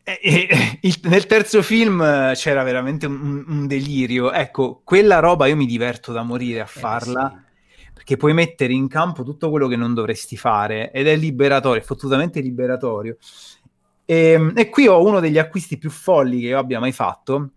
E, 0.04 0.20
e, 0.24 0.80
il, 0.82 1.00
nel 1.04 1.28
terzo 1.28 1.62
film 1.62 2.34
c'era 2.34 2.64
veramente 2.64 3.06
un, 3.06 3.46
un, 3.48 3.68
delirio. 3.68 4.32
Ecco, 4.32 4.82
quella 4.84 5.20
roba 5.20 5.46
io 5.46 5.56
mi 5.56 5.68
diverto 5.68 6.12
da 6.12 6.24
morire 6.24 6.62
a 6.62 6.64
eh, 6.64 6.66
farla. 6.66 7.32
Sì. 7.32 7.84
Perché 7.94 8.18
puoi 8.18 8.34
mettere 8.34 8.74
in 8.74 8.88
campo 8.88 9.24
tutto 9.24 9.52
quello 9.52 9.68
che 9.68 9.76
non 9.76 9.94
dovresti 9.94 10.36
fare 10.36 10.92
ed 10.92 11.08
è 11.08 11.16
liberatorio, 11.16 11.80
è 11.80 11.86
fottutamente 11.86 12.40
liberatorio. 12.40 13.18
E, 14.04 14.32
ehm, 14.32 14.54
e, 14.56 14.68
qui 14.70 14.88
ho 14.88 15.06
uno 15.06 15.20
degli 15.20 15.38
acquisti 15.38 15.78
più 15.78 15.92
folli 15.92 16.40
che 16.40 16.48
io 16.48 16.58
abbia 16.58 16.80
mai 16.80 16.92
fatto, 16.92 17.52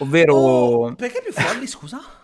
ovvero... 0.00 0.34
Oh, 0.34 0.94
perché 0.94 1.22
più 1.22 1.32
folli, 1.32 1.66
scusa? 1.66 2.23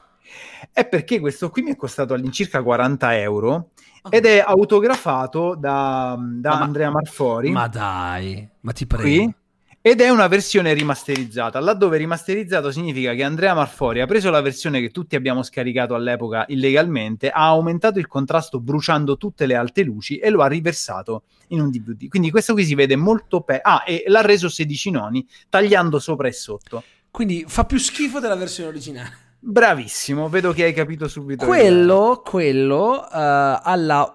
È 0.72 0.86
perché 0.86 1.20
questo 1.20 1.50
qui 1.50 1.62
mi 1.62 1.72
è 1.72 1.76
costato 1.76 2.14
all'incirca 2.14 2.62
40 2.62 3.18
euro 3.18 3.70
ed 4.08 4.24
è 4.24 4.42
autografato 4.44 5.54
da, 5.54 6.16
da 6.18 6.50
ma, 6.50 6.60
Andrea 6.60 6.90
Marfori. 6.90 7.50
Ma 7.50 7.68
dai, 7.68 8.48
ma 8.60 8.72
ti 8.72 8.86
prego. 8.86 9.02
Qui, 9.02 9.34
ed 9.82 10.00
è 10.00 10.10
una 10.10 10.26
versione 10.26 10.74
rimasterizzata. 10.74 11.58
Laddove 11.58 11.96
rimasterizzato 11.96 12.70
significa 12.70 13.14
che 13.14 13.22
Andrea 13.22 13.54
Marfori 13.54 14.00
ha 14.00 14.06
preso 14.06 14.30
la 14.30 14.42
versione 14.42 14.80
che 14.80 14.90
tutti 14.90 15.16
abbiamo 15.16 15.42
scaricato 15.42 15.94
all'epoca 15.94 16.44
illegalmente, 16.48 17.30
ha 17.30 17.46
aumentato 17.46 17.98
il 17.98 18.06
contrasto 18.06 18.60
bruciando 18.60 19.16
tutte 19.16 19.46
le 19.46 19.54
alte 19.54 19.82
luci 19.82 20.18
e 20.18 20.28
lo 20.28 20.42
ha 20.42 20.48
riversato 20.48 21.22
in 21.48 21.60
un 21.60 21.70
DVD. 21.70 22.08
Quindi 22.08 22.30
questo 22.30 22.52
qui 22.52 22.64
si 22.64 22.74
vede 22.74 22.96
molto 22.96 23.40
pe- 23.40 23.60
Ah, 23.62 23.82
e 23.86 24.04
l'ha 24.06 24.20
reso 24.20 24.48
16 24.48 24.90
noni 24.90 25.26
tagliando 25.48 25.98
sopra 25.98 26.28
e 26.28 26.32
sotto. 26.32 26.82
Quindi 27.10 27.44
fa 27.46 27.64
più 27.64 27.78
schifo 27.78 28.20
della 28.20 28.36
versione 28.36 28.68
originale. 28.68 29.28
Bravissimo, 29.42 30.28
vedo 30.28 30.52
che 30.52 30.64
hai 30.64 30.74
capito 30.74 31.08
subito. 31.08 31.46
Quello, 31.46 32.22
quello 32.22 33.00
uh, 33.00 33.08
alla, 33.10 34.14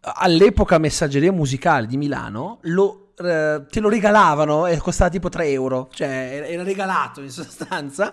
all'epoca 0.00 0.76
messaggeria 0.76 1.32
musicale 1.32 1.86
di 1.86 1.96
Milano 1.96 2.58
lo, 2.62 3.12
uh, 3.16 3.64
te 3.66 3.80
lo 3.80 3.88
regalavano 3.88 4.66
e 4.66 4.76
costava 4.76 5.08
tipo 5.08 5.30
3 5.30 5.48
euro, 5.48 5.88
cioè 5.92 6.44
era 6.46 6.62
regalato 6.62 7.22
in 7.22 7.30
sostanza. 7.30 8.12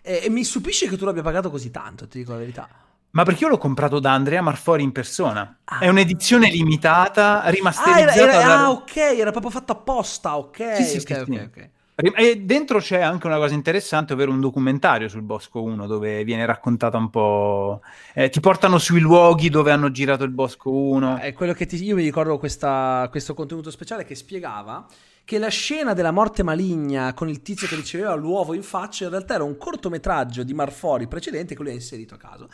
E, 0.00 0.20
e 0.24 0.30
mi 0.30 0.44
stupisce 0.44 0.88
che 0.88 0.96
tu 0.96 1.04
l'abbia 1.04 1.22
pagato 1.22 1.50
così 1.50 1.72
tanto, 1.72 2.06
ti 2.06 2.18
dico 2.18 2.32
la 2.32 2.38
verità. 2.38 2.68
Ma 3.12 3.24
perché 3.24 3.42
io 3.42 3.50
l'ho 3.50 3.58
comprato 3.58 3.98
da 3.98 4.12
Andrea 4.12 4.40
Marfori 4.40 4.84
in 4.84 4.92
persona. 4.92 5.58
Ah. 5.64 5.80
È 5.80 5.88
un'edizione 5.88 6.48
limitata, 6.48 7.42
rimasterizzata. 7.48 8.12
Ah, 8.12 8.14
era, 8.14 8.32
era, 8.32 8.46
da... 8.46 8.58
ah, 8.60 8.70
ok, 8.70 8.96
era 8.96 9.30
proprio 9.32 9.50
fatto 9.50 9.72
apposta, 9.72 10.36
ok. 10.36 10.76
Sì, 10.76 10.84
sì, 10.84 10.96
okay, 10.98 11.24
sì, 11.24 11.30
okay, 11.32 11.44
okay. 11.44 11.70
E 12.14 12.36
dentro 12.42 12.78
c'è 12.78 13.00
anche 13.00 13.26
una 13.26 13.36
cosa 13.36 13.54
interessante, 13.54 14.12
ovvero 14.12 14.30
un 14.30 14.40
documentario 14.40 15.08
sul 15.08 15.22
Bosco 15.22 15.62
1 15.62 15.86
dove 15.86 16.24
viene 16.24 16.46
raccontata 16.46 16.96
un 16.96 17.10
po'. 17.10 17.80
Eh, 18.14 18.28
ti 18.28 18.40
portano 18.40 18.78
sui 18.78 19.00
luoghi 19.00 19.48
dove 19.48 19.70
hanno 19.70 19.90
girato 19.90 20.24
il 20.24 20.30
Bosco 20.30 20.70
1. 20.70 21.18
È 21.18 21.32
quello 21.32 21.52
che 21.52 21.66
ti... 21.66 21.82
io 21.82 21.96
mi 21.96 22.02
ricordo 22.02 22.38
questa, 22.38 23.06
questo 23.10 23.34
contenuto 23.34 23.70
speciale 23.70 24.04
che 24.04 24.14
spiegava 24.14 24.86
che 25.24 25.38
la 25.38 25.48
scena 25.48 25.92
della 25.92 26.10
morte 26.10 26.42
maligna 26.42 27.14
con 27.14 27.28
il 27.28 27.40
tizio 27.42 27.68
che 27.68 27.76
riceveva 27.76 28.14
l'uovo 28.14 28.52
in 28.52 28.64
faccia 28.64 29.04
in 29.04 29.10
realtà 29.10 29.34
era 29.34 29.44
un 29.44 29.56
cortometraggio 29.56 30.42
di 30.42 30.54
Marfori 30.54 31.06
precedente 31.06 31.54
che 31.54 31.62
lui 31.62 31.70
ha 31.70 31.74
inserito 31.74 32.14
a 32.14 32.18
caso. 32.18 32.48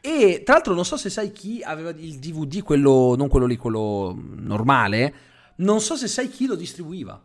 E 0.00 0.42
tra 0.44 0.54
l'altro 0.54 0.74
non 0.74 0.84
so 0.84 0.96
se 0.96 1.10
sai 1.10 1.32
chi 1.32 1.62
aveva 1.64 1.90
il 1.90 2.18
DVD, 2.18 2.62
quello, 2.62 3.14
non 3.16 3.28
quello 3.28 3.46
lì, 3.46 3.56
quello 3.56 4.16
normale, 4.36 5.14
non 5.56 5.80
so 5.80 5.96
se 5.96 6.08
sai 6.08 6.28
chi 6.28 6.46
lo 6.46 6.54
distribuiva. 6.54 7.20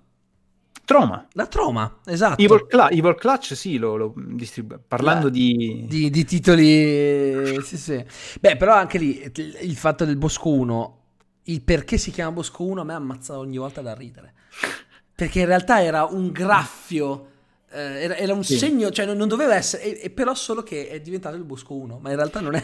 Troma. 0.87 1.27
La 1.33 1.47
Troma, 1.47 1.99
esatto. 2.05 2.41
Evil, 2.41 2.65
Cla- 2.65 2.89
Evil 2.89 3.15
Clutch, 3.15 3.57
sì, 3.57 3.77
lo, 3.77 3.97
lo 3.97 4.13
distribu- 4.15 4.79
parlando 4.87 5.25
La, 5.25 5.31
di... 5.31 5.83
di... 5.85 6.09
di... 6.09 6.23
titoli... 6.23 7.61
sì, 7.61 7.77
sì. 7.77 8.05
Beh, 8.39 8.55
però 8.55 8.73
anche 8.73 8.97
lì, 8.97 9.29
il 9.35 9.75
fatto 9.75 10.05
del 10.05 10.15
Bosco 10.15 10.49
1, 10.49 11.01
il 11.43 11.61
perché 11.61 11.97
si 11.97 12.09
chiama 12.09 12.31
Bosco 12.31 12.63
1 12.63 12.79
a 12.79 12.83
me 12.85 12.93
ammazza 12.93 13.37
ogni 13.37 13.57
volta 13.57 13.81
da 13.81 13.93
ridere. 13.93 14.33
Perché 15.13 15.41
in 15.41 15.47
realtà 15.47 15.83
era 15.83 16.05
un 16.05 16.31
graffio... 16.31 17.31
Eh, 17.69 18.03
era, 18.03 18.15
era, 18.15 18.33
un 18.33 18.45
sì. 18.45 18.57
segno, 18.57 18.89
cioè 18.89 19.05
non, 19.05 19.17
non 19.17 19.27
doveva 19.27 19.55
essere, 19.55 19.83
e, 19.83 20.05
e 20.05 20.09
però 20.09 20.33
solo 20.35 20.63
che 20.63 20.87
è 20.87 21.01
diventato 21.01 21.35
il 21.35 21.43
Bosco 21.43 21.73
1, 21.73 21.99
ma 22.01 22.11
in 22.11 22.15
realtà 22.15 22.39
non 22.39 22.55
è. 22.55 22.63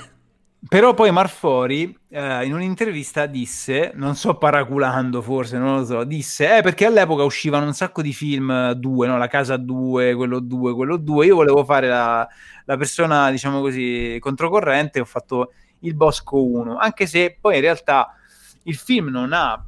Però 0.68 0.93
poi 0.93 1.11
Marfori 1.11 1.95
eh, 2.09 2.45
in 2.45 2.53
un'intervista 2.53 3.26
disse, 3.26 3.91
non 3.95 4.16
so 4.16 4.38
paraculando 4.38 5.22
forse, 5.22 5.57
non 5.57 5.80
lo 5.80 5.86
so, 5.86 6.03
disse, 6.05 6.57
eh 6.57 6.61
perché 6.61 6.86
all'epoca 6.86 7.24
uscivano 7.24 7.66
un 7.66 7.74
sacco 7.74 8.01
di 8.01 8.14
film 8.14 8.72
due, 8.72 9.07
no? 9.07 9.18
La 9.18 9.28
Casa 9.28 9.57
2, 9.57 10.16
quello 10.16 10.39
2, 10.39 10.74
quello 10.74 10.97
2, 10.97 11.26
io 11.26 11.36
volevo 11.36 11.66
fare 11.66 11.88
la, 11.88 12.28
la 12.66 12.78
persona, 12.78 13.30
diciamo 13.30 13.59
così, 13.59 14.18
controcorrente, 14.22 15.01
ho 15.01 15.05
fatto 15.05 15.51
il 15.80 15.95
Bosco 15.95 16.41
1, 16.41 16.78
anche 16.78 17.07
se 17.07 17.38
poi 17.39 17.55
in 17.55 17.61
realtà 17.61 18.16
il 18.64 18.76
film 18.76 19.09
non 19.09 19.34
ha, 19.34 19.61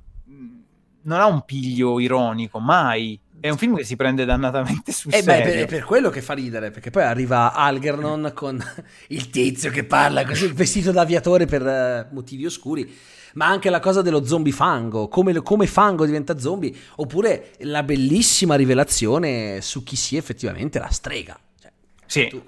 non 1.01 1.19
ha 1.19 1.25
un 1.25 1.43
piglio 1.43 1.99
ironico, 1.99 2.59
mai 2.59 3.19
è 3.39 3.49
un 3.49 3.57
film 3.57 3.75
che 3.75 3.83
si 3.83 3.95
prende 3.95 4.25
dannatamente 4.25 4.91
sul 4.91 5.13
eh 5.13 5.21
serio. 5.21 5.53
Beh, 5.53 5.61
è 5.61 5.65
per 5.67 5.83
quello 5.83 6.09
che 6.09 6.21
fa 6.21 6.33
ridere, 6.33 6.71
perché 6.71 6.89
poi 6.89 7.03
arriva 7.03 7.53
Algernon 7.53 8.31
con 8.33 8.61
il 9.09 9.29
tizio 9.29 9.69
che 9.71 9.83
parla 9.83 10.25
così, 10.25 10.47
vestito 10.47 10.91
da 10.91 11.01
aviatore 11.01 11.45
per 11.45 11.61
uh, 11.61 12.13
motivi 12.13 12.45
oscuri, 12.45 12.91
ma 13.33 13.47
anche 13.47 13.69
la 13.69 13.79
cosa 13.79 14.01
dello 14.01 14.25
zombie 14.25 14.53
fango, 14.53 15.07
come, 15.07 15.33
come, 15.41 15.67
fango 15.67 16.05
diventa 16.05 16.39
zombie, 16.39 16.75
oppure 16.95 17.51
la 17.59 17.83
bellissima 17.83 18.55
rivelazione 18.55 19.61
su 19.61 19.83
chi 19.83 19.95
sia 19.95 20.17
effettivamente 20.17 20.79
la 20.79 20.89
strega. 20.89 21.37
Cioè, 21.59 21.71
sì. 22.05 22.27
Tu, 22.27 22.41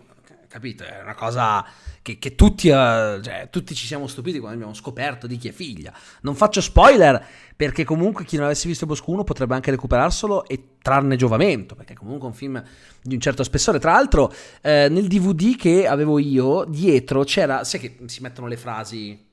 capito? 0.47 0.83
È 0.83 1.01
una 1.01 1.15
cosa 1.15 1.65
che, 2.07 2.19
che 2.19 2.35
tutti, 2.35 2.69
uh, 2.69 3.19
cioè, 3.19 3.49
tutti, 3.49 3.75
ci 3.75 3.85
siamo 3.85 4.07
stupiti 4.07 4.39
quando 4.39 4.55
abbiamo 4.55 4.73
scoperto 4.73 5.27
di 5.27 5.35
chi 5.35 5.49
è 5.49 5.51
figlia. 5.51 5.91
Non 6.21 6.35
faccio 6.35 6.61
spoiler 6.61 7.21
perché 7.53 7.83
comunque 7.83 8.23
chi 8.23 8.37
non 8.37 8.45
avesse 8.45 8.69
visto 8.69 8.85
Bosco 8.85 9.11
1 9.11 9.25
potrebbe 9.25 9.55
anche 9.55 9.71
recuperarselo 9.71 10.47
e 10.47 10.75
trarne 10.81 11.17
giovamento, 11.17 11.75
perché 11.75 11.95
comunque 11.95 12.27
è 12.27 12.31
un 12.31 12.37
film 12.37 12.63
di 13.01 13.15
un 13.15 13.19
certo 13.19 13.43
spessore. 13.43 13.79
Tra 13.79 13.91
l'altro 13.91 14.31
eh, 14.61 14.87
nel 14.89 15.07
DVD 15.07 15.57
che 15.57 15.85
avevo 15.85 16.17
io, 16.17 16.63
dietro 16.63 17.25
c'era, 17.25 17.65
sai 17.65 17.81
che 17.81 17.97
si 18.05 18.21
mettono 18.21 18.47
le 18.47 18.57
frasi 18.57 19.25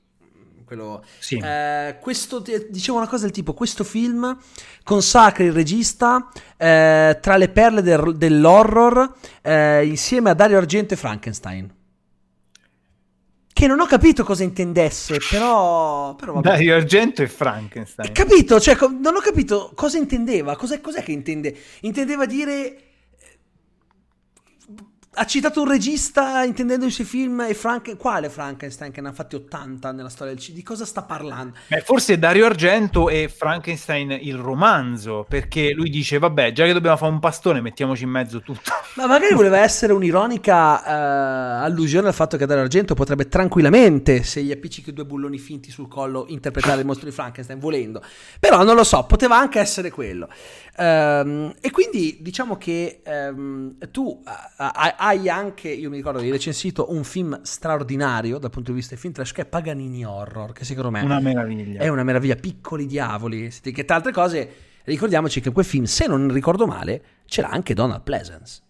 quello, 0.65 1.03
sì. 1.19 1.37
eh, 1.37 1.97
questo 2.01 2.39
dicevo 2.39 2.97
una 2.97 3.07
cosa 3.07 3.25
del 3.25 3.31
tipo 3.31 3.53
questo 3.53 3.83
film 3.83 4.35
consacra 4.83 5.43
il 5.43 5.51
regista 5.51 6.31
eh, 6.57 7.19
tra 7.21 7.37
le 7.37 7.49
perle 7.49 7.83
del, 7.83 8.17
dell'horror 8.17 9.13
eh, 9.43 9.85
insieme 9.85 10.31
a 10.31 10.33
Dario 10.33 10.57
Argento 10.57 10.95
e 10.95 10.97
Frankenstein 10.97 11.74
che 13.55 13.67
non 13.67 13.79
ho 13.79 13.85
capito 13.85 14.25
cosa 14.25 14.43
intendesse, 14.43 15.17
però... 15.29 16.13
però 16.15 16.33
vabbè. 16.33 16.45
Dario 16.45 16.75
Argento 16.75 17.21
e 17.21 17.29
Frankenstein. 17.29 18.11
Capito? 18.11 18.59
Cioè, 18.59 18.75
non 18.99 19.15
ho 19.15 19.21
capito 19.21 19.71
cosa 19.73 19.97
intendeva. 19.97 20.57
Cos'è, 20.57 20.81
cos'è 20.81 21.01
che 21.01 21.13
intende? 21.13 21.55
Intendeva 21.83 22.25
dire 22.25 22.75
ha 25.15 25.25
citato 25.25 25.61
un 25.61 25.69
regista 25.69 26.43
intendendo 26.43 26.85
i 26.85 26.91
suoi 26.91 27.07
film 27.07 27.41
e 27.41 27.53
Frank... 27.53 27.95
quale 27.97 28.29
Frankenstein 28.29 28.91
che 28.91 29.01
ne 29.01 29.09
ha 29.09 29.11
fatti 29.13 29.35
80 29.35 29.91
nella 29.91 30.09
storia 30.09 30.33
del 30.33 30.41
cinema? 30.41 30.59
Di 30.61 30.67
cosa 30.67 30.85
sta 30.85 31.03
parlando? 31.03 31.57
Beh, 31.67 31.81
forse 31.81 32.19
Dario 32.19 32.45
Argento 32.45 33.09
e 33.09 33.29
Frankenstein 33.29 34.11
il 34.21 34.35
romanzo, 34.35 35.25
perché 35.27 35.71
lui 35.71 35.89
dice 35.89 36.19
vabbè, 36.19 36.51
già 36.51 36.65
che 36.65 36.73
dobbiamo 36.73 36.97
fare 36.97 37.11
un 37.11 37.19
pastone, 37.19 37.61
mettiamoci 37.61 38.03
in 38.03 38.09
mezzo 38.09 38.41
tutto. 38.41 38.71
Ma 38.95 39.07
magari 39.07 39.33
voleva 39.33 39.59
essere 39.59 39.93
un'ironica 39.93 40.81
uh, 40.81 41.63
allusione 41.63 42.07
al 42.07 42.13
fatto 42.13 42.37
che 42.37 42.45
Dario 42.45 42.63
Argento 42.63 42.93
potrebbe 42.93 43.27
tranquillamente, 43.27 44.23
se 44.23 44.41
gli 44.41 44.51
appiccichi 44.51 44.93
due 44.93 45.05
bulloni 45.05 45.37
finti 45.37 45.71
sul 45.71 45.87
collo, 45.87 46.25
interpretare 46.27 46.81
il 46.81 46.85
mostro 46.85 47.07
di 47.07 47.13
Frankenstein 47.13 47.59
volendo. 47.59 48.01
Però 48.39 48.63
non 48.63 48.75
lo 48.75 48.83
so, 48.83 49.05
poteva 49.05 49.37
anche 49.37 49.59
essere 49.59 49.91
quello. 49.91 50.29
Um, 50.77 51.53
e 51.61 51.71
quindi 51.71 52.17
diciamo 52.19 52.57
che 52.57 53.01
um, 53.05 53.75
tu 53.91 54.21
hai 54.57 54.93
anche, 55.29 55.69
io 55.69 55.89
mi 55.89 55.97
ricordo 55.97 56.19
hai 56.19 56.31
recensito 56.31 56.91
un 56.91 57.03
film 57.03 57.41
straordinario 57.43 58.37
dal 58.37 58.49
punto 58.49 58.71
di 58.71 58.77
vista 58.77 58.93
del 58.93 58.99
film 58.99 59.13
trash 59.13 59.31
che 59.31 59.43
è 59.43 59.45
Paganini 59.45 60.03
Horror, 60.03 60.51
che 60.51 60.65
secondo 60.65 60.89
me 60.89 61.01
una 61.01 61.19
meraviglia. 61.19 61.81
è 61.81 61.87
una 61.87 62.03
meraviglia, 62.03 62.35
piccoli 62.35 62.85
diavoli, 62.85 63.51
che 63.61 63.85
tra 63.85 63.97
altre 63.97 64.11
cose 64.11 64.53
ricordiamoci 64.85 65.41
che 65.41 65.51
quel 65.51 65.65
film, 65.65 65.83
se 65.83 66.07
non 66.07 66.31
ricordo 66.31 66.65
male, 66.65 67.03
c'era 67.25 67.49
anche 67.49 67.73
Donald 67.73 68.01
Pleasance. 68.01 68.61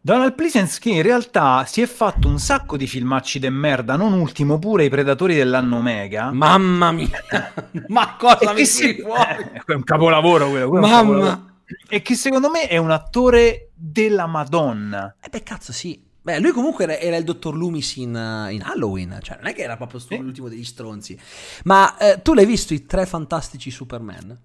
Donald 0.00 0.34
Pleasence 0.34 0.78
che 0.80 0.90
in 0.90 1.02
realtà 1.02 1.64
si 1.66 1.82
è 1.82 1.86
fatto 1.86 2.28
un 2.28 2.38
sacco 2.38 2.76
di 2.76 2.86
filmacci 2.86 3.38
de 3.38 3.50
merda, 3.50 3.96
non 3.96 4.12
ultimo 4.12 4.58
pure 4.58 4.84
i 4.84 4.88
Predatori 4.88 5.34
dell'anno 5.34 5.82
Mega. 5.82 6.30
Mamma 6.32 6.92
mia! 6.92 7.22
Ma 7.88 8.16
cosa 8.16 8.52
mi 8.52 8.64
si 8.64 9.00
fuori? 9.00 9.50
È 9.66 9.72
un 9.72 9.84
capolavoro 9.84 10.48
quello. 10.48 10.68
quello 10.68 10.86
Mamma! 10.86 11.57
E 11.88 12.02
che 12.02 12.14
secondo 12.14 12.50
me 12.50 12.66
è 12.66 12.76
un 12.76 12.90
attore 12.90 13.70
della 13.74 14.26
Madonna. 14.26 15.16
Eh 15.20 15.28
beh, 15.28 15.42
cazzo, 15.42 15.72
sì. 15.72 16.06
Beh, 16.20 16.40
lui 16.40 16.50
comunque 16.50 16.84
era, 16.84 16.98
era 16.98 17.16
il 17.16 17.24
dottor 17.24 17.56
Loomis 17.56 17.96
in, 17.96 18.14
uh, 18.14 18.50
in, 18.50 18.62
Halloween, 18.62 19.18
cioè 19.22 19.36
non 19.36 19.46
è 19.46 19.54
che 19.54 19.62
era 19.62 19.76
proprio 19.76 20.00
eh. 20.08 20.18
l'ultimo 20.18 20.48
degli 20.48 20.64
stronzi. 20.64 21.18
Ma 21.64 21.96
eh, 21.96 22.20
tu 22.22 22.34
l'hai 22.34 22.44
visto 22.44 22.74
i 22.74 22.84
tre 22.84 23.06
fantastici 23.06 23.70
Superman? 23.70 24.38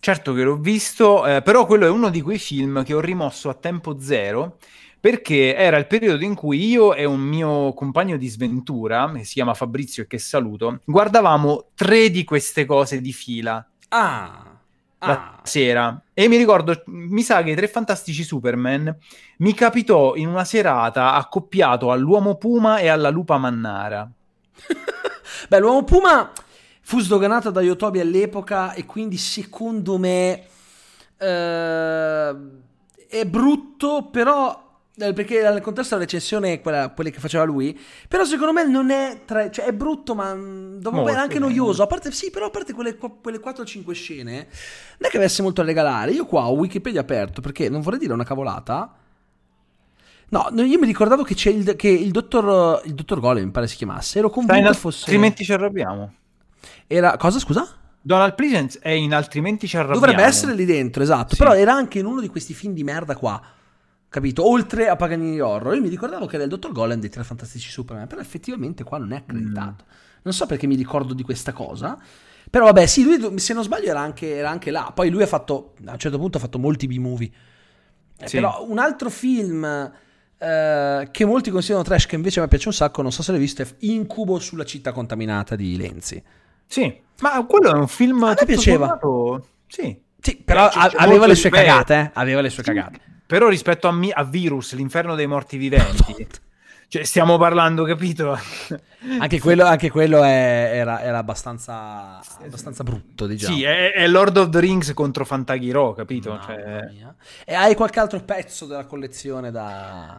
Certo 0.00 0.32
che 0.32 0.42
l'ho 0.42 0.56
visto, 0.56 1.26
eh, 1.26 1.42
però 1.42 1.66
quello 1.66 1.86
è 1.86 1.90
uno 1.90 2.08
di 2.08 2.20
quei 2.20 2.38
film 2.38 2.84
che 2.84 2.94
ho 2.94 3.00
rimosso 3.00 3.48
a 3.48 3.54
tempo 3.54 3.98
zero 3.98 4.58
perché 5.00 5.54
era 5.54 5.76
il 5.76 5.86
periodo 5.86 6.24
in 6.24 6.34
cui 6.34 6.66
io 6.66 6.94
e 6.94 7.04
un 7.04 7.20
mio 7.20 7.72
compagno 7.72 8.16
di 8.16 8.28
sventura, 8.28 9.10
che 9.14 9.24
si 9.24 9.34
chiama 9.34 9.54
Fabrizio 9.54 10.02
e 10.02 10.06
che 10.06 10.18
saluto, 10.18 10.80
guardavamo 10.84 11.70
tre 11.74 12.10
di 12.10 12.24
queste 12.24 12.64
cose 12.64 13.00
di 13.00 13.12
fila. 13.12 13.64
Ah! 13.88 14.47
La 15.00 15.12
ah. 15.12 15.40
sera 15.44 16.02
e 16.12 16.26
mi 16.26 16.36
ricordo, 16.36 16.82
mi 16.86 17.22
sa 17.22 17.42
che 17.44 17.50
i 17.50 17.54
tre 17.54 17.68
fantastici 17.68 18.24
Superman 18.24 18.96
mi 19.38 19.54
capitò 19.54 20.16
in 20.16 20.26
una 20.26 20.44
serata 20.44 21.14
accoppiato 21.14 21.92
all'uomo 21.92 22.34
Puma 22.34 22.78
e 22.78 22.88
alla 22.88 23.08
lupa 23.08 23.38
Mannara. 23.38 24.10
Beh, 25.48 25.58
l'uomo 25.60 25.84
Puma 25.84 26.32
fu 26.80 26.98
sdoganato 26.98 27.50
da 27.50 27.60
Yotobi 27.60 28.00
all'epoca 28.00 28.72
e 28.72 28.86
quindi 28.86 29.18
secondo 29.18 29.98
me 29.98 30.46
eh, 31.16 32.36
è 33.08 33.24
brutto, 33.24 34.08
però 34.10 34.67
perché 34.98 35.42
nel 35.42 35.60
contesto 35.60 35.94
della 35.94 36.04
recensione 36.04 36.60
quella, 36.60 36.90
quelle 36.90 37.10
che 37.10 37.20
faceva 37.20 37.44
lui, 37.44 37.78
però 38.08 38.24
secondo 38.24 38.52
me 38.52 38.66
non 38.66 38.90
è, 38.90 39.20
tra, 39.24 39.48
cioè 39.48 39.66
è 39.66 39.72
brutto 39.72 40.14
ma 40.14 40.34
mm, 40.34 40.78
dopo 40.78 41.06
è 41.08 41.14
anche 41.14 41.38
noioso, 41.38 41.82
a 41.82 41.86
parte, 41.86 42.10
sì, 42.10 42.30
però 42.30 42.46
a 42.46 42.50
parte 42.50 42.72
quelle, 42.72 42.96
quelle 42.96 43.38
4-5 43.38 43.92
scene, 43.92 44.32
non 44.32 45.08
è 45.08 45.08
che 45.08 45.16
avesse 45.16 45.42
molto 45.42 45.60
a 45.60 45.64
regalare, 45.64 46.10
io 46.10 46.26
qua 46.26 46.48
ho 46.48 46.54
Wikipedia 46.54 47.00
aperto 47.00 47.40
perché 47.40 47.68
non 47.68 47.80
vorrei 47.80 48.00
dire 48.00 48.12
una 48.12 48.24
cavolata, 48.24 48.92
no, 50.30 50.50
io 50.56 50.78
mi 50.78 50.86
ricordavo 50.86 51.22
che 51.22 51.34
c'è 51.34 51.50
il, 51.50 51.76
che 51.76 51.88
il 51.88 52.10
dottor, 52.10 52.82
il 52.84 52.94
dottor 52.94 53.20
Golem, 53.20 53.44
mi 53.44 53.50
pare 53.52 53.68
si 53.68 53.76
chiamasse, 53.76 54.18
ero 54.18 54.30
convinto 54.30 54.72
fosse... 54.72 55.04
Altrimenti 55.04 55.44
ci 55.44 55.52
arrabbiamo. 55.52 56.12
Era, 56.88 57.16
cosa 57.16 57.38
scusa? 57.38 57.68
Donald 58.00 58.34
Pleasence 58.34 58.78
è 58.80 58.90
in 58.90 59.14
Altrimenti 59.14 59.68
ci 59.68 59.76
arrabbiamo. 59.76 60.00
Dovrebbe 60.00 60.24
essere 60.24 60.54
lì 60.54 60.64
dentro, 60.64 61.02
esatto, 61.04 61.34
sì. 61.34 61.36
però 61.36 61.54
era 61.54 61.72
anche 61.72 62.00
in 62.00 62.06
uno 62.06 62.20
di 62.20 62.28
questi 62.28 62.52
film 62.52 62.72
di 62.72 62.82
merda 62.82 63.14
qua 63.14 63.40
Capito? 64.08 64.48
Oltre 64.48 64.88
a 64.88 64.96
Paganini 64.96 65.38
Horror. 65.38 65.74
Io 65.74 65.82
mi 65.82 65.88
ricordavo 65.88 66.26
che 66.26 66.36
era 66.36 66.44
il 66.44 66.50
dottor 66.50 66.72
Golem 66.72 66.98
dei 66.98 67.10
Tre 67.10 67.24
Fantastici 67.24 67.70
Superman, 67.70 68.06
però 68.06 68.20
effettivamente 68.20 68.84
qua 68.84 68.98
non 68.98 69.12
è 69.12 69.16
accreditato. 69.16 69.84
Mm. 69.84 70.20
Non 70.22 70.34
so 70.34 70.46
perché 70.46 70.66
mi 70.66 70.76
ricordo 70.76 71.12
di 71.12 71.22
questa 71.22 71.52
cosa. 71.52 71.98
Però 72.50 72.64
vabbè, 72.64 72.86
sì, 72.86 73.02
lui 73.02 73.38
se 73.38 73.52
non 73.52 73.62
sbaglio 73.62 73.90
era 73.90 74.00
anche, 74.00 74.34
era 74.36 74.48
anche 74.48 74.70
là. 74.70 74.90
Poi 74.94 75.10
lui 75.10 75.22
ha 75.22 75.26
fatto, 75.26 75.74
a 75.84 75.92
un 75.92 75.98
certo 75.98 76.18
punto 76.18 76.38
ha 76.38 76.40
fatto 76.40 76.58
molti 76.58 76.86
B-movie. 76.86 77.30
Eh, 78.16 78.26
sì. 78.26 78.36
Però 78.36 78.64
un 78.66 78.78
altro 78.78 79.10
film 79.10 79.64
eh, 80.38 81.08
che 81.10 81.24
molti 81.26 81.50
considerano 81.50 81.86
trash, 81.86 82.06
che 82.06 82.14
invece 82.14 82.40
me 82.40 82.48
piace 82.48 82.68
un 82.68 82.74
sacco, 82.74 83.02
non 83.02 83.12
so 83.12 83.22
se 83.22 83.32
l'hai 83.32 83.40
visto, 83.40 83.60
è 83.60 83.66
Incubo 83.80 84.38
sulla 84.38 84.64
città 84.64 84.92
contaminata 84.92 85.54
di 85.54 85.76
Lenzi. 85.76 86.22
Sì, 86.66 87.00
ma 87.20 87.44
quello 87.44 87.70
è 87.70 87.74
un 87.74 87.88
film... 87.88 88.22
A 88.24 88.34
me 88.38 88.44
piaceva. 88.46 88.86
Sommato... 88.86 89.46
Sì. 89.66 90.06
Sì, 90.20 90.36
però 90.36 90.66
a- 90.66 90.92
aveva 90.96 91.26
le 91.26 91.34
sue 91.34 91.50
cagate, 91.50 91.94
eh? 91.94 92.10
Aveva 92.14 92.40
le 92.40 92.50
sue 92.50 92.62
sì, 92.62 92.70
cagate. 92.70 93.00
Però 93.26 93.48
rispetto 93.48 93.88
a, 93.88 93.92
mi- 93.92 94.12
a 94.12 94.24
Virus, 94.24 94.74
l'inferno 94.74 95.14
dei 95.14 95.26
morti 95.26 95.56
viventi... 95.56 96.26
Cioè, 96.90 97.04
stiamo 97.04 97.36
parlando, 97.36 97.84
capito? 97.84 98.32
anche 99.20 99.38
quello, 99.40 99.66
anche 99.66 99.90
quello 99.90 100.22
è, 100.24 100.70
era, 100.72 101.02
era 101.02 101.18
abbastanza, 101.18 102.18
abbastanza, 102.42 102.82
brutto, 102.82 103.26
diciamo. 103.26 103.54
Sì, 103.54 103.62
è, 103.62 103.92
è, 103.92 104.08
Lord 104.08 104.38
of 104.38 104.48
the 104.48 104.58
Rings 104.58 104.94
contro 104.94 105.26
Fantaghiro, 105.26 105.92
capito? 105.92 106.40
Cioè... 106.40 106.88
E 107.44 107.52
hai 107.52 107.74
qualche 107.74 108.00
altro 108.00 108.18
pezzo 108.20 108.64
della 108.64 108.86
collezione 108.86 109.50
da... 109.50 110.18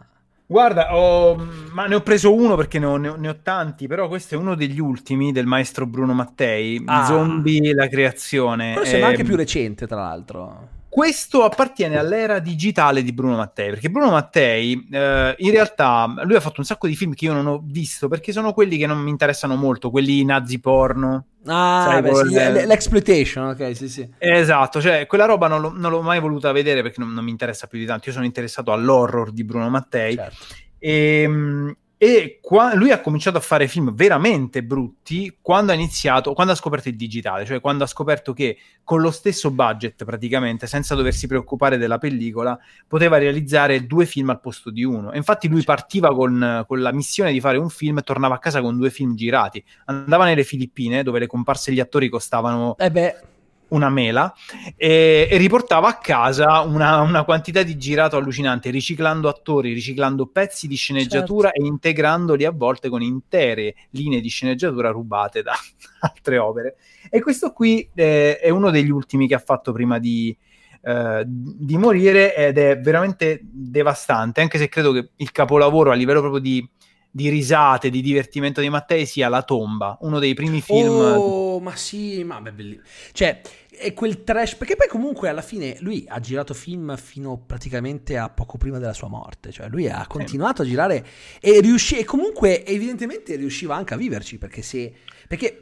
Guarda, 0.50 0.96
ho, 0.96 1.36
ma 1.70 1.86
ne 1.86 1.94
ho 1.94 2.00
preso 2.00 2.34
uno 2.34 2.56
perché 2.56 2.80
ne 2.80 2.86
ho, 2.86 2.96
ne, 2.96 3.06
ho, 3.06 3.14
ne 3.14 3.28
ho, 3.28 3.36
tanti, 3.40 3.86
però 3.86 4.08
questo 4.08 4.34
è 4.34 4.36
uno 4.36 4.56
degli 4.56 4.80
ultimi 4.80 5.30
del 5.30 5.46
maestro 5.46 5.86
Bruno 5.86 6.12
Mattei, 6.12 6.82
ah. 6.86 7.04
Zombie, 7.04 7.72
la 7.72 7.86
creazione. 7.86 8.72
Però 8.74 8.84
sembra 8.84 9.10
anche 9.10 9.22
più 9.22 9.36
recente, 9.36 9.86
tra 9.86 10.00
l'altro. 10.00 10.68
Questo 10.90 11.44
appartiene 11.44 11.96
all'era 11.98 12.40
digitale 12.40 13.04
di 13.04 13.12
Bruno 13.12 13.36
Mattei, 13.36 13.70
perché 13.70 13.88
Bruno 13.88 14.10
Mattei 14.10 14.88
eh, 14.90 15.34
in 15.38 15.50
realtà 15.52 16.12
lui 16.24 16.34
ha 16.34 16.40
fatto 16.40 16.58
un 16.58 16.66
sacco 16.66 16.88
di 16.88 16.96
film 16.96 17.14
che 17.14 17.26
io 17.26 17.32
non 17.32 17.46
ho 17.46 17.62
visto 17.64 18.08
perché 18.08 18.32
sono 18.32 18.52
quelli 18.52 18.76
che 18.76 18.88
non 18.88 18.98
mi 18.98 19.08
interessano 19.08 19.54
molto, 19.54 19.90
quelli 19.90 20.24
nazi 20.24 20.58
porno. 20.58 21.26
Ah, 21.46 22.00
beh, 22.02 22.14
sì, 22.14 22.34
le... 22.34 22.66
l'exploitation, 22.66 23.46
ok, 23.50 23.76
sì, 23.76 23.88
sì. 23.88 24.08
Esatto, 24.18 24.80
cioè 24.80 25.06
quella 25.06 25.26
roba 25.26 25.46
non, 25.46 25.60
lo, 25.60 25.72
non 25.72 25.92
l'ho 25.92 26.02
mai 26.02 26.18
voluta 26.18 26.50
vedere 26.50 26.82
perché 26.82 26.98
non, 26.98 27.12
non, 27.12 27.22
mi 27.22 27.30
interessa 27.30 27.68
più 27.68 27.78
di 27.78 27.86
tanto. 27.86 28.08
Io 28.08 28.12
sono 28.12 28.26
interessato 28.26 28.72
all'horror 28.72 29.30
di 29.30 29.44
Bruno 29.44 29.68
Mattei. 29.68 30.16
Certo. 30.16 30.44
E, 30.76 31.22
ehm, 31.22 31.76
e 32.02 32.38
qua, 32.40 32.74
lui 32.74 32.92
ha 32.92 33.02
cominciato 33.02 33.36
a 33.36 33.42
fare 33.42 33.68
film 33.68 33.92
veramente 33.92 34.62
brutti 34.62 35.36
quando 35.42 35.72
ha 35.72 35.74
iniziato, 35.74 36.32
quando 36.32 36.54
ha 36.54 36.56
scoperto 36.56 36.88
il 36.88 36.96
digitale, 36.96 37.44
cioè 37.44 37.60
quando 37.60 37.84
ha 37.84 37.86
scoperto 37.86 38.32
che 38.32 38.56
con 38.82 39.02
lo 39.02 39.10
stesso 39.10 39.50
budget 39.50 40.06
praticamente, 40.06 40.66
senza 40.66 40.94
doversi 40.94 41.26
preoccupare 41.26 41.76
della 41.76 41.98
pellicola, 41.98 42.58
poteva 42.88 43.18
realizzare 43.18 43.86
due 43.86 44.06
film 44.06 44.30
al 44.30 44.40
posto 44.40 44.70
di 44.70 44.82
uno. 44.82 45.12
E 45.12 45.18
infatti 45.18 45.46
lui 45.46 45.62
partiva 45.62 46.14
con, 46.14 46.64
con 46.66 46.80
la 46.80 46.90
missione 46.90 47.32
di 47.32 47.40
fare 47.40 47.58
un 47.58 47.68
film 47.68 47.98
e 47.98 48.02
tornava 48.02 48.36
a 48.36 48.38
casa 48.38 48.62
con 48.62 48.78
due 48.78 48.88
film 48.88 49.14
girati. 49.14 49.62
Andava 49.84 50.24
nelle 50.24 50.42
Filippine, 50.42 51.02
dove 51.02 51.18
le 51.18 51.26
comparse 51.26 51.68
degli 51.68 51.80
attori 51.80 52.08
costavano... 52.08 52.76
Eh 52.78 52.90
beh 52.90 53.29
una 53.70 53.90
mela 53.90 54.32
e, 54.76 55.28
e 55.30 55.36
riportava 55.36 55.88
a 55.88 55.98
casa 55.98 56.60
una, 56.60 57.00
una, 57.00 57.24
quantità 57.24 57.62
di 57.62 57.76
girato 57.76 58.16
allucinante, 58.16 58.70
riciclando 58.70 59.28
attori, 59.28 59.72
riciclando 59.72 60.26
pezzi 60.26 60.66
di 60.66 60.76
sceneggiatura 60.76 61.48
certo. 61.48 61.64
e 61.64 61.66
integrandoli 61.66 62.44
a 62.44 62.50
volte 62.50 62.88
con 62.88 63.02
intere 63.02 63.74
linee 63.90 64.20
di 64.20 64.28
sceneggiatura 64.28 64.90
rubate 64.90 65.42
da 65.42 65.54
altre 66.00 66.38
opere. 66.38 66.76
E 67.10 67.20
questo 67.20 67.52
qui 67.52 67.88
eh, 67.94 68.38
è 68.38 68.50
uno 68.50 68.70
degli 68.70 68.90
ultimi 68.90 69.26
che 69.26 69.34
ha 69.34 69.42
fatto 69.44 69.72
prima 69.72 69.98
di, 69.98 70.36
eh, 70.82 71.24
di 71.26 71.76
morire 71.76 72.34
ed 72.34 72.58
è 72.58 72.78
veramente 72.78 73.40
devastante, 73.42 74.40
anche 74.40 74.58
se 74.58 74.68
credo 74.68 74.92
che 74.92 75.10
il 75.16 75.32
capolavoro 75.32 75.90
a 75.90 75.94
livello 75.94 76.20
proprio 76.20 76.40
di 76.40 76.68
di 77.10 77.28
risate, 77.28 77.90
di 77.90 78.00
divertimento 78.00 78.60
di 78.60 78.68
Mattei 78.68 79.04
sia 79.04 79.28
La 79.28 79.42
tomba, 79.42 79.98
uno 80.02 80.18
dei 80.18 80.34
primi 80.34 80.60
film. 80.60 80.88
Oh, 80.88 81.60
ma 81.60 81.74
sì, 81.74 82.22
ma 82.22 82.40
beh, 82.40 82.52
bellissimo. 82.52 82.84
Cioè, 83.12 83.40
è 83.76 83.94
quel 83.94 84.24
trash, 84.24 84.56
perché 84.56 84.76
poi 84.76 84.88
comunque 84.88 85.28
alla 85.28 85.42
fine 85.42 85.76
lui 85.80 86.04
ha 86.08 86.18
girato 86.20 86.54
film 86.54 86.96
fino 86.96 87.38
praticamente 87.38 88.16
a 88.16 88.28
poco 88.28 88.58
prima 88.58 88.78
della 88.78 88.92
sua 88.92 89.08
morte, 89.08 89.52
cioè 89.52 89.68
lui 89.68 89.88
ha 89.88 90.06
continuato 90.06 90.62
a 90.62 90.64
girare 90.64 91.06
e 91.40 91.60
riuscì, 91.60 91.98
e 91.98 92.04
comunque 92.04 92.64
evidentemente 92.64 93.36
riusciva 93.36 93.76
anche 93.76 93.94
a 93.94 93.96
viverci, 93.96 94.38
perché 94.38 94.62
se... 94.62 94.92
Perché 95.28 95.60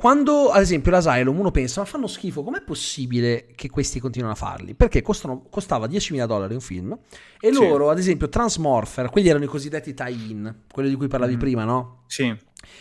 quando, 0.00 0.48
ad 0.48 0.62
esempio, 0.62 0.90
l'Asylum 0.90 1.38
uno 1.38 1.50
pensa, 1.50 1.80
ma 1.80 1.86
fanno 1.86 2.06
schifo, 2.06 2.42
com'è 2.42 2.62
possibile 2.62 3.48
che 3.54 3.68
questi 3.68 4.00
continuino 4.00 4.32
a 4.32 4.36
farli? 4.36 4.74
Perché 4.74 5.02
costano, 5.02 5.44
costava 5.50 5.86
10.000 5.86 6.24
dollari 6.24 6.54
un 6.54 6.60
film 6.62 6.98
e 7.38 7.52
sì. 7.52 7.58
loro, 7.58 7.90
ad 7.90 7.98
esempio, 7.98 8.30
Transmorpher, 8.30 9.10
quelli 9.10 9.28
erano 9.28 9.44
i 9.44 9.48
cosiddetti 9.48 9.92
tie-in, 9.92 10.62
quelli 10.72 10.88
di 10.88 10.94
cui 10.94 11.06
parlavi 11.06 11.36
mm. 11.36 11.38
prima, 11.38 11.64
no? 11.64 12.04
Sì. 12.06 12.34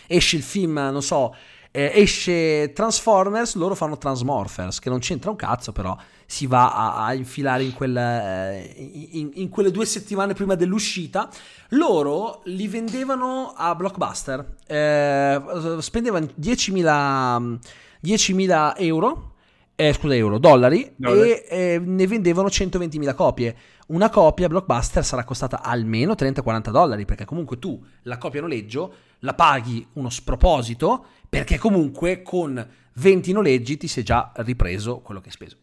Esce 0.08 0.38
il 0.38 0.44
film, 0.44 0.76
non 0.76 1.02
so, 1.02 1.36
eh, 1.80 2.02
esce 2.02 2.74
Transformers, 2.74 3.56
loro 3.56 3.74
fanno 3.74 3.98
Transmorphers, 3.98 4.80
che 4.80 4.90
non 4.90 5.00
c'entra 5.00 5.30
un 5.30 5.38
cazzo, 5.38 5.72
però 5.72 5.96
si 6.26 6.46
va 6.46 6.74
a, 6.74 7.06
a 7.06 7.14
infilare 7.14 7.64
in, 7.64 7.74
quel, 7.74 7.96
eh, 7.96 8.74
in, 9.12 9.30
in, 9.36 9.50
quelle 9.50 9.72
due 9.72 9.86
settimane 9.86 10.34
prima 10.34 10.56
dell'uscita. 10.56 11.30
Loro 11.70 12.42
li 12.46 12.68
vendevano 12.68 13.54
a 13.56 13.74
Blockbuster, 13.76 14.56
eh, 14.68 15.42
spendevano 15.80 16.28
10.000, 16.38 17.60
10.000 18.04 18.74
euro, 18.78 19.34
eh, 19.76 19.94
scusa, 19.94 20.16
euro, 20.16 20.38
dollari, 20.38 20.92
dollari. 20.98 21.32
e 21.32 21.46
eh, 21.50 21.80
ne 21.80 22.08
vendevano 22.08 22.50
120.000 22.50 23.16
copie 23.16 23.56
una 23.90 24.10
copia 24.10 24.48
blockbuster 24.48 25.04
sarà 25.04 25.24
costata 25.24 25.64
almeno 25.64 26.14
30-40 26.14 26.70
dollari, 26.70 27.06
perché 27.06 27.26
comunque 27.26 27.58
tu 27.58 27.84
la 28.04 28.18
copia 28.18 28.42
noleggio 28.42 28.94
la 29.20 29.34
paghi 29.34 29.86
uno 29.94 30.10
sproposito, 30.10 31.06
perché 31.30 31.58
comunque 31.58 32.22
con 32.22 32.68
20 32.94 33.32
noleggi 33.32 33.78
ti 33.78 33.88
sei 33.88 34.04
già 34.04 34.32
ripreso 34.38 35.00
quello 35.00 35.22
che 35.22 35.28
hai 35.28 35.34
speso. 35.34 35.58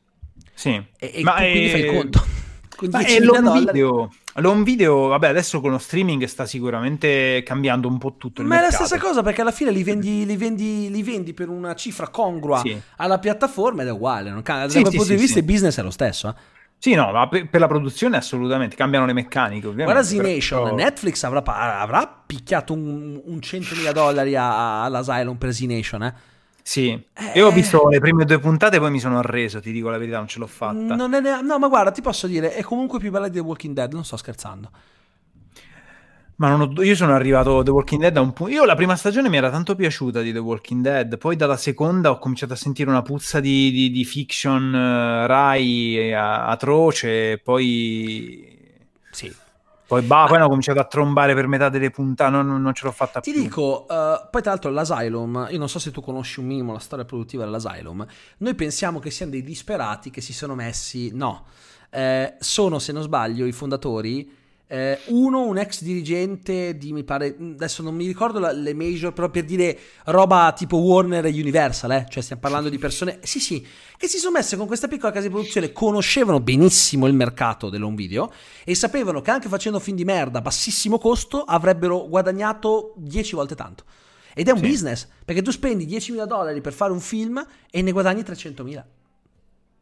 Sì, 0.55 0.71
e, 0.71 1.11
e 1.15 1.23
ma 1.23 1.35
quindi 1.35 1.67
è... 1.67 1.71
fai 1.71 1.81
il 1.81 1.87
conto. 1.87 2.25
Con 2.77 2.91
ma 2.91 3.01
è 3.01 3.19
l'home 3.21 3.59
video. 3.61 4.13
L'home 4.35 4.63
video, 4.63 5.07
vabbè, 5.07 5.29
adesso 5.29 5.63
con 5.63 5.71
lo 5.71 5.79
streaming 5.79 6.23
sta 6.25 6.45
sicuramente 6.45 7.43
cambiando 7.43 7.89
un 7.89 7.97
po' 7.97 8.17
tutto 8.19 8.43
il 8.43 8.47
Ma 8.47 8.57
mercato. 8.57 8.77
è 8.77 8.79
la 8.81 8.85
stessa 8.85 9.03
cosa 9.03 9.23
perché 9.23 9.41
alla 9.41 9.51
fine 9.51 9.71
li 9.71 9.83
vendi, 9.83 10.27
li 10.27 10.37
vendi, 10.37 10.91
li 10.91 11.03
vendi 11.03 11.33
per 11.33 11.49
una 11.49 11.75
cifra 11.75 12.09
congrua 12.09 12.59
sì. 12.59 12.79
alla 12.97 13.19
piattaforma 13.19 13.81
ed 13.81 13.89
è 13.89 13.93
uguale. 13.93 14.29
Non 14.29 14.43
cambia. 14.43 14.67
Da 14.67 14.73
sì, 14.73 14.81
quel 14.81 14.93
sì, 14.93 14.99
punto 14.99 15.15
di 15.15 15.19
vista 15.19 15.39
il 15.39 15.45
business 15.47 15.79
è 15.79 15.83
lo 15.83 15.91
stesso. 15.91 16.29
Eh? 16.29 16.35
Sì, 16.79 16.95
no, 16.95 17.11
ma 17.11 17.29
per, 17.29 17.49
per, 17.49 17.61
la 17.61 17.67
produzione 17.67 18.17
assolutamente, 18.17 18.77
cambiano 18.77 19.07
le 19.07 19.13
meccaniche 19.13 19.67
ovviamente. 19.67 19.93
Guarda 19.93 20.03
Z-Nation, 20.03 20.63
però... 20.63 20.75
Netflix 20.75 21.23
avrà, 21.25 21.43
avrà, 21.81 22.23
picchiato 22.27 22.73
un, 22.73 23.21
un 23.25 23.37
100.000 23.37 23.93
dollari 23.93 24.37
a, 24.37 24.85
all'Asylum 24.85 25.37
per 25.37 25.53
Z-Nation, 25.53 26.03
eh? 26.05 26.15
Sì, 26.63 26.91
eh... 26.91 27.39
io 27.39 27.47
ho 27.47 27.53
visto 27.53 27.89
le 27.89 28.01
prime 28.01 28.25
due 28.25 28.41
puntate 28.41 28.77
e 28.77 28.79
poi 28.81 28.91
mi 28.91 28.99
sono 28.99 29.19
arreso, 29.19 29.61
ti 29.61 29.71
dico 29.71 29.89
la 29.89 29.99
verità, 29.99 30.19
non 30.19 30.27
ce 30.27 30.41
l'ho 30.41 30.49
fatta. 30.49 30.95
Ne... 30.97 31.41
no, 31.41 31.59
ma 31.59 31.69
guarda, 31.69 31.93
ti 31.93 32.03
posso 32.03 32.27
dire, 32.27 32.55
è 32.55 32.63
comunque 32.63 32.99
più 32.99 33.11
bella 33.11 33.29
di 33.29 33.39
The 33.39 33.45
Walking 33.45 33.73
Dead, 33.73 33.93
non 33.93 34.05
sto 34.05 34.17
scherzando. 34.17 34.71
Ma 36.37 36.55
ho, 36.55 36.83
io 36.83 36.95
sono 36.95 37.15
arrivato 37.15 37.59
a 37.59 37.63
The 37.63 37.71
Walking 37.71 38.01
Dead 38.01 38.17
a 38.17 38.21
un 38.21 38.33
punto. 38.33 38.53
Io 38.53 38.65
la 38.65 38.75
prima 38.75 38.95
stagione 38.95 39.29
mi 39.29 39.39
era 39.39 39.51
tanto 39.51 39.75
piaciuta 39.75 40.21
di 40.21 40.33
The 40.33 40.39
Walking 40.39 40.83
Dead, 40.83 41.17
poi 41.19 41.35
dalla 41.37 41.57
seconda 41.57 42.11
ho 42.11 42.19
cominciato 42.19 42.53
a 42.53 42.57
sentire 42.57 42.91
una 42.91 43.03
puzza 43.03 43.41
di, 43.41 43.71
di, 43.71 43.91
di 43.91 44.05
fiction 44.05 44.73
uh, 44.73 45.27
Rai 45.27 46.13
atroce, 46.13 47.39
poi. 47.39 48.55
Sì. 49.11 49.35
Poi, 49.87 50.03
bah, 50.03 50.23
Ma... 50.23 50.27
poi 50.27 50.37
hanno 50.37 50.49
cominciato 50.49 50.81
a 50.81 50.85
trombare 50.85 51.33
per 51.35 51.47
metà 51.47 51.69
delle 51.69 51.91
puntate, 51.91 52.31
non, 52.31 52.61
non 52.61 52.75
ce 52.75 52.85
l'ho 52.85 52.93
fatta 52.93 53.21
Ti 53.21 53.31
più. 53.31 53.41
Ti 53.41 53.47
dico, 53.47 53.87
uh, 53.89 54.29
poi 54.31 54.43
tra 54.43 54.51
l'altro 54.51 54.71
l'Asylum, 54.71 55.49
io 55.51 55.59
non 55.59 55.69
so 55.69 55.79
se 55.79 55.91
tu 55.91 56.03
conosci 56.03 56.41
un 56.41 56.47
minimo 56.47 56.73
la 56.73 56.81
storia 56.81 57.05
produttiva 57.05 57.45
dell'Asylum, 57.45 58.05
noi 58.39 58.55
pensiamo 58.55 58.99
che 58.99 59.11
siano 59.11 59.31
dei 59.31 59.43
disperati 59.43 60.11
che 60.11 60.21
si 60.21 60.33
sono 60.33 60.55
messi, 60.55 61.13
no, 61.15 61.47
eh, 61.91 62.35
sono 62.41 62.79
se 62.79 62.93
non 62.93 63.03
sbaglio 63.03 63.47
i 63.47 63.53
fondatori 63.53 64.45
eh, 64.69 64.99
uno, 65.07 65.43
un 65.43 65.59
ex 65.59 65.83
dirigente 65.83 66.77
di, 66.77 66.93
mi 66.93 67.05
pare, 67.05 67.37
adesso 67.39 67.83
non 67.83 67.95
mi 67.95 68.07
ricordo 68.07 68.39
la, 68.39 68.51
le 68.51 68.75
major, 68.75 69.13
però 69.13 69.31
per 69.31 69.45
dire 69.45 69.79
roba 70.07 70.53
tipo 70.57 70.79
Warner 70.79 71.27
e 71.27 71.31
Universal, 71.31 71.93
eh? 71.93 72.07
cioè 72.09 72.23
stiamo 72.23 72.43
parlando 72.43 72.69
di 72.69 72.79
persone, 72.79 73.19
sì 73.23 73.39
sì, 73.39 73.65
che 73.97 74.09
si 74.09 74.19
sono 74.19 74.37
messe 74.37 74.57
con 74.57 74.67
questa 74.67 74.89
piccola 74.89 75.13
casa 75.13 75.27
di 75.27 75.33
produzione, 75.33 75.73
conoscevano 75.73 76.41
benissimo 76.41 77.07
il 77.07 77.15
mercato 77.15 77.71
dell'home 77.71 77.97
video 77.97 78.33
e 78.65 78.75
sapevano 78.75 79.21
che 79.21 79.31
anche 79.31 79.49
facendo 79.49 79.79
film 79.79 79.97
di 79.97 80.05
merda 80.05 80.39
a 80.39 80.43
bassissimo 80.43 80.99
costo 80.99 81.43
avrebbero 81.43 82.09
guadagnato 82.09 82.95
10 82.97 83.35
volte 83.37 83.55
tanto. 83.55 83.85
Ed 84.35 84.49
è 84.49 84.51
un 84.51 84.59
sì. 84.59 84.67
business, 84.67 85.07
perché 85.25 85.41
tu 85.41 85.51
spendi 85.51 85.87
10.000 85.87 86.27
dollari 86.27 86.61
per 86.61 86.75
fare 86.75 86.93
un 86.93 87.01
film 87.01 87.43
e 87.71 87.83
ne 87.83 87.93
guadagni 87.93 88.21
300.000. 88.21 88.83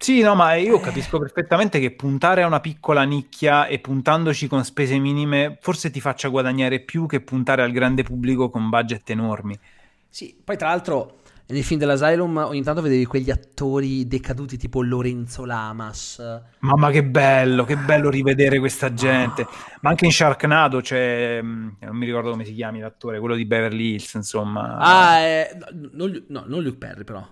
Sì, 0.05 0.21
no, 0.21 0.35
ma 0.35 0.53
io 0.53 0.81
capisco 0.81 1.19
perfettamente 1.19 1.81
che 1.81 1.91
puntare 1.91 2.43
a 2.43 2.47
una 2.47 2.61
piccola 2.61 3.05
nicchia 3.05 3.67
e 3.67 3.79
puntandoci 3.79 4.49
con 4.49 4.63
spese 4.63 4.99
minime 4.99 5.57
forse 5.63 5.91
ti 5.91 5.99
faccia 5.99 6.29
guadagnare 6.29 6.81
più 6.81 7.07
che 7.07 7.23
puntare 7.23 7.63
al 7.63 7.73
grande 7.73 8.03
pubblico 8.03 8.51
con 8.51 8.69
budget 8.69 9.09
enormi. 9.09 9.59
Sì, 10.07 10.37
poi 10.45 10.59
tra 10.59 10.69
l'altro 10.69 11.21
nei 11.47 11.63
film 11.63 11.81
dell'Asylum 11.81 12.37
ogni 12.37 12.63
tanto 12.63 12.83
vedevi 12.83 13.07
quegli 13.07 13.31
attori 13.31 14.07
decaduti 14.07 14.59
tipo 14.59 14.83
Lorenzo 14.83 15.47
Lamas. 15.47 16.23
Mamma 16.59 16.91
che 16.91 17.03
bello, 17.03 17.65
che 17.65 17.79
bello 17.79 18.11
rivedere 18.11 18.59
questa 18.59 18.93
gente. 18.93 19.47
Ma 19.81 19.89
anche 19.89 20.05
in 20.05 20.13
Sharknado 20.13 20.83
c'è, 20.83 21.41
mm, 21.41 21.69
non 21.81 21.97
mi 21.97 22.05
ricordo 22.05 22.31
come 22.31 22.45
si 22.45 22.53
chiami 22.53 22.81
l'attore, 22.81 23.21
quello 23.21 23.37
di 23.37 23.47
Beverly 23.47 23.93
Hills, 23.93 24.13
insomma. 24.13 24.77
Ah, 24.77 25.19
eh, 25.21 25.59
no, 25.93 26.11
no, 26.27 26.45
non 26.47 26.63
Luke 26.63 26.77
Perry 26.77 27.05
però. 27.05 27.27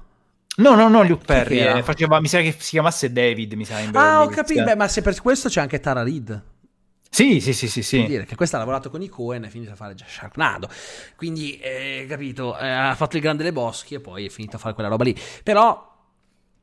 No, 0.57 0.75
no, 0.75 0.89
no, 0.89 1.03
Luke 1.03 1.25
Perry. 1.25 1.59
Eh, 1.59 1.83
faceva, 1.83 2.21
mi 2.21 2.29
sa 2.29 2.41
che 2.41 2.55
si 2.59 2.71
chiamasse 2.71 3.11
David, 3.13 3.55
mi 3.55 3.65
sa. 3.65 3.79
ah, 3.93 4.23
ho 4.23 4.29
capito. 4.29 4.63
Beh, 4.65 4.77
ma 4.77 4.89
se 4.89 5.01
per 5.01 5.21
questo 5.21 5.49
c'è 5.49 5.61
anche 5.61 5.81
Tara 5.81 6.03
Reid. 6.03 6.51
Sì, 7.09 7.41
sì, 7.41 7.53
sì, 7.53 7.69
sì, 7.69 7.83
sì. 7.83 8.07
dire 8.07 8.25
che 8.25 8.37
questa 8.37 8.57
ha 8.57 8.61
lavorato 8.61 8.89
con 8.89 9.03
i 9.03 9.09
Coen 9.09 9.45
e 9.45 9.47
è 9.49 9.51
finita 9.51 9.73
a 9.73 9.77
fare 9.77 9.95
già 9.95 10.07
Sharknado. 10.09 10.69
Quindi, 11.17 11.59
eh, 11.59 12.07
capito, 12.09 12.59
eh, 12.59 12.67
ha 12.67 12.95
fatto 12.95 13.17
il 13.17 13.23
grande 13.23 13.45
Le 13.45 13.53
Boschi 13.53 13.95
e 13.95 14.01
poi 14.01 14.27
è 14.27 14.29
finito 14.31 14.57
a 14.57 14.59
fare 14.59 14.73
quella 14.73 14.89
roba 14.89 15.05
lì. 15.05 15.15
Però 15.43 15.91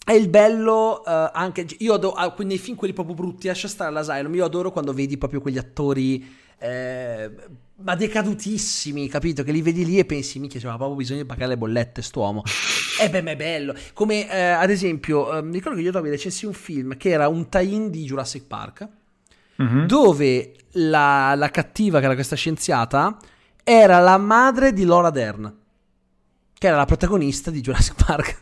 è 0.03 0.13
il 0.13 0.27
bello 0.27 1.03
uh, 1.05 1.29
anche 1.33 1.67
io 1.79 1.93
adoro 1.93 2.15
ah, 2.15 2.33
nei 2.39 2.57
film 2.57 2.75
quelli 2.75 2.93
proprio 2.93 3.13
brutti 3.13 3.45
lascia 3.45 3.67
stare 3.67 3.91
l'asylum 3.91 4.33
io 4.33 4.45
adoro 4.45 4.71
quando 4.71 4.91
vedi 4.91 5.17
proprio 5.19 5.39
quegli 5.39 5.59
attori 5.59 6.25
eh, 6.59 7.31
ma 7.81 7.95
decadutissimi 7.95 9.07
capito? 9.07 9.43
Che 9.43 9.51
li 9.51 9.61
vedi 9.61 9.85
lì 9.85 9.97
e 9.97 10.05
pensi 10.05 10.39
minchia 10.39 10.59
c'era 10.59 10.75
proprio 10.75 10.97
bisogno 10.97 11.21
di 11.21 11.25
pagare 11.25 11.51
le 11.51 11.57
bollette 11.57 12.01
st'uomo 12.01 12.43
e 12.99 13.05
eh 13.05 13.09
beh 13.09 13.21
ma 13.21 13.31
è 13.31 13.35
bello. 13.37 13.73
Come 13.93 14.29
eh, 14.29 14.39
ad 14.39 14.69
esempio 14.69 15.37
eh, 15.37 15.41
mi 15.41 15.53
ricordo 15.53 15.77
che 15.77 15.83
io 15.83 15.91
trovi 15.91 16.09
recensì 16.09 16.45
un 16.45 16.53
film 16.53 16.97
che 16.97 17.09
era 17.09 17.29
un 17.29 17.47
tie-in 17.47 17.89
di 17.89 18.03
Jurassic 18.03 18.43
Park 18.45 18.87
mm-hmm. 19.61 19.85
dove 19.85 20.55
la, 20.73 21.33
la 21.35 21.49
cattiva 21.49 21.99
che 21.99 22.05
era 22.05 22.15
questa 22.15 22.35
scienziata 22.35 23.17
era 23.63 23.99
la 23.99 24.17
madre 24.17 24.73
di 24.73 24.83
Laura 24.83 25.09
Dern 25.09 25.55
che 26.53 26.67
era 26.67 26.75
la 26.75 26.85
protagonista 26.85 27.49
di 27.49 27.61
Jurassic 27.61 28.03
Park 28.03 28.41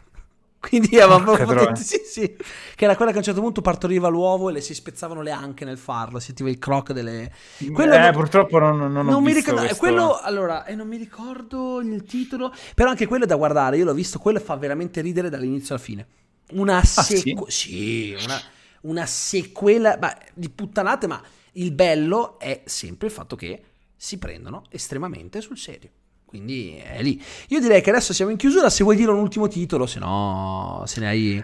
quindi 0.67 0.99
avevamo 0.99 1.35
fatto, 1.35 1.75
sì, 1.75 2.01
sì, 2.05 2.35
che 2.75 2.85
era 2.85 2.95
quella 2.95 3.11
che 3.11 3.17
a 3.17 3.19
un 3.19 3.25
certo 3.25 3.41
punto 3.41 3.61
partoriva 3.61 4.07
l'uovo 4.07 4.49
e 4.49 4.53
le 4.53 4.61
si 4.61 4.73
spezzavano 4.73 5.21
le 5.21 5.31
anche 5.31 5.65
nel 5.65 5.77
farlo, 5.77 6.19
sentiva 6.19 6.49
il 6.49 6.59
croc 6.59 6.91
delle... 6.91 7.31
Quello 7.71 7.93
eh, 7.93 7.99
non, 7.99 8.11
purtroppo 8.11 8.59
non, 8.59 8.77
non, 8.91 9.05
non 9.05 9.23
mi 9.23 9.33
ricordo, 9.33 9.59
questo... 9.59 9.77
quello, 9.77 10.19
allora, 10.19 10.65
eh, 10.65 10.75
non 10.75 10.87
mi 10.87 10.97
ricordo 10.97 11.79
il 11.79 12.03
titolo, 12.03 12.53
però 12.75 12.89
anche 12.89 13.07
quello 13.07 13.23
è 13.23 13.27
da 13.27 13.35
guardare, 13.35 13.77
io 13.77 13.85
l'ho 13.85 13.93
visto, 13.93 14.19
quello 14.19 14.39
fa 14.39 14.55
veramente 14.55 15.01
ridere 15.01 15.29
dall'inizio 15.29 15.75
alla 15.75 15.83
fine. 15.83 16.07
Una 16.51 16.83
sequela... 16.83 17.41
Ah, 17.41 17.49
sì? 17.49 17.69
sì, 17.69 18.17
una, 18.23 18.41
una 18.81 19.05
sequela 19.05 19.97
ma, 19.99 20.15
di 20.33 20.49
puttanate, 20.49 21.07
ma 21.07 21.21
il 21.53 21.71
bello 21.71 22.39
è 22.39 22.61
sempre 22.65 23.07
il 23.07 23.13
fatto 23.13 23.35
che 23.35 23.63
si 23.95 24.17
prendono 24.17 24.63
estremamente 24.69 25.41
sul 25.41 25.57
serio. 25.57 25.89
Quindi 26.27 26.75
è 26.75 27.01
lì. 27.01 27.23
Io 27.47 27.61
direi 27.61 27.81
che 27.81 27.89
adesso 27.89 28.11
siamo 28.11 28.31
in 28.31 28.37
chiusura. 28.37 28.69
Se 28.69 28.83
vuoi 28.83 28.97
dire 28.97 29.11
un 29.11 29.19
ultimo 29.19 29.47
titolo, 29.47 29.85
se 29.85 29.97
no, 29.99 30.83
se 30.85 30.99
ne 30.99 31.07
hai. 31.07 31.43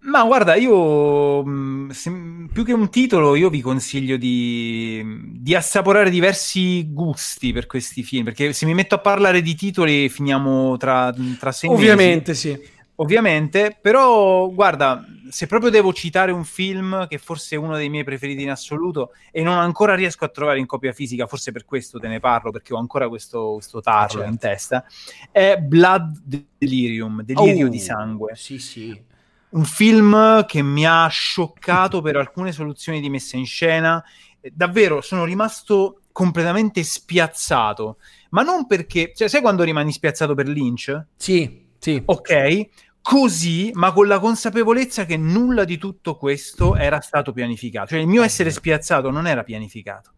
Ma 0.00 0.24
guarda, 0.24 0.56
io 0.56 1.44
mm, 1.44 1.90
se, 1.90 2.12
più 2.52 2.64
che 2.64 2.72
un 2.72 2.90
titolo, 2.90 3.36
io 3.36 3.48
vi 3.48 3.60
consiglio 3.60 4.16
di, 4.16 5.02
di, 5.38 5.54
assaporare 5.54 6.10
diversi 6.10 6.92
gusti 6.92 7.52
per 7.52 7.66
questi 7.66 8.02
film. 8.02 8.24
Perché 8.24 8.52
se 8.52 8.66
mi 8.66 8.74
metto 8.74 8.96
a 8.96 8.98
parlare 8.98 9.40
di 9.40 9.54
titoli, 9.54 10.08
finiamo 10.08 10.76
tra, 10.78 11.14
tra 11.38 11.52
sei 11.52 11.70
Ovviamente, 11.70 12.32
mesi. 12.32 12.50
sì. 12.50 12.72
Ovviamente, 12.96 13.76
però 13.80 14.48
guarda, 14.50 15.04
se 15.28 15.48
proprio 15.48 15.70
devo 15.70 15.92
citare 15.92 16.30
un 16.30 16.44
film 16.44 17.08
che 17.08 17.18
forse 17.18 17.56
è 17.56 17.58
uno 17.58 17.76
dei 17.76 17.88
miei 17.88 18.04
preferiti 18.04 18.42
in 18.42 18.50
assoluto 18.50 19.10
e 19.32 19.42
non 19.42 19.58
ancora 19.58 19.96
riesco 19.96 20.24
a 20.24 20.28
trovare 20.28 20.60
in 20.60 20.66
copia 20.66 20.92
fisica, 20.92 21.26
forse 21.26 21.50
per 21.50 21.64
questo 21.64 21.98
te 21.98 22.06
ne 22.06 22.20
parlo, 22.20 22.52
perché 22.52 22.72
ho 22.72 22.78
ancora 22.78 23.08
questo, 23.08 23.54
questo 23.54 23.80
tarlo 23.80 24.18
certo. 24.20 24.30
in 24.30 24.38
testa, 24.38 24.84
è 25.32 25.56
Blood 25.56 26.46
Delirium, 26.56 27.22
Delirio 27.22 27.66
oh, 27.66 27.70
di 27.70 27.80
sangue. 27.80 28.36
Sì, 28.36 28.60
sì. 28.60 29.02
Un 29.50 29.64
film 29.64 30.44
che 30.46 30.62
mi 30.62 30.86
ha 30.86 31.08
scioccato 31.08 32.00
per 32.00 32.16
alcune 32.16 32.52
soluzioni 32.52 33.00
di 33.00 33.10
messa 33.10 33.36
in 33.36 33.46
scena. 33.46 34.04
Davvero, 34.52 35.00
sono 35.00 35.24
rimasto 35.24 36.00
completamente 36.12 36.84
spiazzato, 36.84 37.96
ma 38.30 38.42
non 38.42 38.66
perché, 38.66 39.12
cioè, 39.16 39.28
sai 39.28 39.40
quando 39.40 39.64
rimani 39.64 39.90
spiazzato 39.90 40.34
per 40.34 40.46
Lynch? 40.46 41.06
Sì, 41.16 41.63
sì. 41.84 42.02
Ok, 42.06 42.68
così, 43.02 43.70
ma 43.74 43.92
con 43.92 44.06
la 44.06 44.18
consapevolezza 44.18 45.04
che 45.04 45.18
nulla 45.18 45.64
di 45.64 45.76
tutto 45.76 46.16
questo 46.16 46.76
era 46.76 47.02
stato 47.02 47.34
pianificato. 47.34 47.88
Cioè 47.88 47.98
il 47.98 48.06
mio 48.06 48.22
essere 48.22 48.50
spiazzato 48.50 49.10
non 49.10 49.26
era 49.26 49.42
pianificato. 49.44 50.12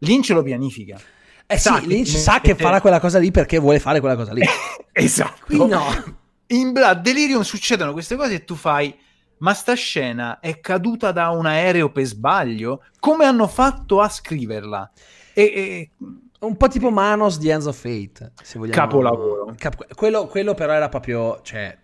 Lynch 0.00 0.28
lo 0.28 0.42
pianifica. 0.42 1.00
Eh 1.46 1.56
sa 1.56 1.80
sì, 1.80 1.86
Lynch 1.86 2.08
sa 2.08 2.40
che 2.40 2.54
farà 2.54 2.82
quella 2.82 3.00
cosa 3.00 3.18
lì 3.18 3.30
perché 3.30 3.58
vuole 3.58 3.78
fare 3.78 4.00
quella 4.00 4.14
cosa 4.14 4.34
lì. 4.34 4.42
esatto. 4.92 5.46
Qui 5.46 5.56
no. 5.56 5.84
In 6.48 6.72
Blood 6.72 7.00
Delirium 7.00 7.40
succedono 7.40 7.92
queste 7.92 8.14
cose 8.14 8.34
e 8.34 8.44
tu 8.44 8.54
fai 8.54 8.94
ma 9.38 9.54
sta 9.54 9.72
scena 9.72 10.38
è 10.38 10.60
caduta 10.60 11.12
da 11.12 11.30
un 11.30 11.46
aereo 11.46 11.90
per 11.90 12.04
sbaglio? 12.04 12.84
Come 13.00 13.24
hanno 13.24 13.46
fatto 13.46 14.02
a 14.02 14.10
scriverla? 14.10 14.90
E, 15.32 15.42
e... 15.42 15.90
Un 16.46 16.56
po' 16.56 16.68
tipo 16.68 16.90
Manos 16.90 17.38
di 17.38 17.50
Hands 17.50 17.66
of 17.66 17.76
Fate, 17.76 18.32
se 18.42 18.58
vogliamo. 18.58 18.78
Capolavoro. 18.80 19.54
Cap- 19.58 19.94
quello, 19.94 20.26
quello 20.26 20.54
però 20.54 20.72
era 20.72 20.88
proprio, 20.88 21.40
cioè, 21.42 21.76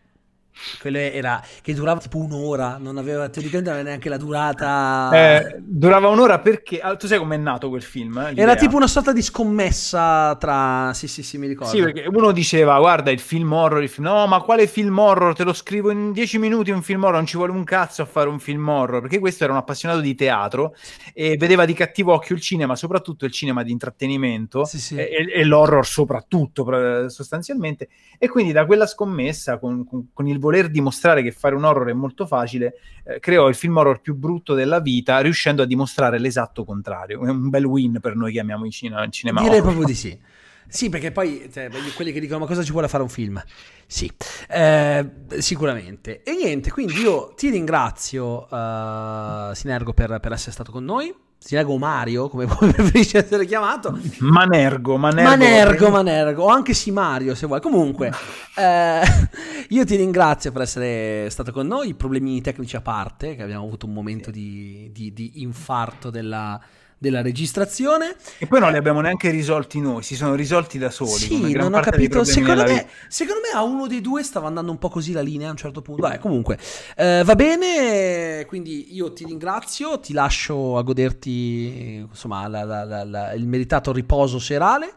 quello 0.80 0.98
era 0.98 1.42
che 1.60 1.74
durava 1.74 2.00
tipo 2.00 2.18
un'ora, 2.18 2.76
non 2.78 2.98
aveva 2.98 3.28
teoricamente 3.28 3.70
non 3.70 3.78
aveva 3.78 3.90
neanche 3.90 4.08
la 4.08 4.16
durata. 4.16 5.10
Eh, 5.12 5.56
durava 5.58 6.08
un'ora 6.08 6.38
perché 6.40 6.80
ah, 6.80 6.96
tu 6.96 7.06
sai 7.06 7.18
com'è 7.18 7.36
nato 7.36 7.68
quel 7.68 7.82
film? 7.82 8.18
Eh, 8.18 8.40
era 8.40 8.54
tipo 8.54 8.76
una 8.76 8.86
sorta 8.86 9.12
di 9.12 9.22
scommessa 9.22 10.36
tra 10.38 10.92
sì, 10.94 11.08
sì, 11.08 11.22
sì, 11.22 11.38
mi 11.38 11.46
ricordo. 11.46 11.72
Sì, 11.72 11.82
perché 11.82 12.06
uno 12.06 12.32
diceva 12.32 12.78
"Guarda, 12.78 13.10
il 13.10 13.20
film 13.20 13.52
horror, 13.52 13.82
il 13.82 13.88
film... 13.88 14.06
No, 14.06 14.26
ma 14.26 14.40
quale 14.40 14.66
film 14.66 14.98
horror? 14.98 15.34
Te 15.34 15.44
lo 15.44 15.52
scrivo 15.52 15.90
in 15.90 16.12
dieci 16.12 16.38
minuti 16.38 16.70
un 16.70 16.82
film 16.82 17.02
horror, 17.04 17.16
non 17.16 17.26
ci 17.26 17.36
vuole 17.36 17.52
un 17.52 17.64
cazzo 17.64 18.02
a 18.02 18.06
fare 18.06 18.28
un 18.28 18.38
film 18.38 18.68
horror", 18.68 19.00
perché 19.00 19.18
questo 19.18 19.44
era 19.44 19.52
un 19.52 19.58
appassionato 19.58 20.00
di 20.00 20.14
teatro 20.14 20.74
e 21.12 21.36
vedeva 21.36 21.64
di 21.64 21.72
cattivo 21.72 22.12
occhio 22.12 22.34
il 22.34 22.40
cinema, 22.40 22.76
soprattutto 22.76 23.24
il 23.24 23.32
cinema 23.32 23.62
di 23.62 23.70
intrattenimento 23.70 24.64
sì, 24.64 24.78
sì. 24.78 24.96
E, 24.96 25.26
e, 25.32 25.44
l'horror 25.44 25.86
soprattutto 25.86 27.08
sostanzialmente 27.08 27.88
e 28.18 28.28
quindi 28.28 28.52
da 28.52 28.66
quella 28.66 28.86
scommessa 28.86 29.58
con, 29.58 29.84
con, 29.84 30.08
con 30.12 30.26
il 30.26 30.38
voler 30.42 30.68
dimostrare 30.68 31.22
che 31.22 31.30
fare 31.30 31.54
un 31.54 31.62
horror 31.62 31.88
è 31.88 31.92
molto 31.92 32.26
facile, 32.26 32.74
eh, 33.04 33.20
creò 33.20 33.48
il 33.48 33.54
film 33.54 33.76
horror 33.76 34.00
più 34.00 34.16
brutto 34.16 34.54
della 34.54 34.80
vita, 34.80 35.20
riuscendo 35.20 35.62
a 35.62 35.66
dimostrare 35.66 36.18
l'esatto 36.18 36.64
contrario. 36.64 37.24
È 37.24 37.30
un 37.30 37.48
bel 37.48 37.64
win 37.64 37.98
per 38.00 38.16
noi 38.16 38.32
che 38.32 38.40
amiamo 38.40 38.66
il 38.66 38.72
cinema. 38.72 39.06
Direi 39.06 39.46
horror. 39.46 39.62
proprio 39.62 39.84
di 39.86 39.94
sì. 39.94 40.18
Sì, 40.66 40.88
perché 40.88 41.12
poi 41.12 41.48
cioè, 41.52 41.70
quelli 41.94 42.12
che 42.12 42.20
dicono 42.20 42.40
ma 42.40 42.46
cosa 42.46 42.62
ci 42.62 42.72
vuole 42.72 42.88
fare 42.88 43.02
un 43.02 43.08
film? 43.08 43.42
Sì, 43.86 44.10
eh, 44.48 45.06
sicuramente. 45.38 46.22
E 46.22 46.34
niente, 46.34 46.70
quindi 46.70 46.94
io 46.94 47.34
ti 47.36 47.50
ringrazio, 47.50 48.48
uh, 48.50 49.52
Sinergo, 49.52 49.92
per, 49.92 50.18
per 50.18 50.32
essere 50.32 50.52
stato 50.52 50.72
con 50.72 50.84
noi. 50.84 51.14
Sinago 51.44 51.76
Mario, 51.76 52.28
come 52.28 52.46
preferisci 52.46 53.16
essere 53.16 53.44
chiamato. 53.46 53.98
Manergo, 54.20 54.96
Manergo. 54.96 55.28
Manergo, 55.28 55.90
Manergo, 55.90 56.44
o 56.44 56.46
anche 56.46 56.72
Simario 56.72 57.34
se 57.34 57.46
vuoi. 57.46 57.60
Comunque, 57.60 58.12
eh, 58.56 59.00
io 59.68 59.84
ti 59.84 59.96
ringrazio 59.96 60.52
per 60.52 60.62
essere 60.62 61.28
stato 61.30 61.50
con 61.50 61.66
noi, 61.66 61.94
problemi 61.94 62.40
tecnici 62.40 62.76
a 62.76 62.80
parte, 62.80 63.34
che 63.34 63.42
abbiamo 63.42 63.64
avuto 63.64 63.86
un 63.86 63.92
momento 63.92 64.30
di, 64.30 64.90
di, 64.92 65.12
di 65.12 65.42
infarto 65.42 66.10
della, 66.10 66.60
della 67.02 67.20
registrazione. 67.20 68.14
E 68.38 68.46
poi 68.46 68.60
non 68.60 68.70
li 68.70 68.76
abbiamo 68.76 69.00
neanche 69.00 69.28
risolti 69.30 69.80
noi, 69.80 70.04
si 70.04 70.14
sono 70.14 70.36
risolti 70.36 70.78
da 70.78 70.88
soli. 70.88 71.10
Sì, 71.10 71.52
non 71.52 71.74
ho 71.74 71.80
capito. 71.80 72.22
Secondo 72.22 72.62
me, 72.62 72.86
secondo 73.08 73.40
me, 73.42 73.58
a 73.58 73.64
uno 73.64 73.88
dei 73.88 74.00
due 74.00 74.22
stava 74.22 74.46
andando 74.46 74.70
un 74.70 74.78
po' 74.78 74.88
così 74.88 75.10
la 75.10 75.20
linea 75.20 75.48
a 75.48 75.50
un 75.50 75.56
certo 75.56 75.82
punto. 75.82 76.00
Vabbè, 76.02 76.20
comunque, 76.20 76.58
eh, 76.96 77.22
va 77.24 77.34
bene. 77.34 78.44
Quindi 78.46 78.94
io 78.94 79.12
ti 79.12 79.24
ringrazio, 79.24 79.98
ti 79.98 80.12
lascio 80.12 80.78
a 80.78 80.82
goderti 80.82 82.06
insomma, 82.08 82.46
la, 82.46 82.62
la, 82.62 83.04
la, 83.04 83.32
il 83.32 83.48
meritato 83.48 83.92
riposo 83.92 84.38
serale. 84.38 84.94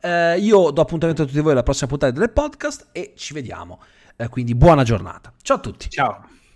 Eh, 0.00 0.38
io 0.38 0.70
do 0.70 0.80
appuntamento 0.80 1.22
a 1.22 1.26
tutti 1.26 1.40
voi 1.40 1.52
alla 1.52 1.64
prossima 1.64 1.88
puntata 1.88 2.16
del 2.16 2.30
podcast 2.30 2.86
e 2.92 3.14
ci 3.16 3.34
vediamo. 3.34 3.80
Eh, 4.14 4.28
quindi 4.28 4.54
buona 4.54 4.84
giornata. 4.84 5.32
Ciao 5.42 5.56
a 5.56 5.60
tutti. 5.60 5.90
Ciao. 5.90 6.36